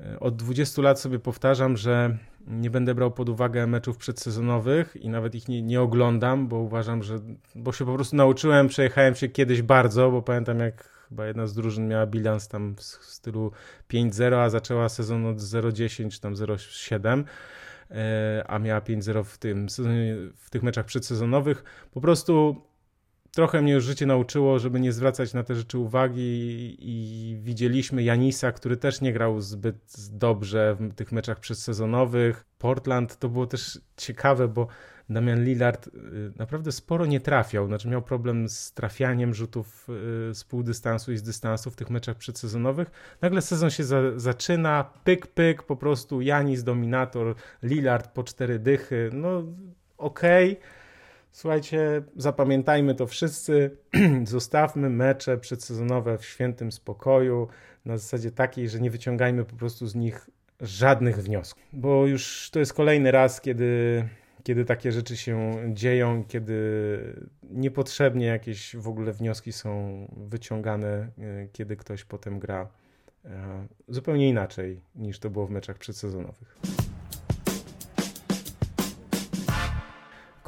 e, 0.00 0.20
od 0.20 0.36
20 0.36 0.82
lat 0.82 1.00
sobie 1.00 1.18
powtarzam, 1.18 1.76
że 1.76 2.18
nie 2.50 2.70
będę 2.70 2.94
brał 2.94 3.10
pod 3.10 3.28
uwagę 3.28 3.66
meczów 3.66 3.96
przedsezonowych 3.96 4.96
i 4.96 5.08
nawet 5.08 5.34
ich 5.34 5.48
nie, 5.48 5.62
nie 5.62 5.80
oglądam, 5.80 6.48
bo 6.48 6.56
uważam, 6.56 7.02
że. 7.02 7.18
Bo 7.54 7.72
się 7.72 7.84
po 7.86 7.94
prostu 7.94 8.16
nauczyłem, 8.16 8.68
przejechałem 8.68 9.14
się 9.14 9.28
kiedyś 9.28 9.62
bardzo, 9.62 10.10
bo 10.10 10.22
pamiętam 10.22 10.58
jak 10.58 10.98
chyba 11.08 11.26
jedna 11.26 11.46
z 11.46 11.54
drużyn 11.54 11.88
miała 11.88 12.06
bilans 12.06 12.48
tam 12.48 12.74
w 12.76 12.82
stylu 12.82 13.52
5-0, 13.90 14.34
a 14.34 14.50
zaczęła 14.50 14.88
sezon 14.88 15.26
od 15.26 15.36
0-10 15.36 16.20
tam 16.20 16.34
0-7 16.34 17.24
e, 17.90 18.44
a 18.46 18.58
miała 18.58 18.80
5-0 18.80 19.24
w 19.24 19.38
w 20.36 20.50
tych 20.50 20.62
meczach 20.62 20.86
przedsezonowych. 20.86 21.64
Po 21.94 22.00
prostu 22.00 22.62
trochę 23.38 23.62
mnie 23.62 23.72
już 23.72 23.84
życie 23.84 24.06
nauczyło, 24.06 24.58
żeby 24.58 24.80
nie 24.80 24.92
zwracać 24.92 25.34
na 25.34 25.42
te 25.42 25.54
rzeczy 25.54 25.78
uwagi 25.78 26.76
i 26.78 27.36
widzieliśmy 27.40 28.02
Janisa, 28.02 28.52
który 28.52 28.76
też 28.76 29.00
nie 29.00 29.12
grał 29.12 29.40
zbyt 29.40 29.76
dobrze 30.10 30.76
w 30.80 30.94
tych 30.94 31.12
meczach 31.12 31.40
przedsezonowych. 31.40 32.44
Portland 32.58 33.18
to 33.18 33.28
było 33.28 33.46
też 33.46 33.80
ciekawe, 33.96 34.48
bo 34.48 34.66
Damian 35.10 35.44
Lillard 35.44 35.86
y, 35.86 35.90
naprawdę 36.36 36.72
sporo 36.72 37.06
nie 37.06 37.20
trafiał, 37.20 37.66
znaczy 37.66 37.88
miał 37.88 38.02
problem 38.02 38.48
z 38.48 38.72
trafianiem 38.72 39.34
rzutów 39.34 39.88
y, 40.30 40.34
z 40.34 40.44
półdystansu 40.44 41.12
i 41.12 41.16
z 41.16 41.22
dystansu 41.22 41.70
w 41.70 41.76
tych 41.76 41.90
meczach 41.90 42.16
przedsezonowych. 42.16 42.90
Nagle 43.20 43.42
sezon 43.42 43.70
się 43.70 43.84
za, 43.84 44.00
zaczyna, 44.16 44.90
pyk, 45.04 45.26
pyk, 45.26 45.62
po 45.62 45.76
prostu 45.76 46.20
Janis 46.20 46.64
dominator, 46.64 47.34
Lillard 47.62 48.08
po 48.08 48.24
cztery 48.24 48.58
dychy, 48.58 49.10
no 49.12 49.42
okej. 49.98 50.52
Okay 50.52 50.77
Słuchajcie, 51.38 52.02
zapamiętajmy 52.16 52.94
to 52.94 53.06
wszyscy, 53.06 53.70
zostawmy 54.24 54.90
mecze 54.90 55.38
przedsezonowe 55.38 56.18
w 56.18 56.24
świętym 56.24 56.72
spokoju, 56.72 57.48
na 57.84 57.98
zasadzie 57.98 58.30
takiej, 58.30 58.68
że 58.68 58.80
nie 58.80 58.90
wyciągajmy 58.90 59.44
po 59.44 59.56
prostu 59.56 59.86
z 59.86 59.94
nich 59.94 60.30
żadnych 60.60 61.22
wniosków, 61.22 61.62
bo 61.72 62.06
już 62.06 62.50
to 62.52 62.58
jest 62.58 62.72
kolejny 62.74 63.10
raz, 63.10 63.40
kiedy, 63.40 64.04
kiedy 64.42 64.64
takie 64.64 64.92
rzeczy 64.92 65.16
się 65.16 65.56
dzieją, 65.68 66.24
kiedy 66.28 66.54
niepotrzebnie 67.50 68.26
jakieś 68.26 68.76
w 68.76 68.88
ogóle 68.88 69.12
wnioski 69.12 69.52
są 69.52 70.06
wyciągane, 70.16 70.88
e, 70.88 71.08
kiedy 71.52 71.76
ktoś 71.76 72.04
potem 72.04 72.38
gra 72.38 72.68
e, 73.24 73.66
zupełnie 73.88 74.28
inaczej 74.28 74.80
niż 74.94 75.18
to 75.18 75.30
było 75.30 75.46
w 75.46 75.50
meczach 75.50 75.78
przedsezonowych. 75.78 76.58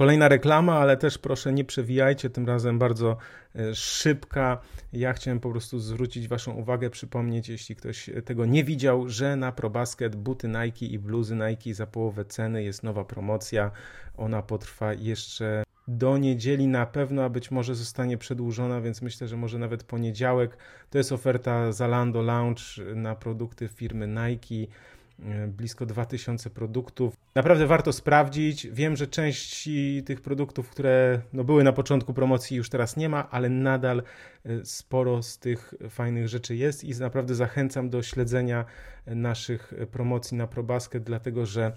Kolejna 0.01 0.29
reklama, 0.29 0.79
ale 0.79 0.97
też 0.97 1.19
proszę 1.19 1.53
nie 1.53 1.65
przewijajcie, 1.65 2.31
tym 2.31 2.47
razem 2.47 2.79
bardzo 2.79 3.17
e, 3.57 3.75
szybka. 3.75 4.61
Ja 4.93 5.13
chciałem 5.13 5.41
po 5.41 5.51
prostu 5.51 5.79
zwrócić 5.79 6.29
Waszą 6.29 6.53
uwagę, 6.53 6.91
przypomnieć, 6.91 7.49
jeśli 7.49 7.77
ktoś 7.77 8.11
tego 8.25 8.47
nie 8.47 8.65
widział, 8.65 9.09
że 9.09 9.37
na 9.37 9.53
ProBasket 9.53 10.17
buty 10.17 10.49
Nike 10.49 10.87
i 10.87 10.99
bluzy 10.99 11.37
Nike 11.37 11.75
za 11.75 11.87
połowę 11.87 12.25
ceny 12.25 12.63
jest 12.63 12.83
nowa 12.83 13.05
promocja. 13.05 13.71
Ona 14.17 14.43
potrwa 14.43 14.93
jeszcze 14.93 15.63
do 15.89 16.19
niedzieli 16.19 16.67
na 16.67 16.87
pewno, 16.87 17.25
a 17.25 17.29
być 17.29 17.51
może 17.51 17.75
zostanie 17.75 18.19
przedłużona, 18.19 18.81
więc 18.81 19.03
myślę, 19.03 19.29
że 19.29 19.37
może 19.37 19.59
nawet 19.59 19.85
poniedziałek. 19.85 20.57
To 20.91 20.99
jest 20.99 21.13
oferta 21.13 21.73
Zalando 21.73 22.23
Lounge 22.23 22.63
na 22.95 23.15
produkty 23.15 23.69
firmy 23.69 24.09
Nike 24.09 24.55
E, 24.57 25.00
blisko 25.49 25.87
2000 25.87 26.51
produktów. 26.51 27.15
Naprawdę 27.35 27.67
warto 27.67 27.93
sprawdzić. 27.93 28.67
Wiem, 28.67 28.97
że 28.97 29.07
części 29.07 30.03
tych 30.07 30.21
produktów, 30.21 30.71
które 30.71 31.21
no, 31.33 31.45
były 31.45 31.65
na 31.65 31.73
początku 31.73 32.15
promocji, 32.15 32.57
już 32.57 32.71
teraz 32.71 32.97
nie 32.97 33.09
ma, 33.09 33.31
ale 33.31 33.49
nadal 33.49 34.03
e, 34.45 34.65
sporo 34.65 35.23
z 35.23 35.39
tych 35.39 35.75
fajnych 35.91 36.29
rzeczy 36.29 36.57
jest 36.57 36.85
i 36.85 36.91
naprawdę 37.01 37.35
zachęcam 37.35 37.91
do 37.91 38.03
śledzenia 38.03 38.65
naszych 39.07 39.75
promocji 39.91 40.37
na 40.37 40.47
ProBasket, 40.47 41.03
dlatego 41.03 41.47
że 41.47 41.73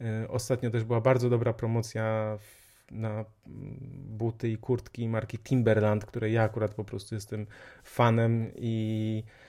e, 0.00 0.28
ostatnio 0.28 0.70
też 0.70 0.84
była 0.84 1.00
bardzo 1.00 1.30
dobra 1.30 1.52
promocja 1.52 2.38
na 2.90 3.24
buty 4.08 4.48
i 4.48 4.56
kurtki 4.56 5.08
marki 5.08 5.38
Timberland, 5.38 6.04
której 6.04 6.32
ja 6.32 6.42
akurat 6.42 6.74
po 6.74 6.84
prostu 6.84 7.14
jestem 7.14 7.46
fanem 7.84 8.50
i 8.56 9.22
E, 9.22 9.41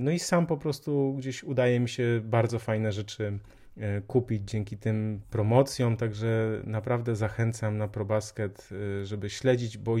no 0.00 0.10
i 0.10 0.18
sam 0.18 0.46
po 0.46 0.56
prostu 0.56 1.14
gdzieś 1.18 1.44
udaje 1.44 1.80
mi 1.80 1.88
się 1.88 2.20
bardzo 2.24 2.58
fajne 2.58 2.92
rzeczy 2.92 3.38
e, 3.76 4.00
kupić 4.00 4.50
dzięki 4.50 4.76
tym 4.78 5.20
promocjom, 5.30 5.96
także 5.96 6.60
naprawdę 6.64 7.16
zachęcam 7.16 7.78
na 7.78 7.88
ProBasket, 7.88 8.68
e, 9.00 9.04
żeby 9.06 9.30
śledzić, 9.30 9.78
bo 9.78 9.96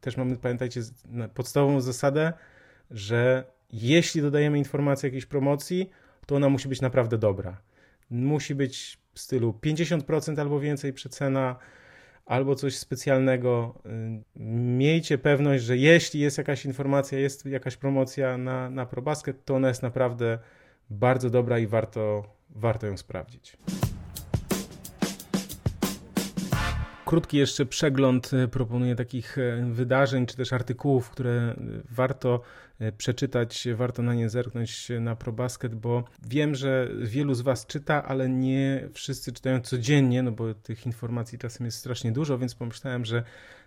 też 0.00 0.16
mamy, 0.16 0.36
pamiętajcie, 0.36 0.80
podstawową 1.34 1.80
zasadę, 1.80 2.32
że 2.90 3.44
jeśli 3.72 4.22
dodajemy 4.22 4.58
informację 4.58 5.06
jakiejś 5.06 5.26
promocji, 5.26 5.90
to 6.26 6.36
ona 6.36 6.48
musi 6.48 6.68
być 6.68 6.80
naprawdę 6.80 7.18
dobra. 7.18 7.60
Musi 8.10 8.54
być 8.54 8.98
w 9.14 9.20
stylu 9.20 9.58
50% 9.62 10.40
albo 10.40 10.60
więcej 10.60 10.92
przecena, 10.92 11.56
albo 12.26 12.54
coś 12.54 12.76
specjalnego. 12.76 13.74
Y, 13.86 14.40
miejcie 14.76 15.18
pewność, 15.18 15.64
że 15.64 15.76
jeśli 15.76 16.20
jest 16.20 16.38
jakaś 16.38 16.64
informacja, 16.64 17.18
jest 17.18 17.46
jakaś 17.46 17.76
promocja 17.76 18.38
na, 18.38 18.70
na 18.70 18.86
ProBasket, 18.86 19.44
to 19.44 19.54
ona 19.54 19.68
jest 19.68 19.82
naprawdę 19.82 20.38
bardzo 20.90 21.30
dobra 21.30 21.58
i 21.58 21.66
warto, 21.66 22.24
warto 22.50 22.86
ją 22.86 22.96
sprawdzić. 22.96 23.56
krótki 27.14 27.36
jeszcze 27.36 27.66
przegląd 27.66 28.30
proponuję 28.50 28.96
takich 28.96 29.36
wydarzeń 29.70 30.26
czy 30.26 30.36
też 30.36 30.52
artykułów, 30.52 31.10
które 31.10 31.54
warto 31.90 32.40
przeczytać, 32.96 33.68
warto 33.74 34.02
na 34.02 34.14
nie 34.14 34.28
zerknąć 34.28 34.88
na 35.00 35.16
ProBasket, 35.16 35.74
bo 35.74 36.04
wiem, 36.28 36.54
że 36.54 36.90
wielu 37.02 37.34
z 37.34 37.40
Was 37.40 37.66
czyta, 37.66 38.04
ale 38.04 38.28
nie 38.28 38.88
wszyscy 38.92 39.32
czytają 39.32 39.60
codziennie, 39.60 40.22
no 40.22 40.32
bo 40.32 40.54
tych 40.54 40.86
informacji 40.86 41.38
czasem 41.38 41.66
jest 41.66 41.78
strasznie 41.78 42.12
dużo, 42.12 42.38
więc 42.38 42.54
pomyślałem, 42.54 43.04
że 43.04 43.24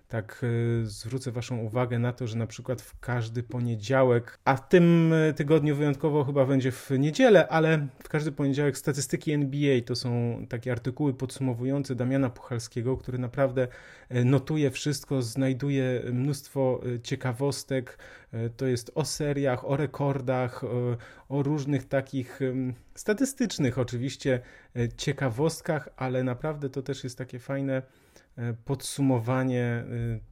tak 0.08 0.42
e, 0.44 0.86
zwrócę 0.86 1.32
Waszą 1.32 1.58
uwagę 1.58 2.00
na 2.00 2.14
to, 2.14 2.28
że 2.28 2.38
na 2.38 2.48
przykład 2.48 2.82
w 2.82 3.00
każdy 3.00 3.44
poniedziałek, 3.44 4.40
a 4.46 4.56
w 4.56 4.70
tym 4.70 5.14
e, 5.14 5.34
tygodniu 5.34 5.76
wyjątkowo 5.76 6.24
chyba 6.24 6.46
będzie 6.46 6.72
w 6.72 6.92
niedzielę, 7.00 7.48
ale 7.48 7.88
w 8.04 8.10
każdy 8.10 8.32
poniedziałek 8.32 8.78
statystyki 8.78 9.32
NBA 9.32 9.82
to 9.86 9.96
są 9.96 10.42
takie 10.50 10.72
artykuły 10.72 11.14
podsumowujące 11.14 11.96
Damiana 11.96 12.30
Puchalskiego, 12.30 12.98
który 12.98 13.18
naprawdę 13.18 13.68
e, 14.10 14.24
notuje 14.24 14.72
wszystko, 14.72 15.22
znajduje 15.22 16.02
mnóstwo 16.14 16.82
ciekawostek. 17.04 17.98
To 18.58 18.66
jest 18.66 18.92
o 18.96 19.06
seriach, 19.06 19.66
o 19.66 19.78
rekordach, 19.78 20.64
o 21.30 21.44
różnych 21.44 21.88
takich 21.88 22.40
statystycznych 22.96 23.78
oczywiście 23.78 24.40
ciekawostkach, 24.98 25.90
ale 25.98 26.24
naprawdę 26.24 26.70
to 26.70 26.82
też 26.82 27.04
jest 27.04 27.18
takie 27.18 27.40
fajne 27.40 27.82
podsumowanie 28.66 29.64
e, 29.64 29.86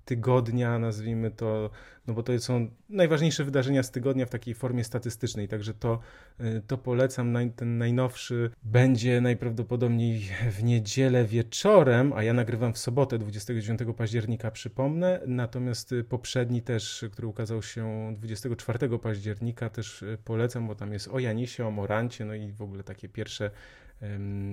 tygodnia, 0.05 0.79
nazwijmy 0.79 1.31
to, 1.31 1.69
no 2.07 2.13
bo 2.13 2.23
to 2.23 2.39
są 2.39 2.67
najważniejsze 2.89 3.43
wydarzenia 3.43 3.83
z 3.83 3.91
tygodnia 3.91 4.25
w 4.25 4.29
takiej 4.29 4.53
formie 4.53 4.83
statystycznej, 4.83 5.47
także 5.47 5.73
to, 5.73 5.99
e, 6.39 6.61
to 6.61 6.77
polecam. 6.77 7.35
Ten 7.55 7.77
najnowszy 7.77 8.51
będzie 8.63 9.21
najprawdopodobniej 9.21 10.21
w 10.51 10.63
niedzielę 10.63 11.25
wieczorem, 11.25 12.13
a 12.13 12.23
ja 12.23 12.33
nagrywam 12.33 12.73
w 12.73 12.77
sobotę 12.77 13.17
29 13.17 13.79
października, 13.97 14.51
przypomnę, 14.51 15.21
natomiast 15.27 15.93
poprzedni 16.09 16.61
też, 16.61 17.05
który 17.11 17.27
ukazał 17.27 17.61
się 17.61 18.13
24 18.15 18.99
października, 18.99 19.69
też 19.69 20.05
polecam, 20.25 20.67
bo 20.67 20.75
tam 20.75 20.93
jest 20.93 21.07
o 21.07 21.19
Janisie, 21.19 21.67
o 21.67 21.71
Morancie, 21.71 22.25
no 22.25 22.33
i 22.33 22.51
w 22.51 22.61
ogóle 22.61 22.83
takie 22.83 23.09
pierwsze 23.09 23.51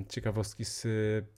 ciekawostki 0.09 0.65
z 0.65 0.87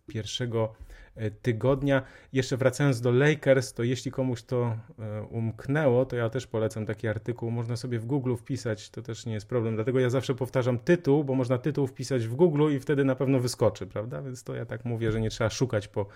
pierwszego 0.07 0.75
E, 1.17 1.31
tygodnia. 1.31 2.03
Jeszcze 2.33 2.57
wracając 2.57 3.01
do 3.01 3.11
Lakers, 3.11 3.73
to 3.73 3.83
jeśli 3.83 4.11
komuś 4.11 4.43
to 4.43 4.77
e, 4.99 5.23
umknęło, 5.23 6.05
to 6.05 6.17
ja 6.17 6.31
też 6.31 6.47
polecam 6.47 6.87
taki 6.87 7.09
artykuł. 7.09 7.51
Można 7.51 7.77
sobie 7.77 7.99
w 7.99 8.07
Google 8.07 8.37
wpisać, 8.37 8.91
to 8.91 9.03
też 9.03 9.27
nie 9.27 9.35
jest 9.35 9.49
problem. 9.49 9.75
Dlatego 9.75 10.01
ja 10.01 10.11
zawsze 10.11 10.35
powtarzam 10.35 10.79
tytuł, 10.79 11.25
bo 11.25 11.35
można 11.35 11.59
tytuł 11.59 11.87
wpisać 11.87 12.27
w 12.27 12.35
Google 12.35 12.77
i 12.77 12.81
wtedy 12.81 13.05
na 13.05 13.15
pewno 13.15 13.41
wyskoczy, 13.41 13.87
prawda? 13.87 14.23
Więc 14.23 14.45
to 14.45 14.55
ja 14.55 14.67
tak 14.67 14.85
mówię, 14.85 15.13
że 15.13 15.21
nie 15.21 15.31
trzeba 15.31 15.51
szukać 15.51 15.89
po, 15.89 16.07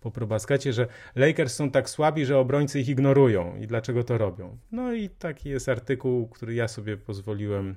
po 0.00 0.10
probaskacie, 0.10 0.72
że 0.72 0.86
Lakers 1.14 1.54
są 1.54 1.70
tak 1.70 1.90
słabi, 1.90 2.24
że 2.24 2.38
obrońcy 2.38 2.80
ich 2.80 2.88
ignorują 2.88 3.56
i 3.56 3.66
dlaczego 3.66 4.04
to 4.04 4.18
robią. 4.18 4.58
No 4.72 4.92
i 4.92 5.08
taki 5.08 5.48
jest 5.48 5.68
artykuł, 5.68 6.28
który 6.28 6.54
ja 6.54 6.68
sobie 6.68 6.96
pozwoliłem 6.96 7.70
e, 7.70 7.74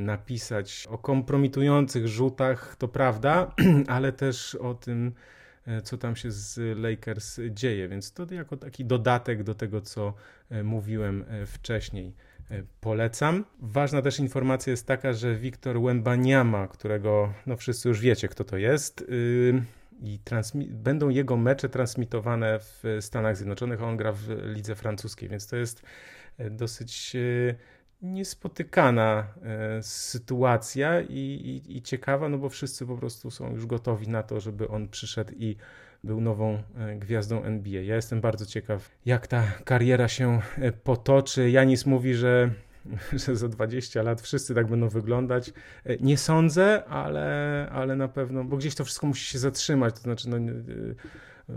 napisać 0.00 0.86
o 0.90 0.98
kompromitujących 0.98 2.08
rzutach, 2.08 2.76
to 2.78 2.88
prawda, 2.88 3.54
ale 3.96 4.12
też 4.12 4.54
o 4.54 4.74
tym, 4.74 5.12
E, 5.68 5.82
co 5.82 5.98
tam 5.98 6.16
się 6.16 6.30
z 6.30 6.78
Lakers 6.78 7.40
dzieje, 7.50 7.88
więc 7.88 8.12
to 8.12 8.26
jako 8.30 8.56
taki 8.56 8.84
dodatek 8.84 9.42
do 9.42 9.54
tego, 9.54 9.80
co 9.80 10.14
e, 10.50 10.62
mówiłem 10.62 11.24
e, 11.28 11.46
wcześniej. 11.46 12.14
Polecam. 12.80 13.44
Ważna 13.60 14.02
też 14.02 14.20
informacja 14.20 14.70
jest 14.70 14.86
taka, 14.86 15.12
że 15.12 15.34
Wiktor 15.34 15.82
Wembaniama, 15.82 16.68
którego 16.68 17.32
no 17.46 17.56
wszyscy 17.56 17.88
już 17.88 18.00
wiecie, 18.00 18.28
kto 18.28 18.44
to 18.44 18.56
jest, 18.56 19.04
yy, 19.08 19.62
i 20.00 20.20
będą 20.68 21.08
jego 21.08 21.36
mecze 21.36 21.68
transmitowane 21.68 22.58
w 22.58 22.82
Stanach 23.00 23.36
Zjednoczonych, 23.36 23.82
a 23.82 23.86
on 23.86 23.96
gra 23.96 24.12
w 24.12 24.28
lidze 24.44 24.74
francuskiej, 24.74 25.28
więc 25.28 25.46
to 25.46 25.56
jest 25.56 25.82
dosyć 26.50 27.16
niespotykana 28.02 29.26
e, 29.42 29.82
sytuacja 29.82 31.00
i, 31.00 31.14
i, 31.14 31.76
i, 31.76 31.82
ciekawa, 31.82 32.28
no 32.28 32.38
bo 32.38 32.48
wszyscy 32.48 32.86
po 32.86 32.96
prostu 32.96 33.30
są 33.30 33.52
już 33.52 33.66
gotowi 33.66 34.08
na 34.08 34.22
to, 34.22 34.40
żeby 34.40 34.68
on 34.68 34.88
przyszedł 34.88 35.32
i 35.36 35.56
był 36.04 36.20
nową 36.20 36.62
e, 36.76 36.96
gwiazdą 36.96 37.42
NBA. 37.42 37.82
Ja 37.82 37.96
jestem 37.96 38.20
bardzo 38.20 38.46
ciekaw, 38.46 38.90
jak 39.06 39.26
ta 39.26 39.44
kariera 39.64 40.08
się 40.08 40.40
e, 40.58 40.72
potoczy. 40.72 41.50
Janis 41.50 41.86
mówi, 41.86 42.14
że, 42.14 42.50
że 43.26 43.36
za 43.36 43.48
20 43.48 44.02
lat 44.02 44.20
wszyscy 44.20 44.54
tak 44.54 44.66
będą 44.66 44.88
wyglądać. 44.88 45.52
Nie 46.00 46.18
sądzę, 46.18 46.84
ale, 46.84 47.68
ale 47.72 47.96
na 47.96 48.08
pewno, 48.08 48.44
bo 48.44 48.56
gdzieś 48.56 48.74
to 48.74 48.84
wszystko 48.84 49.06
musi 49.06 49.24
się 49.24 49.38
zatrzymać. 49.38 49.94
To 49.94 50.00
znaczy, 50.00 50.28
no, 50.28 50.36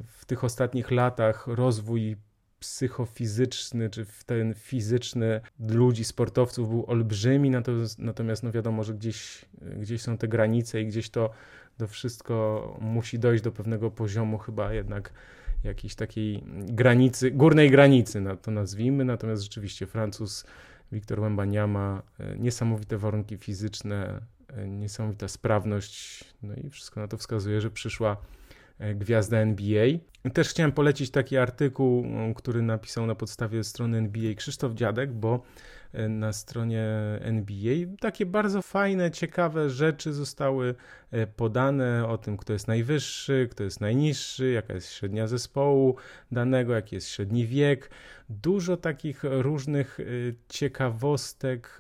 w 0.06 0.26
tych 0.26 0.44
ostatnich 0.44 0.92
latach 0.92 1.48
rozwój 1.48 2.18
psychofizyczny, 2.62 3.90
czy 3.90 4.06
ten 4.26 4.54
fizyczny 4.54 5.42
ludzi, 5.60 6.04
sportowców 6.04 6.70
był 6.70 6.86
olbrzymi, 6.88 7.50
natomiast, 7.98 8.44
no 8.44 8.52
wiadomo, 8.52 8.84
że 8.84 8.94
gdzieś, 8.94 9.46
gdzieś 9.78 10.02
są 10.02 10.18
te 10.18 10.28
granice 10.28 10.82
i 10.82 10.88
gdzieś 10.88 11.10
to, 11.10 11.30
to 11.78 11.88
wszystko 11.88 12.78
musi 12.82 13.20
dojść 13.20 13.44
do 13.44 13.52
pewnego 13.52 13.92
poziomu 13.92 14.38
chyba 14.38 14.74
jednak 14.74 15.14
jakiejś 15.64 15.96
takiej 15.96 16.44
granicy, 16.58 17.32
górnej 17.32 17.72
granicy, 17.72 18.22
no, 18.22 18.38
to 18.38 18.52
nazwijmy, 18.52 19.06
natomiast 19.06 19.44
rzeczywiście 19.44 19.88
Francuz 19.88 20.46
Wiktor 20.92 21.22
Wembaniama, 21.22 22.02
e, 22.20 22.36
niesamowite 22.38 22.98
warunki 22.98 23.38
fizyczne, 23.38 24.22
e, 24.48 24.68
niesamowita 24.68 25.28
sprawność, 25.28 26.24
no 26.44 26.54
i 26.56 26.70
wszystko 26.70 27.00
na 27.00 27.08
to 27.08 27.18
wskazuje, 27.18 27.62
że 27.62 27.72
przyszła 27.72 28.18
E, 28.82 28.96
gwiazda 28.96 29.38
NBA. 29.38 29.88
Też 30.34 30.50
chciałem 30.50 30.72
polecić 30.72 31.12
taki 31.12 31.38
artykuł, 31.38 32.06
który 32.36 32.62
napisał 32.62 33.06
na 33.06 33.16
podstawie 33.16 33.64
strony 33.64 33.98
NBA 33.98 34.34
Krzysztof 34.36 34.74
Dziadek, 34.74 35.14
bo 35.14 35.44
e, 35.94 36.10
na 36.10 36.34
stronie 36.34 36.86
NBA 37.22 37.74
takie 38.00 38.26
bardzo 38.26 38.62
fajne, 38.62 39.12
ciekawe 39.12 39.70
rzeczy 39.70 40.14
zostały 40.14 40.76
e, 41.12 41.28
podane 41.28 42.08
o 42.08 42.18
tym, 42.18 42.38
kto 42.38 42.54
jest 42.54 42.68
najwyższy, 42.68 43.48
kto 43.52 43.64
jest 43.64 43.82
najniższy, 43.82 44.52
jaka 44.52 44.74
jest 44.74 44.92
średnia 44.92 45.28
zespołu 45.28 45.96
danego, 46.32 46.74
jaki 46.74 46.96
jest 46.96 47.10
średni 47.10 47.48
wiek. 47.48 47.90
Dużo 48.30 48.78
takich 48.78 49.22
różnych 49.24 49.98
ciekawostek 50.50 51.78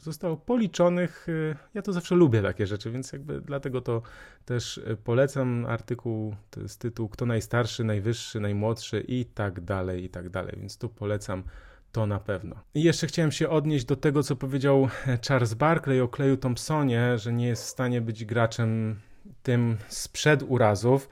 zostało 0.00 0.36
policzonych. 0.36 1.26
Ja 1.74 1.82
to 1.82 1.92
zawsze 1.92 2.14
lubię 2.14 2.42
takie 2.42 2.66
rzeczy, 2.66 2.90
więc 2.90 3.12
jakby 3.12 3.40
dlatego 3.40 3.80
to 3.80 4.02
też 4.44 4.80
polecam 5.04 5.66
artykuł, 5.66 6.34
to 6.50 6.60
jest 6.60 6.80
tytuł 6.80 7.08
Kto 7.08 7.26
najstarszy, 7.26 7.59
najwyższy, 7.84 8.40
najmłodszy 8.40 9.04
i 9.08 9.24
tak 9.24 9.60
dalej, 9.60 10.04
i 10.04 10.08
tak 10.08 10.28
dalej, 10.28 10.54
więc 10.60 10.78
tu 10.78 10.88
polecam 10.88 11.44
to 11.92 12.06
na 12.06 12.20
pewno. 12.20 12.56
I 12.74 12.82
jeszcze 12.82 13.06
chciałem 13.06 13.32
się 13.32 13.48
odnieść 13.48 13.84
do 13.84 13.96
tego, 13.96 14.22
co 14.22 14.36
powiedział 14.36 14.88
Charles 15.28 15.54
Barkley 15.54 16.00
o 16.00 16.08
Kleju 16.08 16.36
Thompsonie, 16.36 17.18
że 17.18 17.32
nie 17.32 17.46
jest 17.46 17.64
w 17.64 17.68
stanie 17.68 18.00
być 18.00 18.24
graczem 18.24 19.00
tym 19.42 19.76
sprzed 19.88 20.42
urazów. 20.42 21.08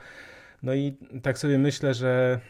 No 0.62 0.74
i 0.74 0.96
tak 1.22 1.38
sobie 1.38 1.58
myślę, 1.58 1.94
że 1.94 2.40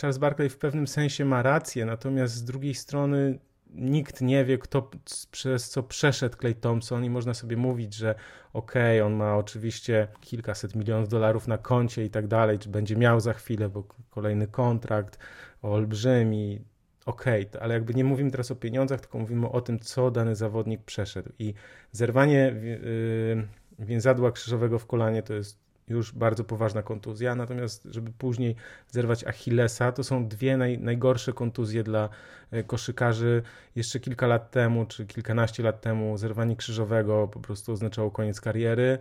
Charles 0.00 0.18
Barkley 0.18 0.48
w 0.48 0.58
pewnym 0.58 0.86
sensie 0.86 1.24
ma 1.24 1.42
rację, 1.42 1.86
natomiast 1.86 2.34
z 2.34 2.44
drugiej 2.44 2.74
strony 2.74 3.38
nikt 3.74 4.20
nie 4.20 4.44
wie, 4.44 4.58
kto 4.58 4.90
przez 5.30 5.70
co 5.70 5.82
przeszedł 5.82 6.36
Clay 6.36 6.54
Thompson 6.54 7.04
i 7.04 7.10
można 7.10 7.34
sobie 7.34 7.56
mówić, 7.56 7.94
że 7.94 8.14
okej, 8.52 9.00
okay, 9.00 9.06
on 9.06 9.14
ma 9.14 9.36
oczywiście 9.36 10.08
kilkaset 10.20 10.74
milionów 10.74 11.08
dolarów 11.08 11.48
na 11.48 11.58
koncie 11.58 12.04
i 12.04 12.10
tak 12.10 12.26
dalej, 12.26 12.58
czy 12.58 12.68
będzie 12.68 12.96
miał 12.96 13.20
za 13.20 13.32
chwilę, 13.32 13.68
bo 13.68 13.84
kolejny 14.10 14.46
kontrakt 14.46 15.18
olbrzymi, 15.62 16.60
okej, 17.06 17.48
okay, 17.48 17.60
ale 17.60 17.74
jakby 17.74 17.94
nie 17.94 18.04
mówimy 18.04 18.30
teraz 18.30 18.50
o 18.50 18.56
pieniądzach, 18.56 19.00
tylko 19.00 19.18
mówimy 19.18 19.48
o 19.48 19.60
tym, 19.60 19.78
co 19.78 20.10
dany 20.10 20.36
zawodnik 20.36 20.82
przeszedł. 20.82 21.32
I 21.38 21.54
zerwanie 21.92 22.54
yy, 22.62 23.86
więzadła 23.86 24.32
krzyżowego 24.32 24.78
w 24.78 24.86
kolanie 24.86 25.22
to 25.22 25.34
jest 25.34 25.65
już 25.88 26.12
bardzo 26.12 26.44
poważna 26.44 26.82
kontuzja, 26.82 27.34
natomiast 27.34 27.88
żeby 27.90 28.12
później 28.18 28.56
zerwać 28.90 29.24
Achillesa, 29.24 29.92
to 29.92 30.04
są 30.04 30.28
dwie 30.28 30.56
naj, 30.56 30.78
najgorsze 30.78 31.32
kontuzje 31.32 31.82
dla 31.82 32.08
e, 32.50 32.62
koszykarzy. 32.62 33.42
Jeszcze 33.76 34.00
kilka 34.00 34.26
lat 34.26 34.50
temu, 34.50 34.86
czy 34.86 35.06
kilkanaście 35.06 35.62
lat 35.62 35.80
temu 35.80 36.18
zerwanie 36.18 36.56
krzyżowego 36.56 37.28
po 37.28 37.40
prostu 37.40 37.72
oznaczało 37.72 38.10
koniec 38.10 38.40
kariery, 38.40 38.98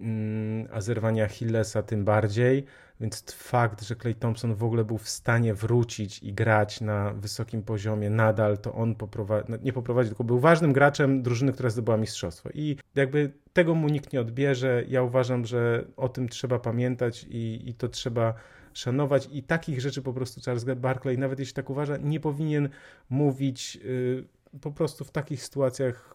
mm, 0.00 0.68
a 0.72 0.80
zerwanie 0.80 1.24
Achillesa 1.24 1.82
tym 1.82 2.04
bardziej. 2.04 2.66
Więc 3.02 3.32
fakt, 3.32 3.82
że 3.82 3.96
Clay 3.96 4.14
Thompson 4.14 4.54
w 4.54 4.64
ogóle 4.64 4.84
był 4.84 4.98
w 4.98 5.08
stanie 5.08 5.54
wrócić 5.54 6.22
i 6.22 6.32
grać 6.32 6.80
na 6.80 7.12
wysokim 7.12 7.62
poziomie 7.62 8.10
nadal, 8.10 8.58
to 8.58 8.74
on 8.74 8.94
poprowadzi, 8.94 9.46
no, 9.48 9.56
nie 9.62 9.72
poprowadził, 9.72 10.10
tylko 10.10 10.24
był 10.24 10.38
ważnym 10.38 10.72
graczem 10.72 11.22
drużyny, 11.22 11.52
która 11.52 11.70
zdobyła 11.70 11.96
mistrzostwo. 11.96 12.48
I 12.54 12.76
jakby 12.94 13.32
tego 13.52 13.74
mu 13.74 13.88
nikt 13.88 14.12
nie 14.12 14.20
odbierze. 14.20 14.84
Ja 14.88 15.02
uważam, 15.02 15.44
że 15.44 15.84
o 15.96 16.08
tym 16.08 16.28
trzeba 16.28 16.58
pamiętać 16.58 17.26
i, 17.30 17.62
i 17.66 17.74
to 17.74 17.88
trzeba 17.88 18.34
szanować. 18.74 19.28
I 19.32 19.42
takich 19.42 19.80
rzeczy 19.80 20.02
po 20.02 20.12
prostu 20.12 20.40
Charles 20.40 20.64
Barkley, 20.64 21.18
nawet 21.18 21.38
jeśli 21.38 21.54
tak 21.54 21.70
uważa, 21.70 21.96
nie 21.96 22.20
powinien 22.20 22.68
mówić. 23.10 23.76
Yy, 23.76 24.24
po 24.60 24.72
prostu 24.72 25.04
w 25.04 25.10
takich 25.10 25.44
sytuacjach 25.44 26.14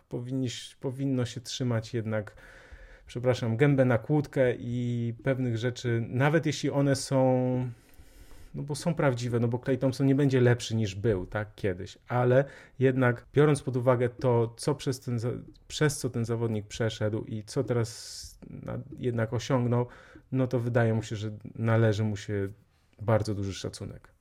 powinno 0.80 1.26
się 1.26 1.42
trzymać 1.42 1.94
jednak 1.94 2.36
przepraszam, 3.08 3.58
gębę 3.58 3.86
na 3.86 3.98
kłódkę 3.98 4.56
i 4.60 5.14
pewnych 5.24 5.58
rzeczy, 5.58 6.06
nawet 6.10 6.46
jeśli 6.46 6.72
one 6.72 6.96
są 6.96 7.70
no 8.56 8.64
bo 8.64 8.76
są 8.76 8.94
prawdziwe, 8.94 9.40
no 9.40 9.48
bo 9.48 9.60
Clay 9.60 9.78
Thompson 9.78 10.08
nie 10.08 10.16
będzie 10.16 10.42
lepszy 10.42 10.76
niż 10.76 10.96
był, 10.96 11.26
tak, 11.26 11.56
kiedyś, 11.56 11.98
ale 12.08 12.46
jednak 12.80 13.26
biorąc 13.34 13.62
pod 13.62 13.78
uwagę 13.78 14.10
to, 14.10 14.54
co 14.58 14.76
przez, 14.76 15.00
ten, 15.00 15.20
przez 15.68 15.98
co 15.98 16.10
ten 16.10 16.26
zawodnik 16.26 16.68
przeszedł 16.68 17.24
i 17.24 17.44
co 17.44 17.64
teraz 17.64 18.40
jednak 19.00 19.34
osiągnął, 19.34 19.88
no 20.32 20.48
to 20.48 20.60
wydaje 20.60 20.94
mu 20.94 21.04
się, 21.04 21.16
że 21.16 21.32
należy 21.56 22.04
mu 22.04 22.18
się 22.18 22.48
bardzo 23.02 23.36
duży 23.36 23.54
szacunek. 23.54 24.12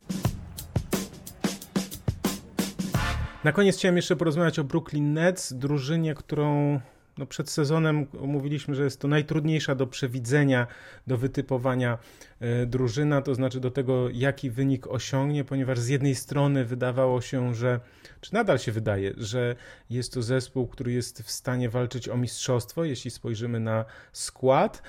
Na 3.45 3.53
koniec 3.53 3.77
chciałem 3.77 3.97
jeszcze 3.97 4.17
porozmawiać 4.17 4.59
o 4.59 4.65
Brooklyn 4.65 5.13
Nets, 5.13 5.53
drużynie, 5.53 6.15
którą 6.15 6.81
no 7.19 7.27
przed 7.27 7.51
sezonem 7.51 8.07
mówiliśmy, 8.21 8.75
że 8.75 8.85
jest 8.85 9.01
to 9.01 9.09
najtrudniejsza 9.09 9.75
do 9.75 9.87
przewidzenia, 9.87 10.67
do 11.07 11.17
wytypowania 11.19 11.99
e, 12.41 12.67
drużyna, 12.67 13.23
to 13.23 13.35
znaczy 13.35 13.61
do 13.61 13.71
tego, 13.71 14.11
jaki 14.11 14.51
wynik 14.51 14.87
osiągnie, 14.87 15.45
ponieważ 15.45 15.79
z 15.79 15.89
jednej 15.89 16.15
strony 16.15 16.65
wydawało 16.65 17.21
się, 17.21 17.55
że, 17.55 17.81
czy 18.21 18.35
nadal 18.35 18.59
się 18.59 18.73
wydaje, 18.73 19.13
że 19.17 19.57
jest 19.91 20.13
to 20.13 20.23
zespół, 20.23 20.67
który 20.67 20.93
jest 20.93 21.23
w 21.23 21.31
stanie 21.31 21.71
walczyć 21.71 22.09
o 22.09 22.17
mistrzostwo, 22.17 22.85
jeśli 22.85 23.11
spojrzymy 23.11 23.61
na 23.61 23.85
skład. 24.13 24.83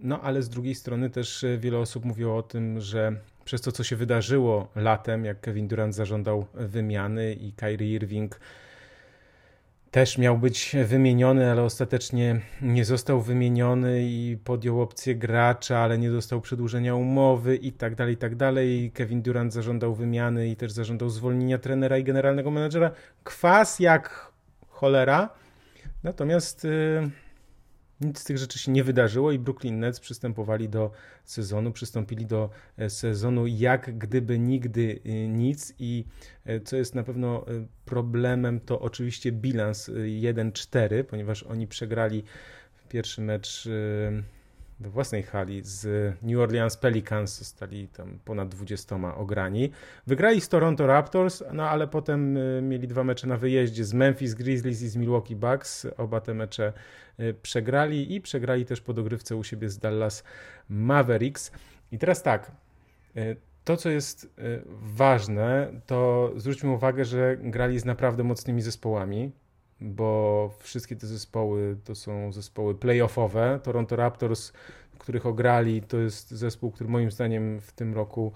No 0.00 0.20
ale 0.20 0.42
z 0.42 0.48
drugiej 0.48 0.74
strony 0.74 1.10
też 1.10 1.44
e, 1.44 1.58
wiele 1.58 1.78
osób 1.78 2.04
mówiło 2.04 2.36
o 2.36 2.42
tym, 2.42 2.80
że 2.80 3.16
przez 3.44 3.60
to, 3.60 3.72
co 3.72 3.84
się 3.84 3.96
wydarzyło 3.96 4.68
latem, 4.76 5.24
jak 5.24 5.40
Kevin 5.40 5.68
Durant 5.68 5.94
zażądał 5.94 6.46
wymiany 6.54 7.34
i 7.34 7.52
Kyrie 7.52 7.94
Irving 7.94 8.40
też 9.90 10.18
miał 10.18 10.38
być 10.38 10.76
wymieniony, 10.86 11.50
ale 11.50 11.62
ostatecznie 11.62 12.40
nie 12.62 12.84
został 12.84 13.20
wymieniony 13.20 14.02
i 14.02 14.38
podjął 14.44 14.82
opcję 14.82 15.14
gracza, 15.14 15.78
ale 15.78 15.98
nie 15.98 16.10
dostał 16.10 16.40
przedłużenia 16.40 16.94
umowy 16.94 17.56
i 17.56 17.72
tak 17.72 17.94
dalej, 17.94 18.14
i 18.14 18.16
tak 18.16 18.36
dalej. 18.36 18.90
Kevin 18.94 19.22
Durant 19.22 19.52
zażądał 19.52 19.94
wymiany 19.94 20.48
i 20.48 20.56
też 20.56 20.72
zażądał 20.72 21.10
zwolnienia 21.10 21.58
trenera 21.58 21.98
i 21.98 22.04
generalnego 22.04 22.50
menedżera. 22.50 22.90
Kwas 23.24 23.80
jak 23.80 24.32
cholera. 24.68 25.28
Natomiast... 26.02 26.64
Yy 26.64 27.29
nic 28.00 28.18
z 28.18 28.24
tych 28.24 28.38
rzeczy 28.38 28.58
się 28.58 28.72
nie 28.72 28.84
wydarzyło 28.84 29.32
i 29.32 29.38
Brooklyn 29.38 29.78
Nets 29.78 30.00
przystępowali 30.00 30.68
do 30.68 30.90
sezonu, 31.24 31.72
przystąpili 31.72 32.26
do 32.26 32.50
e, 32.78 32.90
sezonu 32.90 33.46
jak 33.46 33.98
gdyby 33.98 34.38
nigdy 34.38 35.00
e, 35.04 35.28
nic 35.28 35.74
i 35.78 36.04
e, 36.44 36.60
co 36.60 36.76
jest 36.76 36.94
na 36.94 37.02
pewno 37.02 37.46
problemem 37.84 38.60
to 38.60 38.80
oczywiście 38.80 39.32
bilans 39.32 39.90
1-4, 40.22 41.04
ponieważ 41.04 41.42
oni 41.42 41.66
przegrali 41.66 42.24
pierwszy 42.88 43.20
mecz 43.20 43.68
we 44.80 44.90
własnej 44.90 45.22
hali 45.22 45.60
z 45.64 45.86
New 46.22 46.38
Orleans 46.38 46.76
Pelicans, 46.76 47.38
zostali 47.38 47.88
tam 47.88 48.18
ponad 48.24 48.48
20 48.48 49.16
ograni. 49.16 49.70
Wygrali 50.06 50.40
z 50.40 50.48
Toronto 50.48 50.86
Raptors, 50.86 51.42
no 51.52 51.68
ale 51.68 51.88
potem 51.88 52.36
y, 52.36 52.62
mieli 52.62 52.88
dwa 52.88 53.04
mecze 53.04 53.26
na 53.26 53.36
wyjeździe 53.36 53.84
z 53.84 53.94
Memphis 53.94 54.34
Grizzlies 54.34 54.82
i 54.82 54.88
z 54.88 54.96
Milwaukee 54.96 55.36
Bucks. 55.36 55.86
Oba 55.96 56.20
te 56.20 56.34
mecze 56.34 56.72
y, 57.20 57.34
przegrali 57.42 58.14
i 58.14 58.20
przegrali 58.20 58.64
też 58.64 58.80
po 58.80 58.92
dogrywce 58.92 59.36
u 59.36 59.44
siebie 59.44 59.68
z 59.68 59.78
Dallas 59.78 60.24
Mavericks. 60.68 61.52
I 61.92 61.98
teraz 61.98 62.22
tak, 62.22 62.52
y, 63.16 63.36
to, 63.64 63.76
co 63.76 63.90
jest 63.90 64.28
ważne, 64.82 65.72
to 65.86 66.30
zwróćmy 66.36 66.70
uwagę, 66.70 67.04
że 67.04 67.36
grali 67.36 67.78
z 67.78 67.84
naprawdę 67.84 68.24
mocnymi 68.24 68.62
zespołami 68.62 69.32
bo 69.80 70.50
wszystkie 70.58 70.96
te 70.96 71.06
zespoły 71.06 71.76
to 71.84 71.94
są 71.94 72.32
zespoły 72.32 72.74
playoffowe. 72.74 73.60
Toronto 73.62 73.96
Raptors, 73.96 74.52
których 74.98 75.26
ograli, 75.26 75.82
to 75.82 75.96
jest 75.96 76.30
zespół, 76.30 76.70
który 76.70 76.90
moim 76.90 77.10
zdaniem 77.10 77.60
w 77.60 77.72
tym 77.72 77.94
roku 77.94 78.32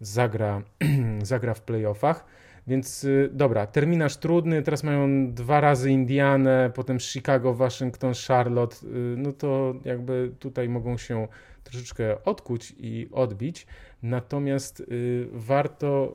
zagra, 0.00 0.62
zagra 1.22 1.54
w 1.54 1.60
playoffach. 1.60 2.24
Więc 2.66 3.04
y, 3.04 3.30
dobra, 3.32 3.66
terminarz 3.66 4.16
trudny, 4.16 4.62
teraz 4.62 4.84
mają 4.84 5.32
dwa 5.32 5.60
razy 5.60 5.90
Indianę, 5.90 6.70
potem 6.74 7.00
Chicago, 7.00 7.54
Waszyngton, 7.54 8.12
Charlotte, 8.28 8.76
y, 8.86 8.88
no 9.16 9.32
to 9.32 9.74
jakby 9.84 10.32
tutaj 10.38 10.68
mogą 10.68 10.98
się 10.98 11.28
troszeczkę 11.64 12.24
odkuć 12.24 12.74
i 12.78 13.08
odbić. 13.12 13.66
Natomiast 14.02 14.80
y, 14.80 15.28
warto 15.32 16.14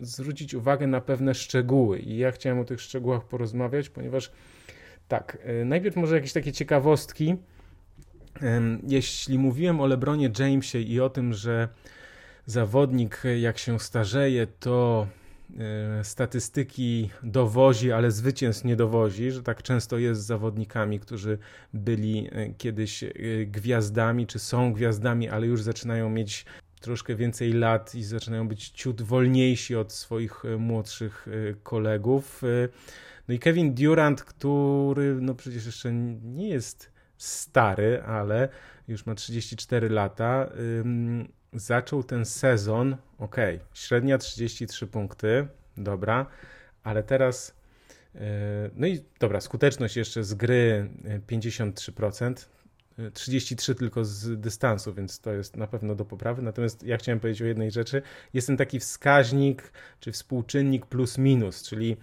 zwrócić 0.00 0.54
uwagę 0.54 0.86
na 0.86 1.00
pewne 1.00 1.34
szczegóły 1.34 1.98
i 1.98 2.16
ja 2.16 2.32
chciałem 2.32 2.58
o 2.58 2.64
tych 2.64 2.80
szczegółach 2.80 3.24
porozmawiać, 3.24 3.88
ponieważ 3.88 4.30
tak, 5.08 5.38
e, 5.42 5.64
najpierw 5.64 5.96
może 5.96 6.14
jakieś 6.14 6.32
takie 6.32 6.52
ciekawostki. 6.52 7.36
Jeśli 8.88 9.38
mówiłem 9.38 9.80
o 9.80 9.86
LeBronie 9.86 10.30
Jamesie 10.38 10.78
i 10.78 11.00
o 11.00 11.10
tym, 11.10 11.34
że 11.34 11.68
zawodnik 12.46 13.22
jak 13.40 13.58
się 13.58 13.80
starzeje, 13.80 14.46
to 14.46 15.06
e, 15.58 16.04
statystyki 16.04 17.10
dowozi, 17.22 17.92
ale 17.92 18.10
zwycięstw 18.10 18.64
nie 18.64 18.76
dowozi, 18.76 19.30
że 19.30 19.42
tak 19.42 19.62
często 19.62 19.98
jest 19.98 20.22
z 20.22 20.26
zawodnikami, 20.26 21.00
którzy 21.00 21.38
byli 21.74 22.28
e, 22.32 22.50
kiedyś 22.58 23.04
gwiazdami, 23.46 24.26
czy 24.26 24.38
są 24.38 24.72
gwiazdami, 24.72 25.28
ale 25.28 25.46
już 25.46 25.62
zaczynają 25.62 26.10
mieć 26.10 26.44
troszkę 26.86 27.16
więcej 27.16 27.52
lat 27.52 27.94
i 27.94 28.02
zaczynają 28.02 28.48
być 28.48 28.68
ciut 28.68 29.02
wolniejsi 29.02 29.76
od 29.76 29.92
swoich 29.92 30.44
e, 30.44 30.56
młodszych 30.56 31.28
e, 31.28 31.54
kolegów. 31.54 32.42
E, 32.44 32.68
no 33.28 33.34
i 33.34 33.38
Kevin 33.38 33.74
Durant, 33.74 34.22
który 34.22 35.14
no 35.20 35.34
przecież 35.34 35.66
jeszcze 35.66 35.92
nie 36.22 36.48
jest 36.48 36.92
stary, 37.18 38.02
ale 38.02 38.48
już 38.88 39.06
ma 39.06 39.14
34 39.14 39.88
lata, 39.88 40.50
zaczął 41.52 42.02
ten 42.02 42.24
sezon, 42.24 42.96
ok, 43.18 43.36
średnia 43.74 44.18
33 44.18 44.86
punkty, 44.86 45.46
dobra, 45.76 46.26
ale 46.82 47.02
teraz 47.02 47.54
no 48.74 48.86
i 48.86 49.04
dobra, 49.20 49.40
skuteczność 49.40 49.96
jeszcze 49.96 50.24
z 50.24 50.34
gry 50.34 50.90
53%, 51.28 52.48
33 53.12 53.74
tylko 53.74 54.04
z 54.04 54.40
dystansu, 54.40 54.94
więc 54.94 55.20
to 55.20 55.32
jest 55.32 55.56
na 55.56 55.66
pewno 55.66 55.94
do 55.94 56.04
poprawy. 56.04 56.42
Natomiast 56.42 56.82
ja 56.82 56.96
chciałem 56.96 57.20
powiedzieć 57.20 57.42
o 57.42 57.46
jednej 57.46 57.70
rzeczy. 57.70 58.02
Jest 58.34 58.46
ten 58.46 58.56
taki 58.56 58.80
wskaźnik, 58.80 59.72
czy 60.00 60.12
współczynnik 60.12 60.86
plus 60.86 61.18
minus, 61.18 61.62
czyli 61.62 61.96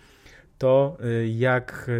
to 0.58 0.98
y, 1.06 1.28
jak, 1.28 1.91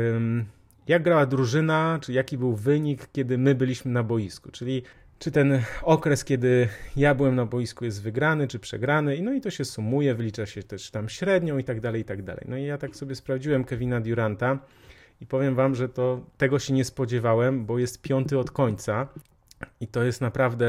jak 0.88 1.04
grała 1.04 1.26
drużyna, 1.26 2.00
czy 2.02 2.14
jaki 2.14 2.38
był 2.38 2.56
wynik, 2.56 3.08
kiedy 3.12 3.38
my 3.38 3.56
byliśmy 3.56 3.92
na 3.92 4.04
boisku. 4.04 4.52
Czyli 4.52 4.84
czy 5.20 5.32
ten 5.32 5.62
okres, 5.82 6.24
kiedy 6.24 6.68
ja 6.96 7.16
byłem 7.16 7.36
na 7.36 7.46
boisku 7.46 7.86
jest 7.86 8.02
wygrany, 8.02 8.48
czy 8.48 8.60
przegrany, 8.60 9.22
no 9.22 9.34
i 9.34 9.42
to 9.42 9.50
się 9.50 9.66
sumuje, 9.66 10.16
wylicza 10.16 10.46
się 10.46 10.64
też 10.64 10.92
tam 10.92 11.10
średnią 11.10 11.58
i 11.58 11.64
tak 11.64 11.82
dalej, 11.82 12.02
i 12.02 12.06
tak 12.06 12.24
dalej. 12.24 12.46
No 12.48 12.58
i 12.58 12.64
ja 12.64 12.78
tak 12.78 12.96
sobie 12.96 13.16
sprawdziłem 13.16 13.64
Kevina 13.64 14.02
Duranta 14.02 14.60
i 15.24 15.26
powiem 15.26 15.56
wam, 15.56 15.76
że 15.76 15.90
to 15.90 16.26
tego 16.38 16.60
się 16.60 16.74
nie 16.74 16.86
spodziewałem, 16.86 17.66
bo 17.66 17.80
jest 17.80 18.02
piąty 18.02 18.40
od 18.40 18.52
końca. 18.52 19.08
I 19.80 19.88
to 19.88 20.04
jest 20.04 20.22
naprawdę 20.22 20.68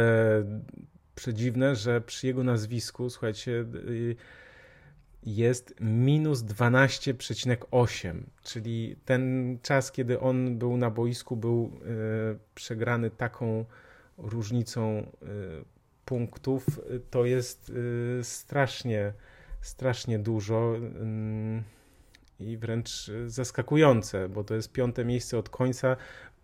przedziwne, 1.15 1.77
że 1.77 2.01
przy 2.01 2.27
jego 2.27 2.45
nazwisku, 2.45 3.11
słuchajcie, 3.11 3.53
y, 3.53 4.17
jest 5.23 5.75
minus 5.81 6.41
12,8, 6.41 8.23
czyli 8.43 8.97
ten 9.05 9.59
czas, 9.63 9.93
kiedy 9.93 10.21
on 10.21 10.59
był 10.59 10.77
na 10.77 10.91
boisku, 10.91 11.37
był 11.37 11.65
y, 11.65 12.39
przegrany 12.55 13.11
taką 13.11 13.65
różnicą 14.19 14.99
y, 14.99 15.65
punktów, 16.05 16.67
to 17.11 17.25
jest 17.25 17.73
strasznie, 18.23 19.13
strasznie 19.61 20.19
dużo 20.19 20.75
i 22.41 22.57
wręcz 22.57 23.11
zaskakujące, 23.27 24.29
bo 24.29 24.45
to 24.45 24.55
jest 24.55 24.73
piąte 24.73 25.05
miejsce 25.05 25.39
od 25.39 25.49
końca, 25.49 25.97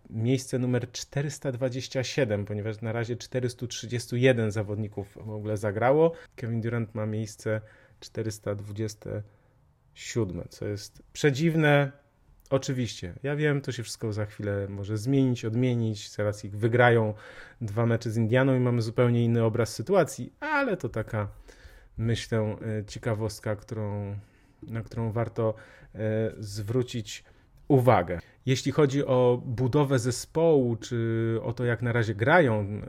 miejsce 0.09 0.59
numer 0.59 0.91
427, 0.91 2.45
ponieważ 2.45 2.81
na 2.81 2.91
razie 2.91 3.15
431 3.15 4.51
zawodników 4.51 5.17
w 5.25 5.29
ogóle 5.29 5.57
zagrało. 5.57 6.11
Kevin 6.35 6.61
Durant 6.61 6.95
ma 6.95 7.05
miejsce 7.05 7.61
427, 7.99 10.47
co 10.49 10.65
jest 10.65 11.03
przedziwne. 11.13 11.91
Oczywiście, 12.49 13.13
ja 13.23 13.35
wiem, 13.35 13.61
to 13.61 13.71
się 13.71 13.83
wszystko 13.83 14.13
za 14.13 14.25
chwilę 14.25 14.67
może 14.69 14.97
zmienić, 14.97 15.45
odmienić. 15.45 16.11
Zaraz 16.11 16.45
ich 16.45 16.57
wygrają 16.57 17.13
dwa 17.61 17.85
mecze 17.85 18.11
z 18.11 18.17
Indianą 18.17 18.55
i 18.55 18.59
mamy 18.59 18.81
zupełnie 18.81 19.25
inny 19.25 19.43
obraz 19.43 19.73
sytuacji, 19.73 20.33
ale 20.39 20.77
to 20.77 20.89
taka, 20.89 21.27
myślę, 21.97 22.55
e, 22.79 22.85
ciekawostka, 22.85 23.55
którą 23.55 24.15
na 24.67 24.81
którą 24.81 25.11
warto 25.11 25.53
e, 25.95 26.31
zwrócić 26.39 27.23
uwagę. 27.67 28.19
Jeśli 28.45 28.71
chodzi 28.71 29.05
o 29.05 29.41
budowę 29.45 29.99
zespołu, 29.99 30.75
czy 30.75 31.37
o 31.43 31.53
to, 31.53 31.65
jak 31.65 31.81
na 31.81 31.91
razie 31.91 32.15
grają 32.15 32.59
e, 32.59 32.81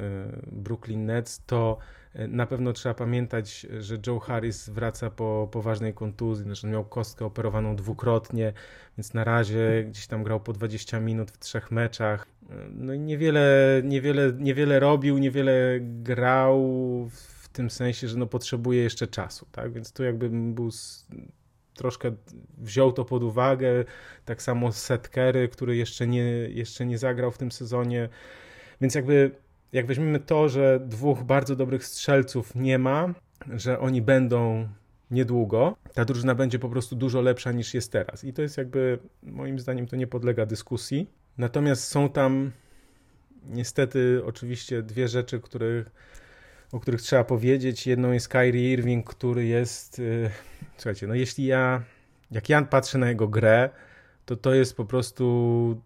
Brooklyn 0.53 1.07
Nets, 1.07 1.43
to 1.47 1.79
e, 2.15 2.29
na 2.29 2.47
pewno 2.47 2.73
trzeba 2.73 2.95
pamiętać, 2.95 3.67
że 3.79 3.99
Joe 4.07 4.19
Harris 4.19 4.69
wraca 4.69 5.11
po 5.11 5.49
poważnej 5.53 5.95
kontuzji, 5.95 6.45
znaczy 6.45 6.67
miał 6.67 6.85
kostkę 6.85 7.25
operowaną 7.25 7.77
dwukrotnie, 7.77 8.53
więc 8.99 9.15
na 9.15 9.25
razie 9.25 9.85
gdzieś 9.89 10.07
tam 10.07 10.23
grał 10.23 10.41
po 10.41 10.53
20 10.53 11.01
minut 11.01 11.31
w 11.31 11.39
trzech 11.39 11.71
meczach. 11.71 12.27
No 12.71 12.95
i 12.95 13.01
niewiele, 13.01 13.81
niewiele, 13.85 14.33
niewiele 14.39 14.81
robił, 14.81 15.19
niewiele 15.19 15.79
grał 15.81 16.61
w 17.11 17.49
tym 17.53 17.71
sensie, 17.71 18.09
że 18.09 18.19
no 18.19 18.27
potrzebuje 18.27 18.83
jeszcze 18.83 19.07
czasu, 19.07 19.47
tak? 19.53 19.73
Więc 19.73 19.93
tu 19.93 20.03
jakby 20.03 20.31
był 20.31 20.71
troszkę 21.83 22.13
wziął 22.59 22.93
to 22.93 23.05
pod 23.05 23.23
uwagę, 23.23 23.85
tak 24.25 24.43
samo 24.43 24.73
Setkery, 24.73 25.49
który 25.49 25.77
jeszcze 25.77 26.07
nie, 26.07 26.23
jeszcze 26.49 26.87
nie 26.87 26.99
zagrał 26.99 27.31
w 27.31 27.39
tym 27.39 27.53
sezonie, 27.53 28.09
więc 28.81 28.95
jakby 28.95 29.31
jak 29.73 29.87
weźmiemy 29.87 30.21
to, 30.21 30.49
że 30.49 30.81
dwóch 30.87 31.23
bardzo 31.23 31.57
dobrych 31.57 31.85
strzelców 31.85 32.55
nie 32.55 32.79
ma, 32.79 33.15
że 33.49 33.79
oni 33.79 34.03
będą 34.03 34.69
niedługo, 35.11 35.77
ta 35.95 36.05
drużyna 36.05 36.35
będzie 36.35 36.59
po 36.59 36.69
prostu 36.69 36.97
dużo 36.97 37.21
lepsza 37.21 37.53
niż 37.53 37.75
jest 37.75 37.93
teraz. 37.93 38.25
I 38.25 38.33
to 38.33 38.43
jest 38.43 38.59
jakby, 38.59 38.99
moim 39.23 39.59
zdaniem, 39.59 39.87
to 39.87 39.97
nie 39.97 40.07
podlega 40.07 40.47
dyskusji. 40.47 41.11
Natomiast 41.39 41.85
są 41.85 42.09
tam 42.09 42.51
niestety 43.49 44.23
oczywiście 44.25 44.83
dwie 44.83 45.09
rzeczy, 45.09 45.41
których, 45.41 45.91
o 46.73 46.81
których 46.81 47.03
trzeba 47.03 47.25
powiedzieć. 47.25 47.87
Jedną 47.87 48.13
jest 48.13 48.29
Kyrie 48.29 48.73
Irving, 48.73 49.07
który 49.07 49.45
jest. 49.45 49.99
Yy, 49.99 50.31
słuchajcie, 50.77 51.07
no 51.07 51.15
jeśli 51.15 51.45
ja. 51.45 51.83
Jak 52.31 52.49
ja 52.49 52.63
patrzę 52.63 52.99
na 52.99 53.09
jego 53.09 53.29
grę, 53.29 53.71
to 54.25 54.37
to 54.37 54.55
jest 54.55 54.77
po 54.77 54.85
prostu 54.85 55.81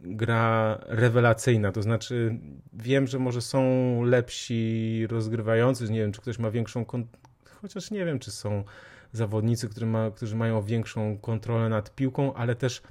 gra 0.00 0.78
rewelacyjna. 0.86 1.72
To 1.72 1.82
znaczy, 1.82 2.38
wiem, 2.72 3.06
że 3.06 3.18
może 3.18 3.40
są 3.40 3.62
lepsi 4.02 5.06
rozgrywający, 5.10 5.90
nie 5.90 6.00
wiem, 6.00 6.12
czy 6.12 6.20
ktoś 6.20 6.38
ma 6.38 6.50
większą. 6.50 6.84
Chociaż 7.44 7.90
nie 7.90 8.04
wiem, 8.04 8.18
czy 8.18 8.30
są 8.30 8.64
zawodnicy, 9.12 9.86
ma, 9.86 10.10
którzy 10.10 10.36
mają 10.36 10.62
większą 10.62 11.18
kontrolę 11.18 11.68
nad 11.68 11.94
piłką, 11.94 12.34
ale 12.34 12.54
też 12.54 12.82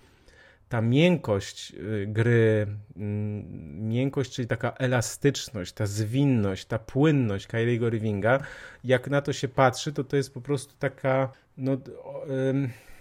ta 0.70 0.82
miękkość 0.82 1.74
y, 1.74 2.08
gry, 2.08 2.68
mm, 2.98 3.90
miękkość, 3.90 4.32
czyli 4.32 4.48
taka 4.48 4.72
elastyczność, 4.72 5.74
ta 5.74 5.86
zwinność, 5.86 6.66
ta 6.66 6.80
płynność 6.80 7.48
Kyriego 7.48 7.88
Irvinga, 7.88 8.40
jak 8.84 9.10
na 9.10 9.22
to 9.22 9.34
się 9.34 9.48
patrzy, 9.48 9.94
to 9.94 10.04
to 10.04 10.18
jest 10.18 10.34
po 10.34 10.42
prostu 10.42 10.76
taka, 10.80 11.32
no, 11.58 11.78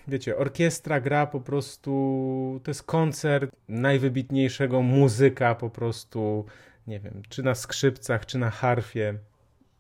wiecie, 0.08 0.36
orkiestra 0.36 1.00
gra 1.00 1.26
po 1.26 1.40
prostu, 1.40 2.60
to 2.64 2.70
jest 2.70 2.82
koncert 2.82 3.50
najwybitniejszego 3.68 4.82
muzyka 4.82 5.54
po 5.54 5.70
prostu, 5.70 6.46
nie 6.86 7.00
wiem, 7.00 7.22
czy 7.28 7.42
na 7.42 7.54
skrzypcach, 7.54 8.26
czy 8.26 8.38
na 8.38 8.50
harfie, 8.50 9.18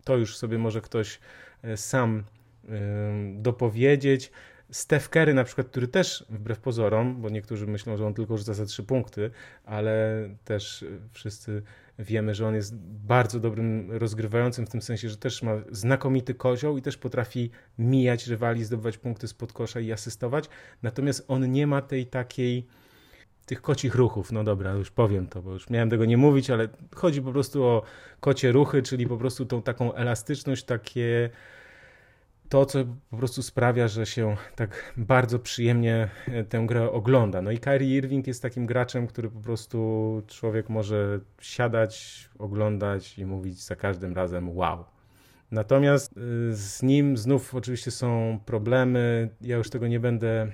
to 0.04 0.16
już 0.16 0.36
sobie 0.36 0.58
może 0.58 0.80
ktoś 0.80 1.18
e, 1.62 1.76
sam 1.76 2.24
dopowiedzieć. 3.34 4.30
Steph 4.70 5.08
Curry 5.08 5.34
na 5.34 5.44
przykład, 5.44 5.68
który 5.68 5.88
też 5.88 6.26
wbrew 6.28 6.58
pozorom, 6.58 7.22
bo 7.22 7.28
niektórzy 7.28 7.66
myślą, 7.66 7.96
że 7.96 8.06
on 8.06 8.14
tylko 8.14 8.38
rzuca 8.38 8.54
za 8.54 8.66
trzy 8.66 8.82
punkty, 8.82 9.30
ale 9.64 10.28
też 10.44 10.84
wszyscy 11.12 11.62
wiemy, 11.98 12.34
że 12.34 12.46
on 12.46 12.54
jest 12.54 12.76
bardzo 13.06 13.40
dobrym 13.40 13.92
rozgrywającym 13.92 14.66
w 14.66 14.70
tym 14.70 14.82
sensie, 14.82 15.08
że 15.08 15.16
też 15.16 15.42
ma 15.42 15.52
znakomity 15.70 16.34
kozioł 16.34 16.78
i 16.78 16.82
też 16.82 16.96
potrafi 16.96 17.50
mijać 17.78 18.26
rywali, 18.26 18.64
zdobywać 18.64 18.98
punkty 18.98 19.28
spod 19.28 19.52
kosza 19.52 19.80
i 19.80 19.92
asystować. 19.92 20.48
Natomiast 20.82 21.24
on 21.28 21.52
nie 21.52 21.66
ma 21.66 21.82
tej 21.82 22.06
takiej 22.06 22.66
tych 23.46 23.62
kocich 23.62 23.94
ruchów. 23.94 24.32
No 24.32 24.44
dobra, 24.44 24.72
już 24.72 24.90
powiem 24.90 25.26
to, 25.26 25.42
bo 25.42 25.52
już 25.52 25.70
miałem 25.70 25.90
tego 25.90 26.04
nie 26.04 26.16
mówić, 26.16 26.50
ale 26.50 26.68
chodzi 26.94 27.22
po 27.22 27.32
prostu 27.32 27.64
o 27.64 27.82
kocie 28.20 28.52
ruchy, 28.52 28.82
czyli 28.82 29.06
po 29.06 29.16
prostu 29.16 29.46
tą 29.46 29.62
taką 29.62 29.94
elastyczność, 29.94 30.64
takie 30.64 31.30
to, 32.48 32.66
co 32.66 32.78
po 33.10 33.16
prostu 33.16 33.42
sprawia, 33.42 33.88
że 33.88 34.06
się 34.06 34.36
tak 34.56 34.94
bardzo 34.96 35.38
przyjemnie 35.38 36.08
e, 36.28 36.44
tę 36.44 36.64
grę 36.66 36.90
ogląda. 36.90 37.42
No 37.42 37.50
i 37.50 37.58
Kyrie 37.58 37.96
Irving 37.96 38.26
jest 38.26 38.42
takim 38.42 38.66
graczem, 38.66 39.06
który 39.06 39.30
po 39.30 39.40
prostu 39.40 40.22
człowiek 40.26 40.68
może 40.68 41.20
siadać, 41.40 42.28
oglądać 42.38 43.18
i 43.18 43.26
mówić 43.26 43.64
za 43.64 43.76
każdym 43.76 44.14
razem 44.14 44.56
wow. 44.56 44.84
Natomiast 45.50 46.12
e, 46.12 46.20
z 46.52 46.82
nim 46.82 47.16
znów 47.16 47.54
oczywiście 47.54 47.90
są 47.90 48.40
problemy. 48.46 49.28
Ja 49.40 49.56
już 49.56 49.70
tego 49.70 49.88
nie 49.88 50.00
będę 50.00 50.52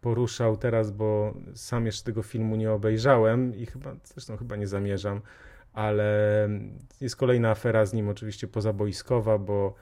poruszał 0.00 0.56
teraz, 0.56 0.90
bo 0.90 1.34
sam 1.54 1.86
jeszcze 1.86 2.04
tego 2.04 2.22
filmu 2.22 2.56
nie 2.56 2.72
obejrzałem 2.72 3.56
i 3.56 3.66
chyba 3.66 3.96
zresztą 4.04 4.36
chyba 4.36 4.56
nie 4.56 4.66
zamierzam, 4.66 5.20
ale 5.72 6.48
jest 7.00 7.16
kolejna 7.16 7.50
afera 7.50 7.86
z 7.86 7.92
nim 7.92 8.08
oczywiście 8.08 8.48
pozaboiskowa, 8.48 9.38
bo 9.38 9.74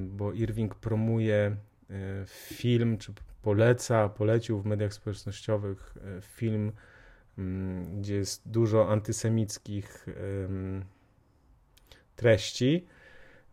bo 0.00 0.32
Irving 0.32 0.74
promuje 0.74 1.56
e, 1.90 2.24
film, 2.26 2.98
czy 2.98 3.12
poleca, 3.42 4.08
polecił 4.08 4.60
w 4.60 4.66
mediach 4.66 4.94
społecznościowych 4.94 5.94
e, 5.96 6.20
film, 6.20 6.72
mm, 7.38 8.00
gdzie 8.00 8.14
jest 8.14 8.48
dużo 8.48 8.90
antysemickich 8.90 10.06
treści. 12.16 12.86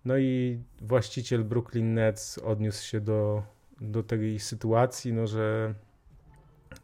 No 0.05 0.17
i 0.17 0.59
właściciel 0.82 1.43
Brooklyn 1.43 1.93
Nets 1.93 2.38
odniósł 2.38 2.86
się 2.88 3.01
do, 3.01 3.43
do 3.82 4.03
tej 4.03 4.39
sytuacji, 4.39 5.13
no, 5.13 5.28
że, 5.28 5.73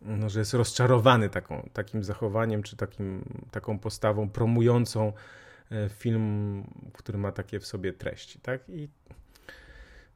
no, 0.02 0.30
że 0.30 0.40
jest 0.40 0.54
rozczarowany 0.54 1.30
taką, 1.30 1.70
takim 1.74 2.04
zachowaniem, 2.04 2.64
czy 2.64 2.76
takim, 2.76 3.24
taką 3.52 3.80
postawą 3.80 4.30
promującą 4.30 5.14
e, 5.72 5.90
film, 5.90 6.64
który 6.94 7.18
ma 7.18 7.32
takie 7.32 7.60
w 7.60 7.66
sobie 7.66 7.94
treści. 7.94 8.40
Tak? 8.40 8.70
I 8.70 8.90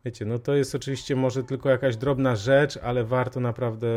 Wiecie, 0.06 0.26
no 0.26 0.40
to 0.40 0.56
jest 0.56 0.76
oczywiście 0.76 1.16
może 1.16 1.44
tylko 1.44 1.70
jakaś 1.70 1.98
drobna 1.98 2.36
rzecz, 2.36 2.78
ale 2.78 3.04
warto 3.04 3.40
naprawdę 3.40 3.88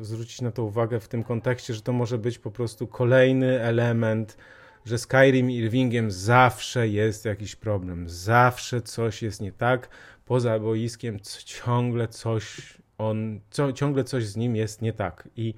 zwrócić 0.00 0.40
na 0.40 0.50
to 0.50 0.64
uwagę 0.64 1.00
w 1.00 1.08
tym 1.08 1.24
kontekście, 1.24 1.74
że 1.74 1.80
to 1.82 1.92
może 1.92 2.18
być 2.18 2.38
po 2.38 2.50
prostu 2.50 2.86
kolejny 2.86 3.60
element, 3.60 4.36
że 4.84 4.98
Skyrim 4.98 5.50
i 5.50 5.56
Irvingiem 5.56 6.10
zawsze 6.10 6.88
jest 6.88 7.24
jakiś 7.24 7.56
problem, 7.56 8.08
zawsze 8.08 8.82
coś 8.82 9.22
jest 9.22 9.40
nie 9.40 9.52
tak, 9.52 9.88
poza 10.24 10.58
boiskiem 10.58 11.20
ciągle 11.44 12.08
coś 12.08 12.74
on, 12.98 13.40
co, 13.50 13.72
ciągle 13.72 14.04
coś 14.04 14.26
z 14.26 14.36
nim 14.36 14.56
jest 14.56 14.82
nie 14.82 14.92
tak. 14.92 15.28
I 15.36 15.54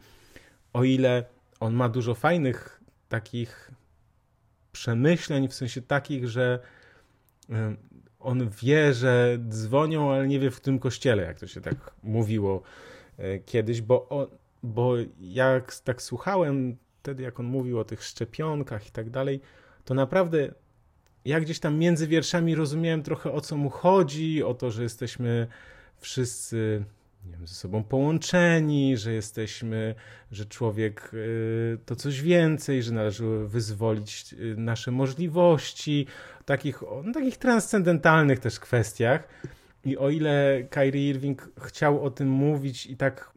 o 0.73 0.85
ile 0.85 1.25
on 1.61 1.75
ma 1.75 1.89
dużo 1.89 2.15
fajnych 2.15 2.81
takich 3.09 3.71
przemyśleń, 4.73 5.49
w 5.49 5.55
sensie 5.55 5.83
takich, 5.83 6.29
że 6.29 6.59
on 8.21 8.51
wie, 8.63 8.95
że 8.95 9.39
dzwonią, 9.49 10.13
ale 10.13 10.29
nie 10.29 10.39
wie 10.39 10.51
w 10.51 10.57
którym 10.57 10.79
kościele, 10.79 11.23
jak 11.23 11.41
to 11.41 11.47
się 11.47 11.61
tak 11.61 11.91
mówiło 12.03 12.63
e, 13.19 13.39
kiedyś, 13.39 13.81
bo, 13.81 14.09
on, 14.09 14.27
bo 14.63 14.95
jak 15.21 15.75
tak 15.81 16.03
słuchałem 16.03 16.77
wtedy, 17.03 17.23
jak 17.23 17.41
on 17.41 17.47
mówił 17.47 17.79
o 17.79 17.85
tych 17.85 18.05
szczepionkach 18.05 18.89
i 18.89 18.91
tak 18.91 19.11
dalej, 19.11 19.41
to 19.85 19.95
naprawdę 19.95 20.53
ja 21.25 21.41
gdzieś 21.41 21.61
tam 21.61 21.79
między 21.79 22.07
wierszami 22.07 22.55
rozumiałem 22.55 23.03
trochę 23.03 23.33
o 23.33 23.41
co 23.41 23.57
mu 23.57 23.71
chodzi, 23.71 24.43
o 24.43 24.55
to, 24.55 24.71
że 24.71 24.83
jesteśmy 24.83 25.47
wszyscy 25.99 26.85
nie 27.29 27.37
wiem, 27.37 27.47
ze 27.47 27.55
sobą 27.55 27.85
połączeni, 27.85 28.97
że 28.97 29.13
jesteśmy, 29.13 29.95
że 30.33 30.47
człowiek 30.47 31.11
y, 31.15 31.79
to 31.87 31.97
coś 31.97 32.23
więcej, 32.23 32.83
że 32.83 32.93
należy 32.93 33.25
wyzwolić 33.47 34.33
y, 34.33 34.55
nasze 34.57 34.91
możliwości, 34.91 36.07
takich, 36.45 36.83
no, 37.05 37.13
takich 37.13 37.37
transcendentalnych 37.37 38.39
też 38.39 38.61
kwestiach. 38.61 39.29
I 39.85 39.97
o 39.97 40.11
ile 40.11 40.63
Kyrie 40.71 41.09
Irving 41.11 41.51
chciał 41.61 42.05
o 42.05 42.11
tym 42.11 42.29
mówić 42.29 42.87
i 42.87 42.97
tak 42.97 43.31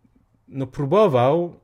no, 0.47 0.67
próbował, 0.67 1.55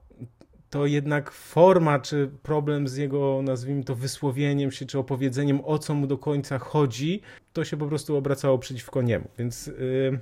to 0.70 0.86
jednak 0.86 1.32
forma 1.32 2.00
czy 2.00 2.32
problem 2.44 2.88
z 2.88 2.96
jego, 2.96 3.42
nazwijmy 3.44 3.84
to, 3.84 3.96
wysłowieniem 3.96 4.72
się 4.72 4.86
czy 4.86 5.00
opowiedzeniem, 5.00 5.62
o 5.66 5.80
co 5.80 5.94
mu 5.94 6.08
do 6.08 6.18
końca 6.18 6.60
chodzi, 6.60 7.22
to 7.54 7.66
się 7.66 7.78
po 7.78 7.88
prostu 7.88 8.18
obracało 8.18 8.58
przeciwko 8.58 9.02
niemu. 9.02 9.28
Więc. 9.38 9.68
Yy, 9.68 10.20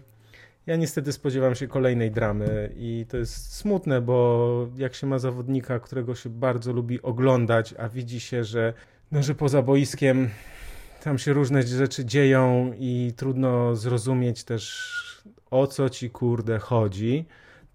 ja 0.67 0.75
niestety 0.75 1.11
spodziewam 1.11 1.55
się 1.55 1.67
kolejnej 1.67 2.11
dramy 2.11 2.73
i 2.77 3.05
to 3.09 3.17
jest 3.17 3.55
smutne, 3.55 4.01
bo 4.01 4.67
jak 4.77 4.95
się 4.95 5.07
ma 5.07 5.19
zawodnika, 5.19 5.79
którego 5.79 6.15
się 6.15 6.29
bardzo 6.29 6.73
lubi 6.73 7.01
oglądać, 7.01 7.73
a 7.77 7.89
widzi 7.89 8.19
się, 8.19 8.43
że, 8.43 8.73
no, 9.11 9.23
że 9.23 9.35
poza 9.35 9.61
boiskiem 9.61 10.29
tam 11.03 11.17
się 11.17 11.33
różne 11.33 11.63
rzeczy 11.63 12.05
dzieją 12.05 12.73
i 12.79 13.13
trudno 13.15 13.75
zrozumieć 13.75 14.43
też 14.43 14.95
o 15.51 15.67
co 15.67 15.89
ci 15.89 16.09
kurde 16.09 16.59
chodzi, 16.59 17.25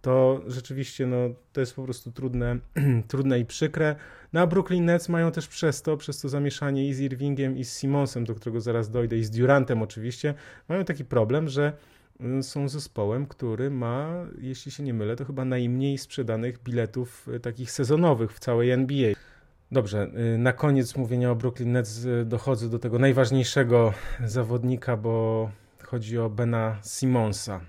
to 0.02 0.40
rzeczywiście 0.46 1.06
no, 1.06 1.16
to 1.52 1.60
jest 1.60 1.74
po 1.74 1.84
prostu 1.84 2.12
trudne, 2.12 2.58
trudne 3.08 3.38
i 3.38 3.44
przykre. 3.44 3.96
No 4.32 4.40
a 4.40 4.46
Brooklyn 4.46 4.84
Nets 4.84 5.08
mają 5.08 5.32
też 5.32 5.48
przez 5.48 5.82
to, 5.82 5.96
przez 5.96 6.20
to 6.20 6.28
zamieszanie 6.28 6.88
i 6.88 6.94
z 6.94 7.00
Irvingiem 7.00 7.58
i 7.58 7.64
z 7.64 7.78
Simonsem, 7.78 8.24
do 8.24 8.34
którego 8.34 8.60
zaraz 8.60 8.90
dojdę, 8.90 9.18
i 9.18 9.24
z 9.24 9.30
Durantem 9.30 9.82
oczywiście, 9.82 10.34
mają 10.68 10.84
taki 10.84 11.04
problem, 11.04 11.48
że 11.48 11.72
są 12.42 12.68
zespołem, 12.68 13.26
który 13.26 13.70
ma, 13.70 14.26
jeśli 14.38 14.72
się 14.72 14.82
nie 14.82 14.94
mylę, 14.94 15.16
to 15.16 15.24
chyba 15.24 15.44
najmniej 15.44 15.98
sprzedanych 15.98 16.62
biletów 16.62 17.28
y, 17.28 17.40
takich 17.40 17.70
sezonowych 17.70 18.32
w 18.32 18.38
całej 18.38 18.70
NBA. 18.70 19.12
Dobrze, 19.72 20.10
y, 20.34 20.38
na 20.38 20.52
koniec 20.52 20.96
mówienia 20.96 21.30
o 21.30 21.36
Brooklyn 21.36 21.72
Nets 21.72 22.06
dochodzę 22.24 22.68
do 22.68 22.78
tego 22.78 22.98
najważniejszego 22.98 23.92
zawodnika, 24.24 24.96
bo 24.96 25.50
chodzi 25.82 26.18
o 26.18 26.30
Bena 26.30 26.76
Simonsa. 26.84 27.60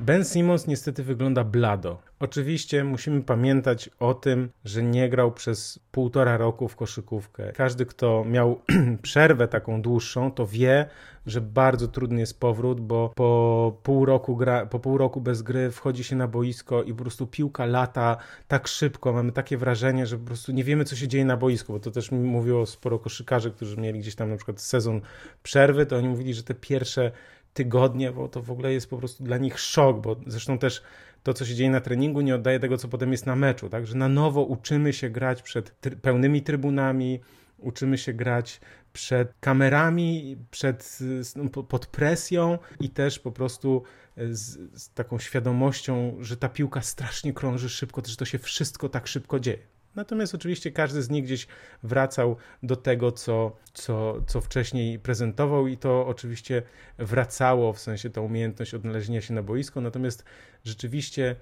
Ben 0.00 0.24
Simmons 0.24 0.66
niestety 0.66 1.02
wygląda 1.02 1.44
blado. 1.44 1.98
Oczywiście 2.20 2.84
musimy 2.84 3.22
pamiętać 3.22 3.90
o 3.98 4.14
tym, 4.14 4.50
że 4.64 4.82
nie 4.82 5.08
grał 5.08 5.32
przez 5.32 5.78
półtora 5.92 6.36
roku 6.36 6.68
w 6.68 6.76
koszykówkę. 6.76 7.52
Każdy, 7.52 7.86
kto 7.86 8.24
miał 8.24 8.60
przerwę 9.02 9.48
taką 9.48 9.82
dłuższą, 9.82 10.30
to 10.30 10.46
wie, 10.46 10.86
że 11.26 11.40
bardzo 11.40 11.88
trudny 11.88 12.20
jest 12.20 12.40
powrót, 12.40 12.80
bo 12.80 13.12
po 13.14 13.78
pół 13.82 14.04
roku, 14.04 14.36
gra, 14.36 14.66
po 14.66 14.78
pół 14.78 14.98
roku 14.98 15.20
bez 15.20 15.42
gry 15.42 15.70
wchodzi 15.70 16.04
się 16.04 16.16
na 16.16 16.28
boisko 16.28 16.82
i 16.82 16.94
po 16.94 17.02
prostu 17.02 17.26
piłka 17.26 17.66
lata 17.66 18.16
tak 18.48 18.68
szybko. 18.68 19.12
Mamy 19.12 19.32
takie 19.32 19.56
wrażenie, 19.56 20.06
że 20.06 20.18
po 20.18 20.26
prostu 20.26 20.52
nie 20.52 20.64
wiemy, 20.64 20.84
co 20.84 20.96
się 20.96 21.08
dzieje 21.08 21.24
na 21.24 21.36
boisku, 21.36 21.72
bo 21.72 21.80
to 21.80 21.90
też 21.90 22.10
mówiło 22.10 22.66
sporo 22.66 22.98
koszykarzy, 22.98 23.50
którzy 23.50 23.76
mieli 23.76 24.00
gdzieś 24.00 24.14
tam 24.14 24.30
na 24.30 24.36
przykład 24.36 24.60
sezon 24.60 25.00
przerwy, 25.42 25.86
to 25.86 25.96
oni 25.96 26.08
mówili, 26.08 26.34
że 26.34 26.42
te 26.42 26.54
pierwsze 26.54 27.12
tygodnie, 27.54 28.12
bo 28.12 28.28
to 28.28 28.42
w 28.42 28.50
ogóle 28.50 28.72
jest 28.72 28.90
po 28.90 28.96
prostu 28.96 29.24
dla 29.24 29.38
nich 29.38 29.60
szok, 29.60 30.00
bo 30.00 30.16
zresztą 30.26 30.58
też 30.58 30.82
to, 31.22 31.34
co 31.34 31.44
się 31.44 31.54
dzieje 31.54 31.70
na 31.70 31.80
treningu, 31.80 32.20
nie 32.20 32.34
oddaje 32.34 32.60
tego, 32.60 32.76
co 32.76 32.88
potem 32.88 33.12
jest 33.12 33.26
na 33.26 33.36
meczu. 33.36 33.68
Także 33.68 33.94
na 33.96 34.08
nowo 34.08 34.42
uczymy 34.42 34.92
się 34.92 35.10
grać 35.10 35.42
przed 35.42 35.70
pełnymi 36.02 36.42
trybunami, 36.42 37.20
uczymy 37.58 37.98
się 37.98 38.12
grać 38.12 38.60
przed 38.92 39.34
kamerami, 39.40 40.36
przed, 40.50 40.98
no, 41.36 41.62
pod 41.62 41.86
presją 41.86 42.58
i 42.80 42.90
też 42.90 43.18
po 43.18 43.32
prostu 43.32 43.82
z, 44.16 44.58
z 44.82 44.90
taką 44.92 45.18
świadomością, 45.18 46.16
że 46.20 46.36
ta 46.36 46.48
piłka 46.48 46.82
strasznie 46.82 47.32
krąży 47.32 47.68
szybko, 47.68 48.02
że 48.06 48.16
to 48.16 48.24
się 48.24 48.38
wszystko 48.38 48.88
tak 48.88 49.06
szybko 49.06 49.40
dzieje. 49.40 49.58
Natomiast 49.96 50.34
oczywiście 50.34 50.72
każdy 50.72 51.02
z 51.02 51.10
nich 51.10 51.24
gdzieś 51.24 51.46
wracał 51.82 52.36
do 52.62 52.76
tego, 52.76 53.12
co, 53.12 53.56
co, 53.72 54.22
co 54.26 54.40
wcześniej 54.40 54.98
prezentował, 54.98 55.66
i 55.66 55.76
to 55.76 56.06
oczywiście 56.06 56.62
wracało, 56.98 57.72
w 57.72 57.80
sensie 57.80 58.10
ta 58.10 58.20
umiejętność 58.20 58.74
odnalezienia 58.74 59.20
się 59.20 59.34
na 59.34 59.42
boisko. 59.42 59.80
Natomiast 59.80 60.24
rzeczywiście 60.64 61.36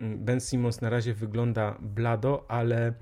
mm, 0.00 0.24
Ben 0.24 0.40
Simmons 0.40 0.80
na 0.80 0.90
razie 0.90 1.14
wygląda 1.14 1.78
blado, 1.80 2.44
ale 2.48 2.92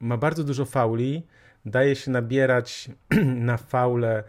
ma 0.00 0.16
bardzo 0.16 0.44
dużo 0.44 0.64
fauli, 0.64 1.26
daje 1.66 1.96
się 1.96 2.10
nabierać 2.10 2.90
na 3.50 3.56
faule 3.56 4.24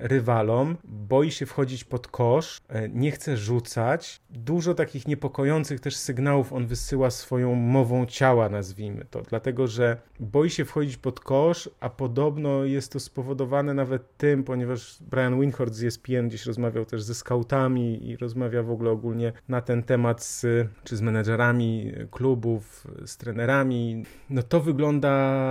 rywalom, 0.00 0.76
boi 0.84 1.30
się 1.30 1.46
wchodzić 1.46 1.84
pod 1.84 2.08
kosz, 2.08 2.60
e, 2.68 2.88
nie 2.88 3.10
chce 3.10 3.36
rzucać. 3.36 4.20
Dużo 4.30 4.74
takich 4.74 5.08
niepokojących 5.08 5.80
też 5.80 5.96
sygnałów 5.96 6.52
on 6.52 6.66
wysyła 6.66 7.10
swoją 7.10 7.54
mową 7.54 8.06
ciała, 8.06 8.48
nazwijmy 8.48 9.04
to, 9.04 9.22
dlatego 9.22 9.66
że 9.66 9.96
boi 10.20 10.50
się 10.50 10.64
wchodzić 10.64 10.96
pod 10.96 11.20
kosz, 11.20 11.70
a 11.80 11.90
podobno 11.90 12.64
jest 12.64 12.92
to 12.92 13.00
spowodowane 13.00 13.74
nawet 13.74 14.16
tym, 14.16 14.44
ponieważ 14.44 14.98
Brian 15.10 15.40
Winhorst 15.40 15.74
z 15.74 15.84
ESPN 15.84 16.28
gdzieś 16.28 16.46
rozmawiał 16.46 16.84
też 16.84 17.02
ze 17.02 17.14
scoutami 17.14 18.08
i 18.08 18.16
rozmawia 18.16 18.62
w 18.62 18.70
ogóle 18.70 18.90
ogólnie 18.90 19.32
na 19.48 19.60
ten 19.60 19.82
temat 19.82 20.22
z, 20.22 20.46
czy 20.84 20.96
z 20.96 21.00
menedżerami 21.00 21.92
klubów, 22.10 22.86
z 23.06 23.16
trenerami. 23.16 24.04
No 24.30 24.42
to 24.42 24.60
wygląda 24.60 25.44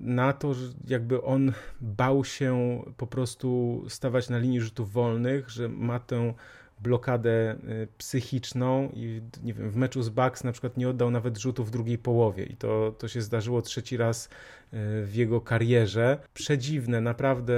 na 0.00 0.32
to, 0.32 0.54
że 0.54 0.72
jakby 0.88 1.22
on 1.22 1.52
bał 1.80 2.24
się 2.24 2.82
po 2.96 3.06
prostu 3.06 3.82
stawać 3.88 4.28
na 4.28 4.38
linii 4.38 4.60
rzutów 4.60 4.92
wolnych, 4.92 5.50
że 5.50 5.68
ma 5.68 6.00
tę 6.00 6.34
blokadę 6.80 7.56
y, 7.68 7.88
psychiczną 7.98 8.90
i 8.94 9.22
nie 9.42 9.54
wiem, 9.54 9.70
w 9.70 9.76
meczu 9.76 10.02
z 10.02 10.08
Bucks 10.08 10.44
na 10.44 10.52
przykład 10.52 10.76
nie 10.76 10.88
oddał 10.88 11.10
nawet 11.10 11.38
rzutów 11.38 11.68
w 11.68 11.70
drugiej 11.70 11.98
połowie 11.98 12.44
i 12.44 12.56
to, 12.56 12.94
to 12.98 13.08
się 13.08 13.22
zdarzyło 13.22 13.62
trzeci 13.62 13.96
raz 13.96 14.26
y, 14.26 14.28
w 15.04 15.10
jego 15.14 15.40
karierze. 15.40 16.18
Przedziwne, 16.34 17.00
naprawdę, 17.00 17.54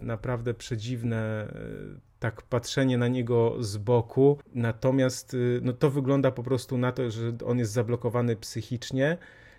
naprawdę 0.00 0.54
przedziwne 0.54 1.48
y, 1.96 2.00
tak 2.18 2.42
patrzenie 2.42 2.98
na 2.98 3.08
niego 3.08 3.56
z 3.60 3.76
boku, 3.76 4.38
natomiast 4.54 5.36
no, 5.62 5.72
to 5.72 5.90
wygląda 5.90 6.30
po 6.30 6.42
prostu 6.42 6.78
na 6.78 6.92
to, 6.92 7.10
że 7.10 7.32
on 7.46 7.58
jest 7.58 7.72
zablokowany 7.72 8.36
psychicznie 8.36 9.18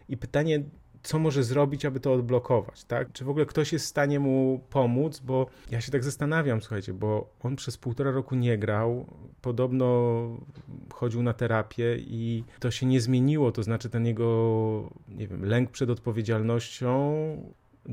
i 0.10 0.18
pytanie, 0.18 0.64
co 1.06 1.20
może 1.20 1.44
zrobić, 1.44 1.86
aby 1.86 2.00
to 2.00 2.14
odblokować, 2.14 2.84
tak? 2.84 3.12
Czy 3.12 3.26
w 3.26 3.30
ogóle 3.30 3.46
ktoś 3.46 3.74
jest 3.74 3.86
w 3.86 3.90
stanie 3.90 4.20
mu 4.20 4.62
pomóc, 4.70 5.20
bo 5.20 5.48
ja 5.72 5.82
się 5.82 5.92
tak 5.92 6.04
zastanawiam, 6.04 6.62
słuchajcie, 6.62 6.94
bo 6.94 7.30
on 7.44 7.56
przez 7.56 7.78
półtora 7.78 8.12
roku 8.12 8.36
nie 8.36 8.58
grał, 8.58 9.06
podobno 9.42 10.30
chodził 10.94 11.24
na 11.24 11.34
terapię 11.34 11.98
i 11.98 12.44
to 12.60 12.72
się 12.72 12.86
nie 12.86 13.02
zmieniło, 13.02 13.52
to 13.52 13.64
znaczy 13.64 13.90
ten 13.90 14.06
jego, 14.06 14.90
nie 15.08 15.28
wiem, 15.28 15.46
lęk 15.46 15.72
przed 15.72 15.90
odpowiedzialnością 15.90 16.96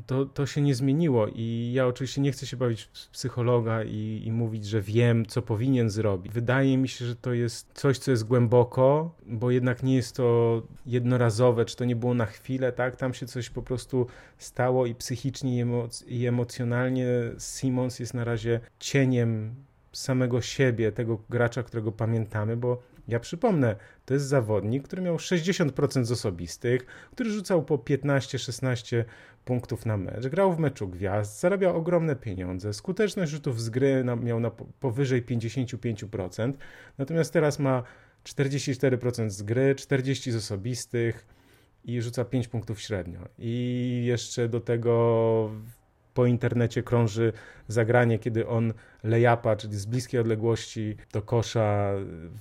to, 0.07 0.27
to 0.27 0.47
się 0.47 0.61
nie 0.61 0.75
zmieniło 0.75 1.27
i 1.35 1.73
ja 1.75 1.87
oczywiście 1.87 2.21
nie 2.21 2.33
chcę 2.33 2.47
się 2.47 2.57
bawić 2.57 2.83
w 2.83 3.09
psychologa 3.09 3.85
i, 3.85 4.23
i, 4.25 4.33
mówić, 4.33 4.67
że 4.67 4.83
wiem, 4.83 5.27
co 5.27 5.43
powinien 5.43 5.91
zrobić. 5.91 6.33
Wydaje 6.33 6.79
mi 6.79 6.89
się, 6.89 7.05
że 7.05 7.17
to 7.17 7.33
jest 7.33 7.69
coś, 7.75 7.99
co 7.99 8.11
jest 8.11 8.25
głęboko, 8.25 9.15
bo 9.27 9.51
jednak 9.51 9.83
nie 9.83 9.97
jest 9.97 10.17
to 10.17 10.63
jednorazowe, 10.87 11.65
czy 11.65 11.77
to 11.77 11.85
nie 11.85 11.97
było 11.97 12.15
na 12.15 12.27
chwilę, 12.27 12.73
tak? 12.73 12.97
Tam 12.97 13.15
się 13.15 13.27
coś 13.27 13.51
po 13.51 13.63
prostu 13.63 14.07
stało 14.39 14.87
i 14.87 14.95
psychicznie 14.95 15.57
i, 15.57 15.61
emoc 15.61 16.05
i 16.07 16.27
emocjonalnie 16.27 17.07
Simons 17.39 17.99
jest 17.99 18.15
na 18.15 18.25
razie 18.25 18.61
cieniem 18.79 19.55
samego 19.93 20.41
siebie, 20.41 20.93
tego 20.93 21.19
gracza, 21.31 21.63
którego 21.63 21.93
pamiętamy, 21.93 22.57
bo 22.57 22.83
ja 23.09 23.21
przypomnę, 23.21 23.77
to 24.05 24.15
jest 24.15 24.27
zawodnik, 24.27 24.83
który 24.85 25.03
miał 25.03 25.17
60% 25.17 26.05
z 26.05 26.13
osobistych, 26.13 26.87
który 27.13 27.31
rzucał 27.31 27.65
po 27.65 27.79
15-16 27.79 29.05
punktów 29.45 29.87
na 29.87 29.97
mecz, 29.97 30.27
grał 30.27 30.53
w 30.53 30.59
meczu 30.59 30.89
gwiazd, 30.89 31.41
zarabiał 31.41 31.77
ogromne 31.77 32.17
pieniądze, 32.17 32.73
skuteczność 32.73 33.33
rzutów 33.33 33.61
z 33.61 33.71
gry 33.71 34.05
miał 34.23 34.41
na 34.41 34.51
powyżej 34.81 35.27
55%, 35.27 36.53
natomiast 36.99 37.33
teraz 37.33 37.59
ma 37.59 37.83
44% 38.25 39.31
z 39.31 39.43
gry, 39.43 39.75
40 39.75 40.33
z 40.33 40.37
osobistych 40.37 41.27
i 41.85 42.03
rzuca 42.03 42.25
5 42.25 42.49
punktów 42.49 42.81
średnio. 42.81 43.21
I 43.39 44.03
jeszcze 44.07 44.49
do 44.49 44.61
tego 44.61 45.51
po 46.15 46.27
internecie 46.27 46.83
krąży 46.83 47.33
zagranie, 47.69 48.19
kiedy 48.19 48.49
on 48.49 48.73
lejapa, 49.05 49.57
czyli 49.57 49.77
z 49.77 49.87
bliskiej 49.87 50.21
odległości 50.21 50.97
do 51.13 51.23
kosza 51.23 51.93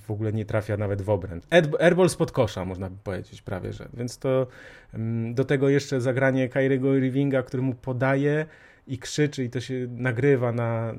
w 0.06 0.10
ogóle 0.10 0.32
nie 0.32 0.44
trafia 0.44 0.76
nawet 0.76 1.02
w 1.02 1.10
obręb. 1.10 1.44
Airball 1.80 2.08
spod 2.08 2.32
kosza, 2.32 2.64
można 2.64 2.90
by 2.90 2.96
powiedzieć 3.04 3.42
prawie, 3.42 3.72
że. 3.72 3.88
Więc 3.94 4.18
to 4.18 4.46
mm, 4.94 5.34
do 5.34 5.44
tego 5.44 5.68
jeszcze 5.68 6.00
zagranie 6.00 6.48
Kyriego 6.48 6.96
Irvinga, 6.96 7.42
który 7.42 7.62
mu 7.62 7.74
podaje 7.74 8.46
i 8.86 8.98
krzyczy 8.98 9.44
i 9.44 9.50
to 9.50 9.60
się 9.60 9.86
nagrywa 9.90 10.52
na, 10.52 10.94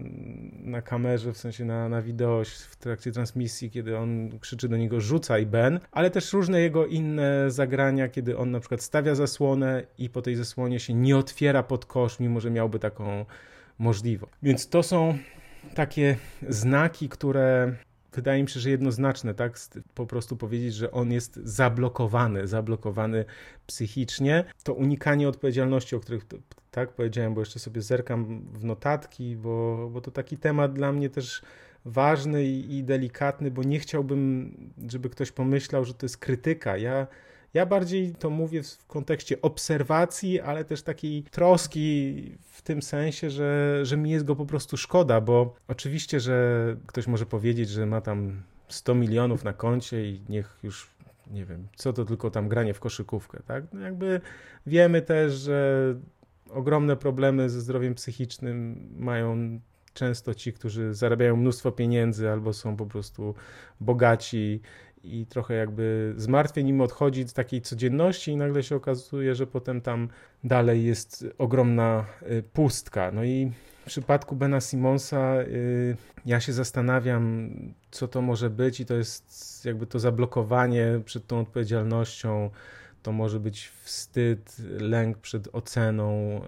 na 0.64 0.82
kamerze, 0.82 1.34
w 1.34 1.38
sensie 1.38 1.66
na, 1.66 1.90
na 1.90 2.02
wideo 2.02 2.44
w 2.70 2.76
trakcie 2.76 3.12
transmisji, 3.12 3.72
kiedy 3.72 3.98
on 3.98 4.40
krzyczy 4.40 4.70
do 4.70 4.78
niego 4.78 5.02
rzucaj 5.02 5.46
Ben, 5.46 5.80
ale 5.92 6.12
też 6.12 6.34
różne 6.34 6.62
jego 6.62 6.86
inne 6.86 7.52
zagrania, 7.52 8.10
kiedy 8.10 8.38
on 8.38 8.52
na 8.52 8.60
przykład 8.60 8.82
stawia 8.82 9.16
zasłonę 9.16 9.84
i 9.98 10.10
po 10.10 10.22
tej 10.22 10.36
zasłonie 10.36 10.80
się 10.80 10.94
nie 10.94 11.18
otwiera 11.18 11.64
pod 11.64 11.86
kosz, 11.86 12.20
mimo 12.20 12.40
że 12.40 12.52
miałby 12.52 12.80
taką 12.80 13.26
możliwość. 13.80 14.34
Więc 14.44 14.70
to 14.70 14.84
są 14.84 15.18
takie 15.76 16.18
znaki, 16.50 17.10
które 17.10 17.76
wydaje 18.14 18.44
mi 18.44 18.50
się, 18.50 18.60
że 18.60 18.70
jednoznaczne, 18.70 19.34
tak? 19.34 19.60
Po 19.96 20.06
prostu 20.06 20.38
powiedzieć, 20.38 20.74
że 20.74 20.92
on 20.92 21.12
jest 21.12 21.36
zablokowany, 21.36 22.48
zablokowany 22.48 23.26
psychicznie. 23.68 24.44
To 24.64 24.74
unikanie 24.74 25.30
odpowiedzialności, 25.30 25.96
o 25.96 26.00
których 26.00 26.26
tak 26.74 26.94
powiedziałem, 26.94 27.34
bo 27.34 27.42
jeszcze 27.42 27.60
sobie 27.60 27.82
zerkam 27.82 28.46
w 28.54 28.64
notatki, 28.64 29.36
bo, 29.36 29.90
bo 29.94 30.02
to 30.02 30.12
taki 30.12 30.38
temat 30.38 30.74
dla 30.74 30.92
mnie 30.92 31.10
też 31.10 31.42
ważny 31.86 32.46
i, 32.46 32.78
i 32.78 32.84
delikatny, 32.84 33.52
bo 33.52 33.64
nie 33.64 33.80
chciałbym, 33.80 34.54
żeby 34.88 35.10
ktoś 35.10 35.32
pomyślał, 35.32 35.86
że 35.86 35.94
to 35.94 36.06
jest 36.06 36.18
krytyka. 36.18 36.78
Ja 36.78 37.08
ja 37.54 37.66
bardziej 37.66 38.16
to 38.16 38.30
mówię 38.30 38.64
w 38.64 38.86
kontekście 38.88 39.42
obserwacji, 39.42 40.42
ale 40.42 40.66
też 40.66 40.82
takiej 40.82 41.24
troski 41.24 42.38
w 42.42 42.62
tym 42.62 42.82
sensie, 42.82 43.30
że, 43.30 43.80
że 43.86 43.98
mi 43.98 44.12
jest 44.12 44.26
go 44.26 44.36
po 44.36 44.46
prostu 44.46 44.78
szkoda, 44.78 45.22
bo 45.22 45.56
oczywiście, 45.68 46.20
że 46.20 46.66
ktoś 46.88 47.08
może 47.08 47.26
powiedzieć, 47.26 47.70
że 47.70 47.86
ma 47.86 48.02
tam 48.02 48.42
100 48.68 48.96
milionów 48.96 49.44
na 49.44 49.54
koncie 49.54 50.06
i 50.06 50.22
niech 50.30 50.60
już 50.64 50.90
nie 51.32 51.46
wiem, 51.46 51.68
co 51.76 51.94
to 51.94 52.06
tylko 52.06 52.32
tam 52.32 52.50
granie 52.50 52.74
w 52.74 52.80
koszykówkę, 52.80 53.40
tak? 53.46 53.64
No 53.74 53.80
jakby 53.80 54.22
wiemy 54.66 55.02
też, 55.02 55.34
że 55.34 55.96
ogromne 56.54 56.96
problemy 56.96 57.50
ze 57.50 57.62
zdrowiem 57.62 57.96
psychicznym 57.96 58.88
mają 58.98 59.60
często 59.94 60.34
ci, 60.34 60.54
którzy 60.54 60.94
zarabiają 60.94 61.36
mnóstwo 61.36 61.72
pieniędzy 61.72 62.30
albo 62.30 62.54
są 62.54 62.76
po 62.76 62.86
prostu 62.86 63.36
bogaci 63.80 64.62
i 65.04 65.26
trochę 65.26 65.54
jakby 65.54 66.14
zmartwień 66.18 66.68
im 66.68 66.82
odchodzi 66.82 67.28
z 67.28 67.34
takiej 67.34 67.62
codzienności 67.62 68.32
i 68.32 68.38
nagle 68.38 68.64
się 68.64 68.76
okazuje, 68.76 69.36
że 69.36 69.48
potem 69.48 69.82
tam 69.82 70.10
dalej 70.44 70.84
jest 70.84 71.26
ogromna 71.38 72.06
y, 72.22 72.44
pustka. 72.54 73.12
No 73.12 73.24
i 73.24 73.52
w 73.84 73.86
przypadku 73.86 74.36
Bena 74.36 74.62
Simonsa 74.62 75.42
y, 75.42 75.98
ja 76.26 76.40
się 76.40 76.54
zastanawiam, 76.54 77.50
co 77.92 78.08
to 78.08 78.22
może 78.22 78.50
być 78.50 78.80
i 78.80 78.86
to 78.86 78.94
jest 78.94 79.66
jakby 79.66 79.88
to 79.88 80.00
zablokowanie 80.00 81.02
przed 81.06 81.28
tą 81.28 81.40
odpowiedzialnością, 81.40 82.50
to 83.04 83.12
może 83.12 83.40
być 83.40 83.72
wstyd, 83.84 84.58
lęk 84.80 85.18
przed 85.18 85.50
oceną, 85.56 86.42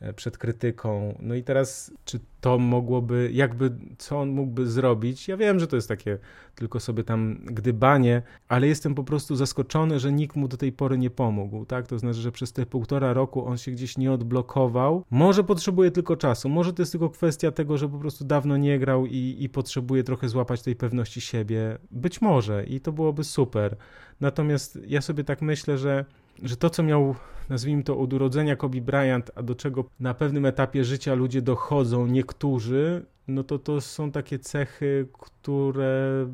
E, 0.00 0.12
przed 0.12 0.38
krytyką. 0.38 1.18
No 1.20 1.34
i 1.34 1.42
teraz, 1.42 1.92
czy 2.04 2.20
to 2.40 2.58
mogłoby, 2.58 3.30
jakby, 3.32 3.72
co 3.98 4.20
on 4.20 4.28
mógłby 4.28 4.66
zrobić? 4.66 5.28
Ja 5.28 5.36
wiem, 5.36 5.60
że 5.60 5.66
to 5.66 5.76
jest 5.76 5.88
takie 5.88 6.18
tylko 6.54 6.80
sobie 6.80 7.04
tam 7.04 7.38
gdybanie, 7.44 8.22
ale 8.48 8.66
jestem 8.66 8.94
po 8.94 9.04
prostu 9.04 9.36
zaskoczony, 9.36 10.00
że 10.00 10.12
nikt 10.12 10.36
mu 10.36 10.48
do 10.48 10.56
tej 10.56 10.72
pory 10.72 10.98
nie 10.98 11.10
pomógł, 11.10 11.64
tak? 11.64 11.86
To 11.86 11.98
znaczy, 11.98 12.18
że 12.18 12.32
przez 12.32 12.52
te 12.52 12.66
półtora 12.66 13.12
roku 13.12 13.46
on 13.46 13.58
się 13.58 13.70
gdzieś 13.70 13.98
nie 13.98 14.12
odblokował. 14.12 15.04
Może 15.10 15.44
potrzebuje 15.44 15.90
tylko 15.90 16.16
czasu, 16.16 16.48
może 16.48 16.72
to 16.72 16.82
jest 16.82 16.92
tylko 16.92 17.10
kwestia 17.10 17.50
tego, 17.50 17.78
że 17.78 17.88
po 17.88 17.98
prostu 17.98 18.24
dawno 18.24 18.56
nie 18.56 18.78
grał 18.78 19.06
i, 19.06 19.36
i 19.40 19.48
potrzebuje 19.48 20.04
trochę 20.04 20.28
złapać 20.28 20.62
tej 20.62 20.76
pewności 20.76 21.20
siebie. 21.20 21.78
Być 21.90 22.20
może 22.20 22.64
i 22.64 22.80
to 22.80 22.92
byłoby 22.92 23.24
super. 23.24 23.76
Natomiast 24.20 24.78
ja 24.86 25.00
sobie 25.00 25.24
tak 25.24 25.42
myślę, 25.42 25.78
że 25.78 26.04
że 26.42 26.56
to, 26.56 26.70
co 26.70 26.82
miał, 26.82 27.14
nazwijmy 27.48 27.82
to, 27.82 27.98
od 27.98 28.12
urodzenia 28.12 28.56
Kobe 28.56 28.80
Bryant, 28.80 29.30
a 29.34 29.42
do 29.42 29.54
czego 29.54 29.84
na 30.00 30.14
pewnym 30.14 30.46
etapie 30.46 30.84
życia 30.84 31.14
ludzie 31.14 31.42
dochodzą, 31.42 32.06
niektórzy, 32.06 33.06
no 33.28 33.44
to 33.44 33.58
to 33.58 33.80
są 33.80 34.10
takie 34.10 34.38
cechy, 34.38 35.08
które, 35.12 36.26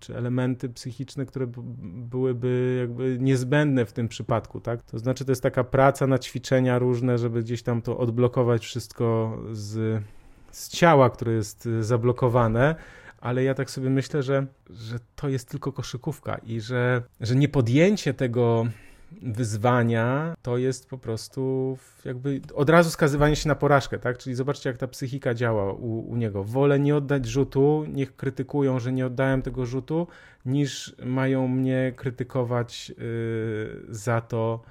czy 0.00 0.16
elementy 0.16 0.68
psychiczne, 0.68 1.26
które 1.26 1.46
byłyby 1.82 2.76
jakby 2.80 3.18
niezbędne 3.20 3.86
w 3.86 3.92
tym 3.92 4.08
przypadku, 4.08 4.60
tak? 4.60 4.82
To 4.82 4.98
znaczy, 4.98 5.24
to 5.24 5.32
jest 5.32 5.42
taka 5.42 5.64
praca 5.64 6.06
na 6.06 6.18
ćwiczenia 6.18 6.78
różne, 6.78 7.18
żeby 7.18 7.42
gdzieś 7.42 7.62
tam 7.62 7.82
to 7.82 7.98
odblokować 7.98 8.64
wszystko 8.64 9.38
z, 9.52 10.02
z 10.50 10.68
ciała, 10.68 11.10
które 11.10 11.32
jest 11.32 11.68
zablokowane, 11.80 12.74
ale 13.20 13.44
ja 13.44 13.54
tak 13.54 13.70
sobie 13.70 13.90
myślę, 13.90 14.22
że, 14.22 14.46
że 14.70 14.98
to 15.16 15.28
jest 15.28 15.48
tylko 15.48 15.72
koszykówka 15.72 16.38
i 16.38 16.60
że, 16.60 17.02
że 17.20 17.36
nie 17.36 17.48
podjęcie 17.48 18.14
tego 18.14 18.66
wyzwania 19.22 20.34
to 20.42 20.58
jest 20.58 20.88
po 20.88 20.98
prostu 20.98 21.78
jakby 22.04 22.40
od 22.54 22.70
razu 22.70 22.90
skazywanie 22.90 23.36
się 23.36 23.48
na 23.48 23.54
porażkę, 23.54 23.98
tak? 23.98 24.18
Czyli 24.18 24.36
zobaczcie, 24.36 24.70
jak 24.70 24.78
ta 24.78 24.88
psychika 24.88 25.34
działa 25.34 25.72
u, 25.72 26.10
u 26.10 26.16
niego. 26.16 26.44
Wolę 26.44 26.80
nie 26.80 26.96
oddać 26.96 27.26
rzutu, 27.26 27.84
niech 27.88 28.16
krytykują, 28.16 28.80
że 28.80 28.92
nie 28.92 29.06
oddałem 29.06 29.42
tego 29.42 29.66
rzutu, 29.66 30.06
niż 30.46 30.96
mają 31.04 31.48
mnie 31.48 31.92
krytykować 31.96 32.88
yy, 32.88 32.96
za 33.88 34.20
to, 34.20 34.62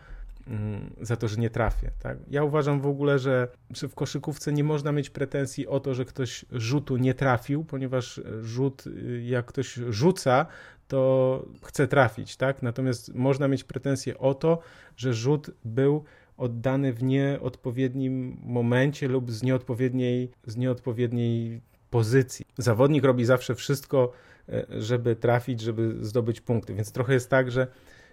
za 1.01 1.15
to, 1.15 1.27
że 1.27 1.37
nie 1.37 1.49
trafię. 1.49 1.91
Tak? 1.99 2.17
Ja 2.29 2.43
uważam 2.43 2.81
w 2.81 2.87
ogóle, 2.87 3.19
że, 3.19 3.47
w 3.89 3.95
koszykówce 3.95 4.53
nie 4.53 4.63
można 4.63 4.91
mieć 4.91 5.09
pretensji 5.09 5.67
o 5.67 5.79
to, 5.79 5.93
że 5.93 6.05
ktoś 6.05 6.45
rzutu 6.51 6.97
nie 6.97 7.13
trafił, 7.13 7.63
ponieważ 7.63 8.21
rzut, 8.41 8.87
y, 8.87 9.21
jak 9.25 9.45
ktoś 9.45 9.73
rzuca, 9.89 10.45
to 10.87 11.45
chce 11.63 11.87
trafić, 11.87 12.37
tak? 12.37 12.61
Natomiast 12.61 13.15
można 13.15 13.47
mieć 13.47 13.63
pretensje 13.63 14.17
o 14.17 14.33
to, 14.33 14.59
że 14.97 15.13
rzut 15.13 15.51
był 15.65 16.03
oddany 16.37 16.93
w 16.93 17.03
nieodpowiednim 17.03 18.37
momencie 18.43 19.07
lub 19.07 19.31
z 19.31 19.43
nieodpowiedniej, 19.43 20.31
z 20.45 20.57
nieodpowiedniej 20.57 21.61
pozycji. 21.89 22.45
Zawodnik 22.57 23.03
robi 23.03 23.25
zawsze 23.25 23.55
wszystko, 23.55 24.11
e, 24.49 24.65
żeby 24.69 25.15
trafić, 25.15 25.61
żeby 25.61 25.95
zdobyć 26.01 26.41
punkty, 26.41 26.75
więc 26.75 26.91
trochę 26.91 27.13
jest 27.13 27.29
tak, 27.29 27.51
że 27.51 27.67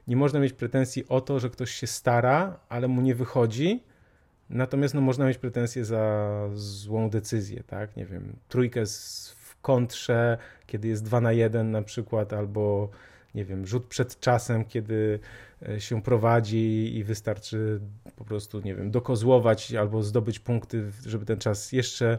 nie 0.06 0.16
można 0.16 0.40
mieć 0.40 0.52
pretensji 0.52 1.08
o 1.08 1.20
to, 1.20 1.40
że 1.40 1.50
ktoś 1.50 1.70
się 1.70 1.86
stara, 1.86 2.60
ale 2.68 2.88
mu 2.88 3.00
nie 3.00 3.14
wychodzi, 3.14 3.82
natomiast 4.50 4.94
no, 4.94 5.00
można 5.00 5.26
mieć 5.26 5.38
pretensje 5.38 5.84
za 5.84 6.28
złą 6.54 7.10
decyzję, 7.10 7.62
tak? 7.66 7.96
Nie 7.96 8.06
wiem, 8.06 8.36
trójkę 8.48 8.86
z 8.86 9.36
kontrze, 9.62 10.38
kiedy 10.66 10.88
jest 10.88 11.04
2 11.04 11.20
na 11.20 11.32
1 11.32 11.70
na 11.70 11.82
przykład, 11.82 12.32
albo 12.32 12.90
nie 13.34 13.44
wiem, 13.44 13.66
rzut 13.66 13.86
przed 13.86 14.20
czasem, 14.20 14.64
kiedy 14.64 15.18
e, 15.68 15.80
się 15.80 16.02
prowadzi 16.02 16.96
i 16.96 17.04
wystarczy 17.04 17.80
po 18.16 18.24
prostu, 18.24 18.60
nie 18.60 18.74
wiem, 18.74 18.90
dokozłować 18.90 19.74
albo 19.74 20.02
zdobyć 20.02 20.38
punkty, 20.38 20.84
żeby 21.06 21.24
ten 21.24 21.38
czas 21.38 21.72
jeszcze 21.72 22.18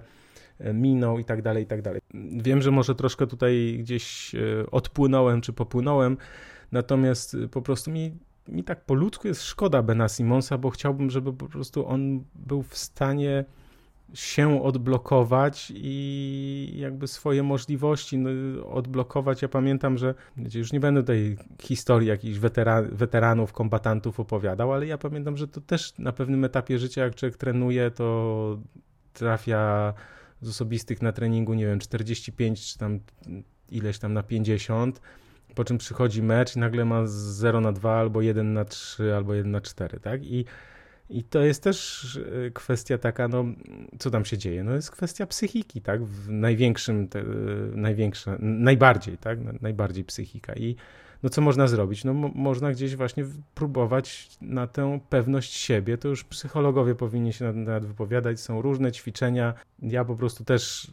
e, 0.59 0.73
minął 0.73 1.19
i 1.19 1.25
tak 1.25 1.41
dalej, 1.41 1.63
i 1.63 1.67
tak 1.67 1.81
dalej. 1.81 2.01
Wiem, 2.37 2.61
że 2.61 2.71
może 2.71 2.95
troszkę 2.95 3.27
tutaj 3.27 3.77
gdzieś 3.79 4.35
e, 4.35 4.71
odpłynąłem 4.71 5.41
czy 5.41 5.53
popłynąłem, 5.53 6.17
natomiast 6.71 7.37
po 7.51 7.61
prostu 7.61 7.91
mi, 7.91 8.17
mi 8.47 8.63
tak 8.63 8.85
po 8.85 8.93
ludzku 8.93 9.27
jest 9.27 9.43
szkoda 9.43 9.83
Bena 9.83 10.07
Simonsa, 10.07 10.57
bo 10.57 10.69
chciałbym, 10.69 11.09
żeby 11.09 11.33
po 11.33 11.47
prostu 11.47 11.87
on 11.87 12.23
był 12.35 12.63
w 12.63 12.77
stanie 12.77 13.45
się 14.13 14.63
odblokować 14.63 15.71
i 15.75 16.73
jakby 16.75 17.07
swoje 17.07 17.43
możliwości 17.43 18.17
no, 18.17 18.29
odblokować. 18.69 19.41
Ja 19.41 19.47
pamiętam, 19.47 19.97
że 19.97 20.15
wiecie, 20.37 20.59
już 20.59 20.73
nie 20.73 20.79
będę 20.79 21.03
tej 21.03 21.37
historii 21.61 22.07
jakichś 22.07 22.37
weteran, 22.37 22.89
weteranów, 22.91 23.53
kombatantów 23.53 24.19
opowiadał, 24.19 24.73
ale 24.73 24.87
ja 24.87 24.97
pamiętam, 24.97 25.37
że 25.37 25.47
to 25.47 25.61
też 25.61 25.97
na 25.97 26.11
pewnym 26.11 26.43
etapie 26.43 26.79
życia, 26.79 27.03
jak 27.03 27.15
człowiek 27.15 27.37
trenuje, 27.37 27.91
to 27.91 28.59
trafia 29.13 29.93
z 30.41 30.49
osobistych 30.49 31.01
na 31.01 31.11
treningu, 31.11 31.53
nie 31.53 31.65
wiem, 31.65 31.79
45 31.79 32.71
czy 32.71 32.77
tam 32.77 32.99
ileś 33.69 33.99
tam 33.99 34.13
na 34.13 34.23
50, 34.23 35.01
po 35.57 35.65
czym 35.65 35.77
przychodzi 35.77 36.23
mecz 36.23 36.55
i 36.55 36.59
nagle 36.59 36.85
ma 36.85 37.01
0 37.05 37.61
na 37.61 37.71
2 37.71 37.93
albo 37.99 38.21
1 38.21 38.53
na 38.53 38.65
3 38.65 39.15
albo 39.15 39.33
1 39.33 39.51
na 39.51 39.61
4, 39.61 39.99
tak? 39.99 40.25
I 40.25 40.45
i 41.09 41.23
to 41.23 41.39
jest 41.39 41.63
też 41.63 42.19
e, 42.47 42.51
kwestia 42.51 42.97
taka, 42.97 43.27
no, 43.27 43.45
co 43.99 44.11
tam 44.11 44.25
się 44.25 44.37
dzieje? 44.37 44.63
No, 44.63 44.71
jest 44.71 44.91
kwestia 44.91 45.27
psychiki, 45.27 45.81
tak? 45.81 46.03
W 46.03 46.29
największym, 46.29 47.07
te, 47.07 47.23
największe, 47.71 48.37
najbardziej, 48.39 49.17
tak? 49.17 49.61
Najbardziej 49.61 50.03
psychika. 50.03 50.53
I 50.53 50.75
no, 51.23 51.29
co 51.29 51.41
można 51.41 51.67
zrobić? 51.67 52.03
No, 52.03 52.13
można 52.13 52.71
gdzieś 52.71 52.95
właśnie 52.95 53.25
próbować 53.55 54.29
na 54.41 54.67
tę 54.67 54.99
pewność 55.09 55.53
siebie. 55.53 55.97
To 55.97 56.07
już 56.07 56.23
psychologowie 56.23 56.95
powinni 56.95 57.33
się 57.33 57.53
nad 57.53 57.85
wypowiadać. 57.85 58.39
Są 58.39 58.61
różne 58.61 58.91
ćwiczenia. 58.91 59.53
Ja 59.81 60.05
po 60.05 60.15
prostu 60.15 60.43
też 60.43 60.91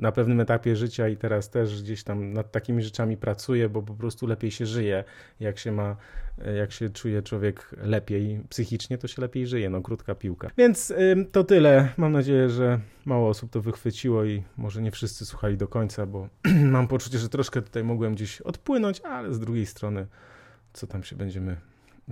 na 0.00 0.12
pewnym 0.12 0.40
etapie 0.40 0.76
życia 0.76 1.08
i 1.08 1.16
teraz 1.16 1.50
też 1.50 1.82
gdzieś 1.82 2.04
tam 2.04 2.32
nad 2.32 2.52
takimi 2.52 2.82
rzeczami 2.82 3.16
pracuję, 3.16 3.68
bo 3.68 3.82
po 3.82 3.94
prostu 3.94 4.26
lepiej 4.26 4.50
się 4.50 4.66
żyje, 4.66 5.04
jak 5.40 5.58
się 5.58 5.72
ma, 5.72 5.96
jak 6.56 6.72
się 6.72 6.90
czuje 6.90 7.22
człowiek 7.22 7.70
lepiej 7.78 8.40
psychicznie, 8.48 8.98
to 8.98 9.08
się 9.08 9.22
lepiej 9.22 9.46
żyje, 9.46 9.70
no 9.70 9.82
krótka 9.82 10.14
piłka. 10.14 10.50
Więc 10.58 10.92
to 11.32 11.44
tyle. 11.44 11.88
Mam 11.96 12.12
nadzieję, 12.12 12.50
że 12.50 12.80
mało 13.04 13.28
osób 13.28 13.50
to 13.50 13.60
wychwyciło 13.60 14.24
i 14.24 14.42
może 14.56 14.82
nie 14.82 14.90
wszyscy 14.90 15.26
słuchali 15.26 15.56
do 15.56 15.68
końca, 15.68 16.06
bo 16.06 16.28
mam 16.76 16.88
poczucie, 16.88 17.18
że 17.18 17.28
troszkę 17.28 17.62
tutaj 17.62 17.84
mogłem 17.84 18.14
gdzieś 18.14 18.40
odpłynąć, 18.40 19.00
ale 19.00 19.34
z 19.34 19.40
drugiej 19.40 19.66
strony 19.66 20.06
co 20.76 20.86
tam 20.86 21.04
się 21.04 21.16
będziemy 21.16 21.56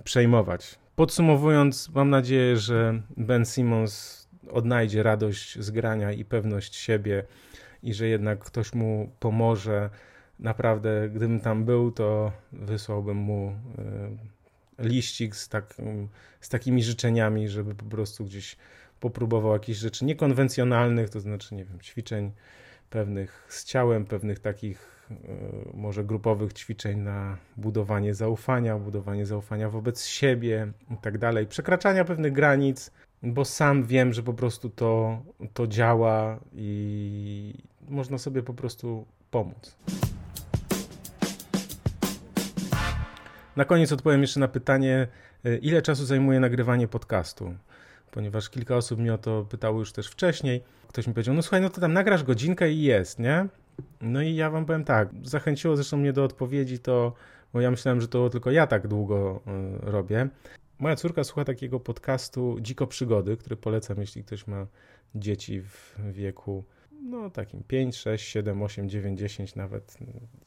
przejmować. 0.05 0.79
Podsumowując, 0.97 1.89
mam 1.95 2.11
nadzieję, 2.11 2.57
że 2.57 3.03
Ben 3.17 3.45
Simmons 3.45 4.25
odnajdzie 4.51 5.03
radość 5.03 5.59
z 5.59 5.71
grania 5.71 6.13
i 6.13 6.25
pewność 6.25 6.77
siebie 6.77 7.25
i 7.85 7.95
że 7.95 8.09
jednak 8.09 8.39
ktoś 8.39 8.75
mu 8.75 9.11
pomoże. 9.21 9.91
Naprawdę, 10.39 11.09
gdybym 11.09 11.41
tam 11.41 11.65
był, 11.65 11.93
to 11.93 12.33
wysłałbym 12.53 13.17
mu 13.17 13.53
e, 14.79 14.89
liścik 14.89 15.37
z, 15.37 15.49
tak, 15.49 15.75
z 16.41 16.49
takimi 16.49 16.83
życzeniami, 16.83 17.49
żeby 17.49 17.75
po 17.75 17.85
prostu 17.85 18.25
gdzieś 18.25 18.57
popróbował 19.01 19.53
jakichś 19.53 19.79
rzeczy 19.79 20.05
niekonwencjonalnych, 20.05 21.11
to 21.11 21.21
znaczy, 21.21 21.55
nie 21.55 21.65
wiem, 21.65 21.81
ćwiczeń 21.81 22.33
pewnych 22.91 23.47
z 23.49 23.65
ciałem, 23.65 24.05
pewnych 24.05 24.39
takich 24.39 25.09
e, 25.11 25.15
może 25.75 26.05
grupowych 26.05 26.53
ćwiczeń 26.53 26.99
na 26.99 27.37
budowanie 27.57 28.15
zaufania, 28.15 28.79
budowanie 28.79 29.27
zaufania 29.27 29.71
wobec 29.71 30.07
siebie 30.07 30.73
i 30.91 30.97
tak 30.97 31.19
dalej, 31.19 31.47
przekraczania 31.47 32.05
pewnych 32.05 32.33
granic, 32.33 32.91
bo 33.23 33.45
sam 33.45 33.85
wiem, 33.85 34.13
że 34.13 34.23
po 34.23 34.35
prostu 34.35 34.71
to, 34.71 35.23
to 35.55 35.67
działa 35.67 36.41
i 36.53 37.55
można 37.89 38.19
sobie 38.19 38.43
po 38.43 38.55
prostu 38.55 39.07
pomóc. 39.31 39.77
Na 43.57 43.65
koniec 43.65 43.93
odpowiem 43.93 44.21
jeszcze 44.21 44.41
na 44.41 44.49
pytanie, 44.49 45.07
e, 45.45 45.57
ile 45.57 45.83
czasu 45.83 46.05
zajmuje 46.05 46.41
nagrywanie 46.41 46.89
podcastu? 46.89 47.55
Ponieważ 48.11 48.51
kilka 48.51 48.77
osób 48.77 48.99
mnie 48.99 49.15
o 49.15 49.19
to 49.19 49.45
pytało 49.45 49.79
już 49.79 49.93
też 49.93 50.09
wcześniej. 50.09 50.63
Ktoś 50.89 51.07
mi 51.07 51.15
powiedział, 51.15 51.35
no 51.35 51.43
słuchaj, 51.43 51.61
no 51.61 51.71
to 51.71 51.81
tam 51.81 51.93
nagrasz 51.93 52.25
godzinkę 52.25 52.71
i 52.71 52.83
jest, 52.83 53.19
nie? 53.19 53.47
No 54.01 54.23
i 54.23 54.35
ja 54.35 54.51
wam 54.51 54.67
powiem 54.67 54.85
tak, 54.85 55.09
zachęciło 55.23 55.77
zresztą 55.77 55.97
mnie 55.97 56.13
do 56.13 56.25
odpowiedzi 56.25 56.79
to, 56.79 57.13
bo 57.53 57.61
ja 57.61 57.71
myślałem, 57.71 58.01
że 58.01 58.09
to 58.09 58.31
tylko 58.31 58.51
ja 58.51 58.67
tak 58.67 58.89
długo 58.89 59.41
y, 59.87 59.91
robię. 59.91 60.29
Moja 60.79 60.97
córka 60.97 61.25
słucha 61.25 61.45
takiego 61.45 61.81
podcastu 61.81 62.57
Dziko 62.61 62.87
Przygody, 62.87 63.37
który 63.37 63.57
polecam, 63.57 64.01
jeśli 64.01 64.25
ktoś 64.25 64.47
ma 64.47 64.67
dzieci 65.15 65.61
w 65.61 65.95
wieku 66.13 66.65
no 67.05 67.31
takim 67.31 67.63
5, 67.63 67.97
6, 67.97 68.29
7, 68.29 68.63
8, 68.63 68.89
9, 68.89 69.19
10 69.19 69.55
nawet, 69.55 69.99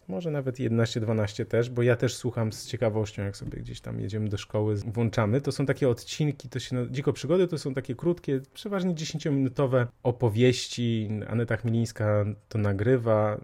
może 0.08 0.32
nawet 0.32 0.60
11, 0.60 1.00
12 1.00 1.46
też, 1.46 1.70
bo 1.70 1.82
ja 1.82 1.96
też 1.96 2.16
słucham 2.16 2.54
z 2.54 2.66
ciekawością, 2.66 3.24
jak 3.24 3.38
sobie 3.38 3.58
gdzieś 3.58 3.82
tam 3.82 4.00
jedziemy 4.00 4.30
do 4.30 4.38
szkoły, 4.38 4.76
włączamy. 4.76 5.42
To 5.42 5.52
są 5.52 5.66
takie 5.66 5.90
odcinki, 5.90 6.50
to 6.50 6.60
się 6.60 6.92
Dziko 6.92 7.14
Przygody 7.14 7.48
to 7.48 7.58
są 7.58 7.74
takie 7.74 7.96
krótkie, 7.96 8.42
przeważnie 8.54 8.94
10-minutowe 8.94 9.88
opowieści. 10.04 11.10
Aneta 11.28 11.58
Chmielińska 11.58 12.26
to 12.50 12.58
nagrywa. 12.58 13.42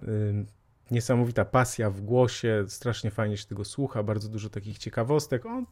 Niesamowita 0.92 1.46
pasja 1.46 1.90
w 1.90 2.02
głosie, 2.02 2.66
strasznie 2.68 3.12
fajnie 3.12 3.38
się 3.38 3.46
tego 3.46 3.66
słucha, 3.66 4.04
bardzo 4.04 4.30
dużo 4.30 4.50
takich 4.50 4.78
ciekawostek. 4.78 5.46
On 5.46 5.66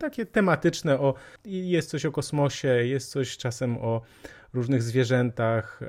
takie 0.00 0.26
tematyczne, 0.26 1.00
o, 1.00 1.14
jest 1.44 1.90
coś 1.90 2.06
o 2.06 2.12
kosmosie, 2.12 2.68
jest 2.68 3.10
coś 3.10 3.36
czasem 3.36 3.78
o 3.78 4.00
różnych 4.54 4.82
zwierzętach, 4.82 5.80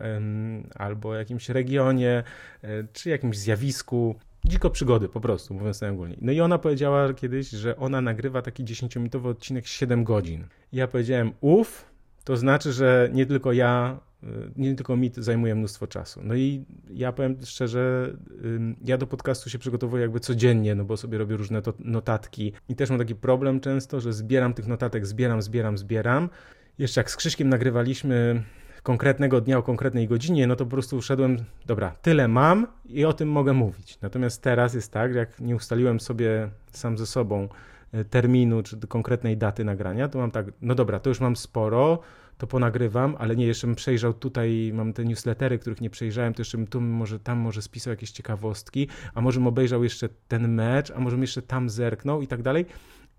albo 0.75 1.15
jakimś 1.15 1.49
regionie, 1.49 2.23
e, 2.63 2.83
czy 2.93 3.09
jakimś 3.09 3.37
zjawisku. 3.37 4.15
Dziko 4.45 4.69
przygody, 4.69 5.09
po 5.09 5.21
prostu, 5.21 5.53
mówiąc 5.53 5.81
najogólniej. 5.81 6.17
No 6.21 6.31
i 6.31 6.41
ona 6.41 6.57
powiedziała 6.57 7.13
kiedyś, 7.13 7.49
że 7.49 7.77
ona 7.77 8.01
nagrywa 8.01 8.41
taki 8.41 8.63
10-minutowy 8.63 9.27
odcinek 9.27 9.67
7 9.67 10.03
godzin. 10.03 10.47
Ja 10.73 10.87
powiedziałem, 10.87 11.31
uff, 11.41 11.85
to 12.23 12.37
znaczy, 12.37 12.73
że 12.73 13.09
nie 13.13 13.25
tylko 13.25 13.53
ja 13.53 13.99
nie 14.55 14.75
tylko 14.75 14.97
mit 14.97 15.15
zajmuje 15.15 15.55
mnóstwo 15.55 15.87
czasu. 15.87 16.21
No 16.23 16.35
i 16.35 16.65
ja 16.89 17.11
powiem 17.11 17.37
szczerze, 17.45 18.13
ja 18.85 18.97
do 18.97 19.07
podcastu 19.07 19.49
się 19.49 19.59
przygotowuję 19.59 20.01
jakby 20.01 20.19
codziennie, 20.19 20.75
no 20.75 20.83
bo 20.83 20.97
sobie 20.97 21.17
robię 21.17 21.37
różne 21.37 21.61
notatki 21.79 22.53
i 22.69 22.75
też 22.75 22.89
mam 22.89 22.99
taki 22.99 23.15
problem 23.15 23.59
często, 23.59 23.99
że 23.99 24.13
zbieram 24.13 24.53
tych 24.53 24.67
notatek, 24.67 25.05
zbieram, 25.05 25.41
zbieram, 25.41 25.77
zbieram. 25.77 26.29
Jeszcze 26.77 26.99
jak 26.99 27.11
z 27.11 27.15
Krzyśkiem 27.15 27.49
nagrywaliśmy 27.49 28.43
konkretnego 28.83 29.41
dnia 29.41 29.57
o 29.57 29.63
konkretnej 29.63 30.07
godzinie, 30.07 30.47
no 30.47 30.55
to 30.55 30.65
po 30.65 30.71
prostu 30.71 31.01
szedłem, 31.01 31.37
dobra, 31.65 31.95
tyle 32.01 32.27
mam 32.27 32.67
i 32.85 33.05
o 33.05 33.13
tym 33.13 33.29
mogę 33.29 33.53
mówić. 33.53 33.97
Natomiast 34.01 34.41
teraz 34.41 34.73
jest 34.73 34.91
tak, 34.91 35.15
jak 35.15 35.39
nie 35.39 35.55
ustaliłem 35.55 35.99
sobie 35.99 36.49
sam 36.71 36.97
ze 36.97 37.05
sobą 37.05 37.49
e, 37.91 38.05
terminu 38.05 38.63
czy 38.63 38.77
konkretnej 38.77 39.37
daty 39.37 39.63
nagrania, 39.63 40.07
to 40.07 40.19
mam 40.19 40.31
tak, 40.31 40.45
no 40.61 40.75
dobra, 40.75 40.99
to 40.99 41.09
już 41.09 41.19
mam 41.19 41.35
sporo, 41.35 41.99
to 42.41 42.47
ponagrywam, 42.47 43.15
ale 43.19 43.35
nie, 43.35 43.45
jeszcze 43.45 43.67
bym 43.67 43.75
przejrzał 43.75 44.13
tutaj, 44.13 44.71
mam 44.73 44.93
te 44.93 45.05
newslettery, 45.05 45.59
których 45.59 45.81
nie 45.81 45.89
przejrzałem, 45.89 46.33
to 46.33 46.41
jeszcze 46.41 46.57
bym 46.57 46.67
tu 46.67 46.81
może, 46.81 47.19
tam 47.19 47.37
może 47.37 47.61
spisał 47.61 47.91
jakieś 47.91 48.11
ciekawostki, 48.11 48.87
a 49.13 49.21
może 49.21 49.39
bym 49.39 49.47
obejrzał 49.47 49.83
jeszcze 49.83 50.09
ten 50.27 50.53
mecz, 50.53 50.91
a 50.91 50.99
może 50.99 51.15
bym 51.15 51.21
jeszcze 51.21 51.41
tam 51.41 51.69
zerknął 51.69 52.21
i 52.21 52.27
tak 52.27 52.41
dalej. 52.41 52.65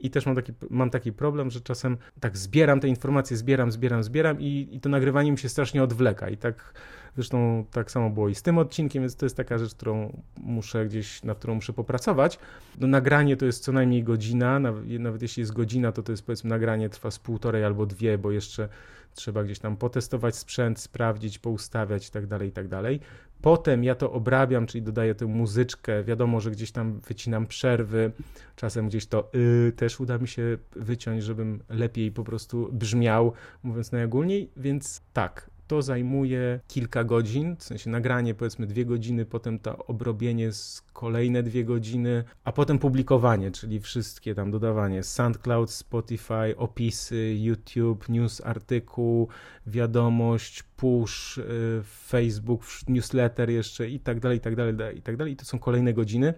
I 0.01 0.11
też 0.11 0.27
mam 0.27 0.35
taki, 0.35 0.53
mam 0.71 0.91
taki 0.91 1.13
problem, 1.13 1.51
że 1.51 1.61
czasem 1.61 1.97
tak 2.21 2.37
zbieram 2.37 2.81
te 2.81 2.89
informacje, 2.89 3.37
zbieram, 3.37 3.73
zbieram, 3.73 4.03
zbieram 4.03 4.41
i, 4.41 4.69
i 4.73 4.81
to 4.81 4.89
nagrywanie 4.89 5.33
mi 5.33 5.39
się 5.39 5.49
strasznie 5.49 5.83
odwleka. 5.83 6.29
I 6.29 6.37
tak 6.37 6.75
zresztą 7.15 7.65
tak 7.71 7.91
samo 7.91 8.11
było 8.11 8.29
i 8.29 8.35
z 8.35 8.43
tym 8.43 8.59
odcinkiem, 8.59 9.03
więc 9.03 9.17
to 9.17 9.27
jest 9.27 9.37
taka 9.37 9.59
rzecz, 9.59 9.75
którą 9.75 10.23
muszę 10.37 10.87
gdzieś, 10.87 11.23
nad 11.23 11.39
którą 11.39 11.55
muszę 11.55 11.73
popracować. 11.73 12.39
No, 12.81 12.87
nagranie 12.87 13.37
to 13.37 13.47
jest 13.47 13.65
co 13.65 13.73
najmniej 13.73 14.05
godzina, 14.05 14.59
nawet, 14.59 14.85
nawet 15.01 15.23
jeśli 15.23 15.41
jest 15.41 15.53
godzina, 15.53 15.93
to 15.93 16.03
to 16.03 16.13
jest 16.13 16.27
powiedzmy 16.27 16.51
nagranie 16.51 16.89
trwa 16.89 17.11
z 17.11 17.19
półtorej 17.19 17.65
albo 17.65 17.87
dwie, 17.87 18.19
bo 18.19 18.31
jeszcze 18.31 18.69
trzeba 19.15 19.45
gdzieś 19.45 19.59
tam 19.59 19.77
potestować 19.77 20.37
sprzęt, 20.37 20.81
sprawdzić, 20.81 21.39
poustawiać 21.39 22.07
itd., 22.07 22.29
tak 22.29 22.43
itd. 22.43 22.83
Tak 22.83 23.09
Potem 23.43 23.85
ja 23.85 23.95
to 23.95 24.13
obrabiam, 24.13 24.67
czyli 24.67 24.83
dodaję 24.83 25.15
tę 25.15 25.27
muzyczkę. 25.27 26.05
Wiadomo, 26.05 26.41
że 26.41 26.51
gdzieś 26.51 26.73
tam 26.73 27.01
wycinam 27.01 27.47
przerwy, 27.47 28.13
czasem 28.57 28.89
gdzieś 28.89 29.07
to 29.07 29.31
y, 29.35 29.73
też 29.77 30.01
uda 30.01 30.19
mi 30.19 30.29
się 30.29 30.59
wyciąć, 30.77 31.25
żebym 31.25 31.63
lepiej 31.69 32.13
po 32.13 32.25
prostu 32.25 32.69
brzmiał, 32.73 33.33
mówiąc 33.63 33.93
najogólniej. 33.93 34.51
Więc 34.57 35.03
tak, 35.13 35.51
to 35.67 35.83
zajmuje 35.83 36.61
kilka 36.69 37.05
godzin, 37.05 37.57
w 37.57 37.63
sensie 37.63 37.91
nagranie 37.91 38.35
powiedzmy 38.35 38.67
dwie 38.67 38.85
godziny, 38.85 39.25
potem 39.25 39.59
to 39.59 39.87
obrobienie 39.87 40.53
z 40.53 40.83
kolejne 40.93 41.43
dwie 41.43 41.65
godziny, 41.65 42.25
a 42.45 42.53
potem 42.53 42.79
publikowanie, 42.79 43.51
czyli 43.51 43.81
wszystkie 43.81 44.35
tam 44.35 44.51
dodawanie 44.51 45.03
SoundCloud, 45.03 45.71
Spotify, 45.71 46.57
opisy, 46.57 47.35
YouTube, 47.39 48.09
news 48.09 48.41
artykuł, 48.41 49.29
wiadomość, 49.67 50.63
push, 50.63 51.39
y, 51.39 51.43
Facebook, 51.85 52.63
newsletter 52.89 53.51
jeszcze 53.51 53.89
i 53.89 54.01
tak 54.01 54.21
dalej, 54.21 54.39
i 54.39 54.41
tak 54.41 54.57
dalej, 54.57 54.99
i 54.99 55.03
tak 55.03 55.17
dalej. 55.17 55.33
I 55.33 55.37
to 55.37 55.45
są 55.45 55.59
kolejne 55.59 55.93
godziny, 55.93 56.35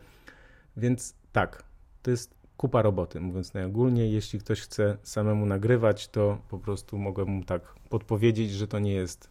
więc 0.76 1.14
tak, 1.32 1.64
to 2.02 2.10
jest 2.10 2.33
kupa 2.56 2.82
roboty, 2.82 3.20
mówiąc 3.20 3.54
najogólniej. 3.54 4.12
Jeśli 4.12 4.38
ktoś 4.38 4.60
chce 4.60 4.96
samemu 5.02 5.46
nagrywać, 5.46 6.08
to 6.08 6.38
po 6.48 6.58
prostu 6.58 6.98
mogę 6.98 7.24
mu 7.24 7.44
tak 7.44 7.62
podpowiedzieć, 7.88 8.50
że 8.50 8.68
to 8.68 8.78
nie 8.78 8.92
jest 8.92 9.30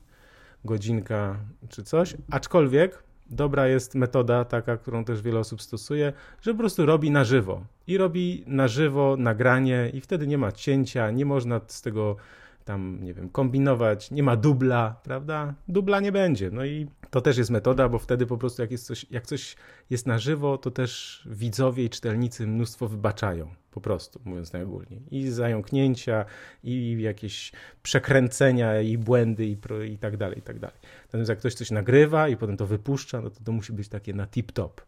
godzinka 0.66 1.38
czy 1.70 1.84
coś. 1.84 2.16
Aczkolwiek 2.32 3.04
dobra 3.30 3.68
jest 3.68 3.96
metoda, 3.96 4.46
taka, 4.46 4.78
którą 4.78 5.06
też 5.06 5.22
wiele 5.22 5.40
osób 5.40 5.62
stosuje, 5.62 6.14
że 6.42 6.52
po 6.52 6.58
prostu 6.58 6.86
robi 6.86 7.12
na 7.12 7.24
żywo. 7.24 7.66
I 7.88 7.98
robi 7.98 8.44
na 8.48 8.68
żywo 8.68 9.16
nagranie, 9.18 9.92
i 9.94 10.02
wtedy 10.02 10.28
nie 10.28 10.38
ma 10.38 10.52
cięcia, 10.52 11.12
nie 11.12 11.26
można 11.26 11.62
z 11.68 11.82
tego 11.82 12.16
tam, 12.64 13.00
nie 13.04 13.14
wiem, 13.14 13.30
kombinować, 13.30 14.12
nie 14.12 14.24
ma 14.24 14.36
dubla, 14.36 15.02
prawda? 15.04 15.54
Dubla 15.68 16.00
nie 16.00 16.12
będzie. 16.12 16.52
No 16.52 16.66
i 16.66 16.88
to 17.10 17.22
też 17.22 17.38
jest 17.38 17.50
metoda, 17.50 17.90
bo 17.90 18.00
wtedy 18.00 18.26
po 18.26 18.38
prostu 18.38 18.62
jak, 18.62 18.72
jest 18.72 18.86
coś, 18.86 19.06
jak 19.12 19.26
coś 19.26 19.56
jest 19.90 20.08
na 20.08 20.20
żywo, 20.20 20.58
to 20.58 20.72
też 20.72 21.22
widzowie 21.32 21.84
i 21.86 21.90
czytelnicy 21.90 22.48
mnóstwo 22.48 22.88
wybaczają, 22.88 23.48
po 23.72 23.82
prostu, 23.82 24.22
mówiąc 24.26 24.54
najogólniej. 24.54 25.02
I 25.12 25.30
zająknięcia, 25.30 26.26
i 26.64 26.98
jakieś 27.02 27.52
przekręcenia, 27.84 28.82
i 28.82 28.98
błędy, 28.98 29.46
i, 29.46 29.58
pro, 29.58 29.84
i 29.84 29.98
tak 29.98 30.18
dalej, 30.18 30.40
i 30.40 30.42
tak 30.42 30.60
dalej. 30.60 30.78
Natomiast 31.06 31.30
jak 31.30 31.40
ktoś 31.40 31.54
coś 31.54 31.72
nagrywa 31.72 32.28
i 32.28 32.38
potem 32.38 32.58
to 32.58 32.68
wypuszcza, 32.68 33.22
no 33.22 33.30
to 33.30 33.44
to 33.44 33.52
musi 33.52 33.74
być 33.74 33.88
takie 33.88 34.14
na 34.14 34.26
tip-top. 34.26 34.82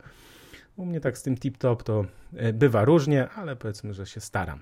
U 0.76 0.86
mnie 0.86 1.00
tak 1.00 1.18
z 1.18 1.24
tym 1.24 1.36
tip-top 1.36 1.84
to 1.84 2.06
e, 2.36 2.54
bywa 2.54 2.86
różnie, 2.86 3.30
ale 3.30 3.56
powiedzmy, 3.56 3.94
że 3.94 4.06
się 4.06 4.22
staram. 4.22 4.60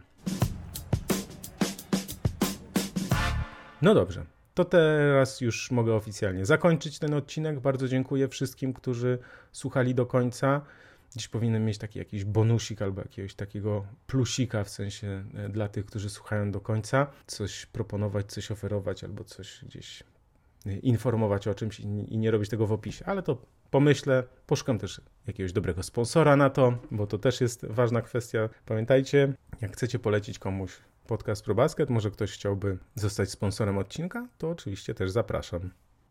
No 3.84 3.94
dobrze, 3.94 4.26
to 4.54 4.66
teraz 4.66 5.42
już 5.42 5.72
mogę 5.72 5.96
oficjalnie 5.96 6.46
zakończyć 6.46 7.00
ten 7.00 7.14
odcinek. 7.14 7.60
Bardzo 7.60 7.88
dziękuję 7.88 8.28
wszystkim, 8.28 8.74
którzy 8.74 9.20
słuchali 9.52 9.96
do 9.96 10.06
końca. 10.06 10.62
Dziś 11.16 11.28
powinienem 11.28 11.66
mieć 11.66 11.78
taki 11.78 12.00
jakiś 12.00 12.26
bonusik 12.26 12.82
albo 12.82 13.02
jakiegoś 13.02 13.36
takiego 13.36 13.86
plusika 14.08 14.64
w 14.64 14.70
sensie 14.70 15.24
e, 15.34 15.50
dla 15.50 15.68
tych, 15.68 15.86
którzy 15.86 16.10
słuchają 16.10 16.52
do 16.52 16.62
końca. 16.62 17.08
Coś 17.28 17.66
proponować, 17.66 18.26
coś 18.26 18.52
oferować 18.52 19.04
albo 19.04 19.24
coś 19.24 19.66
gdzieś 19.66 20.04
e, 20.66 20.78
informować 20.78 21.48
o 21.48 21.56
czymś 21.56 21.80
i 21.80 22.18
nie 22.18 22.32
robić 22.32 22.50
tego 22.50 22.68
w 22.68 22.72
opisie. 22.72 23.06
Ale 23.06 23.24
to 23.24 23.46
pomyślę, 23.72 24.24
poszukam 24.48 24.80
też 24.80 25.02
jakiegoś 25.28 25.54
dobrego 25.54 25.84
sponsora 25.84 26.36
na 26.36 26.50
to, 26.50 26.78
bo 26.92 27.08
to 27.08 27.18
też 27.18 27.42
jest 27.42 27.66
ważna 27.66 28.02
kwestia. 28.02 28.50
Pamiętajcie, 28.66 29.34
jak 29.62 29.74
chcecie 29.74 30.00
polecić 30.00 30.40
komuś 30.40 30.72
podcast 31.08 31.46
ProBasket, 31.46 31.90
może 31.90 32.12
ktoś 32.12 32.32
chciałby 32.32 32.78
zostać 32.96 33.30
sponsorem 33.30 33.78
odcinka, 33.78 34.28
to 34.38 34.50
oczywiście 34.50 34.94
też 34.94 35.12
zapraszam. 35.12 35.70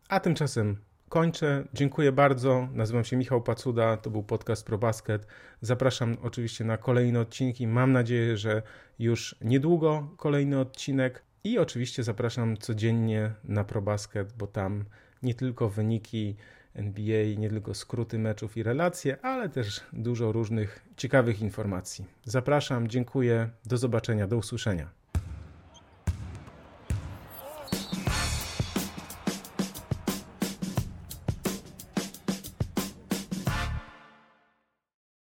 A 0.09 0.19
tymczasem 0.19 0.77
kończę. 1.09 1.67
Dziękuję 1.73 2.11
bardzo. 2.11 2.67
Nazywam 2.71 3.03
się 3.03 3.17
Michał 3.17 3.41
Pacuda, 3.41 3.97
to 3.97 4.09
był 4.09 4.23
podcast 4.23 4.65
ProBasket. 4.65 5.27
Zapraszam 5.61 6.17
oczywiście 6.21 6.63
na 6.63 6.77
kolejne 6.77 7.19
odcinki. 7.19 7.67
Mam 7.67 7.91
nadzieję, 7.91 8.37
że 8.37 8.61
już 8.99 9.35
niedługo 9.41 10.09
kolejny 10.17 10.59
odcinek. 10.59 11.23
I 11.43 11.59
oczywiście 11.59 12.03
zapraszam 12.03 12.57
codziennie 12.57 13.31
na 13.43 13.63
ProBasket, 13.63 14.33
bo 14.33 14.47
tam 14.47 14.85
nie 15.23 15.33
tylko 15.33 15.69
wyniki 15.69 16.35
NBA, 16.75 17.35
nie 17.37 17.49
tylko 17.49 17.73
skróty 17.73 18.19
meczów 18.19 18.57
i 18.57 18.63
relacje, 18.63 19.25
ale 19.25 19.49
też 19.49 19.81
dużo 19.93 20.31
różnych 20.31 20.85
ciekawych 20.97 21.41
informacji. 21.41 22.05
Zapraszam, 22.25 22.87
dziękuję, 22.87 23.49
do 23.65 23.77
zobaczenia, 23.77 24.27
do 24.27 24.37
usłyszenia. 24.37 25.02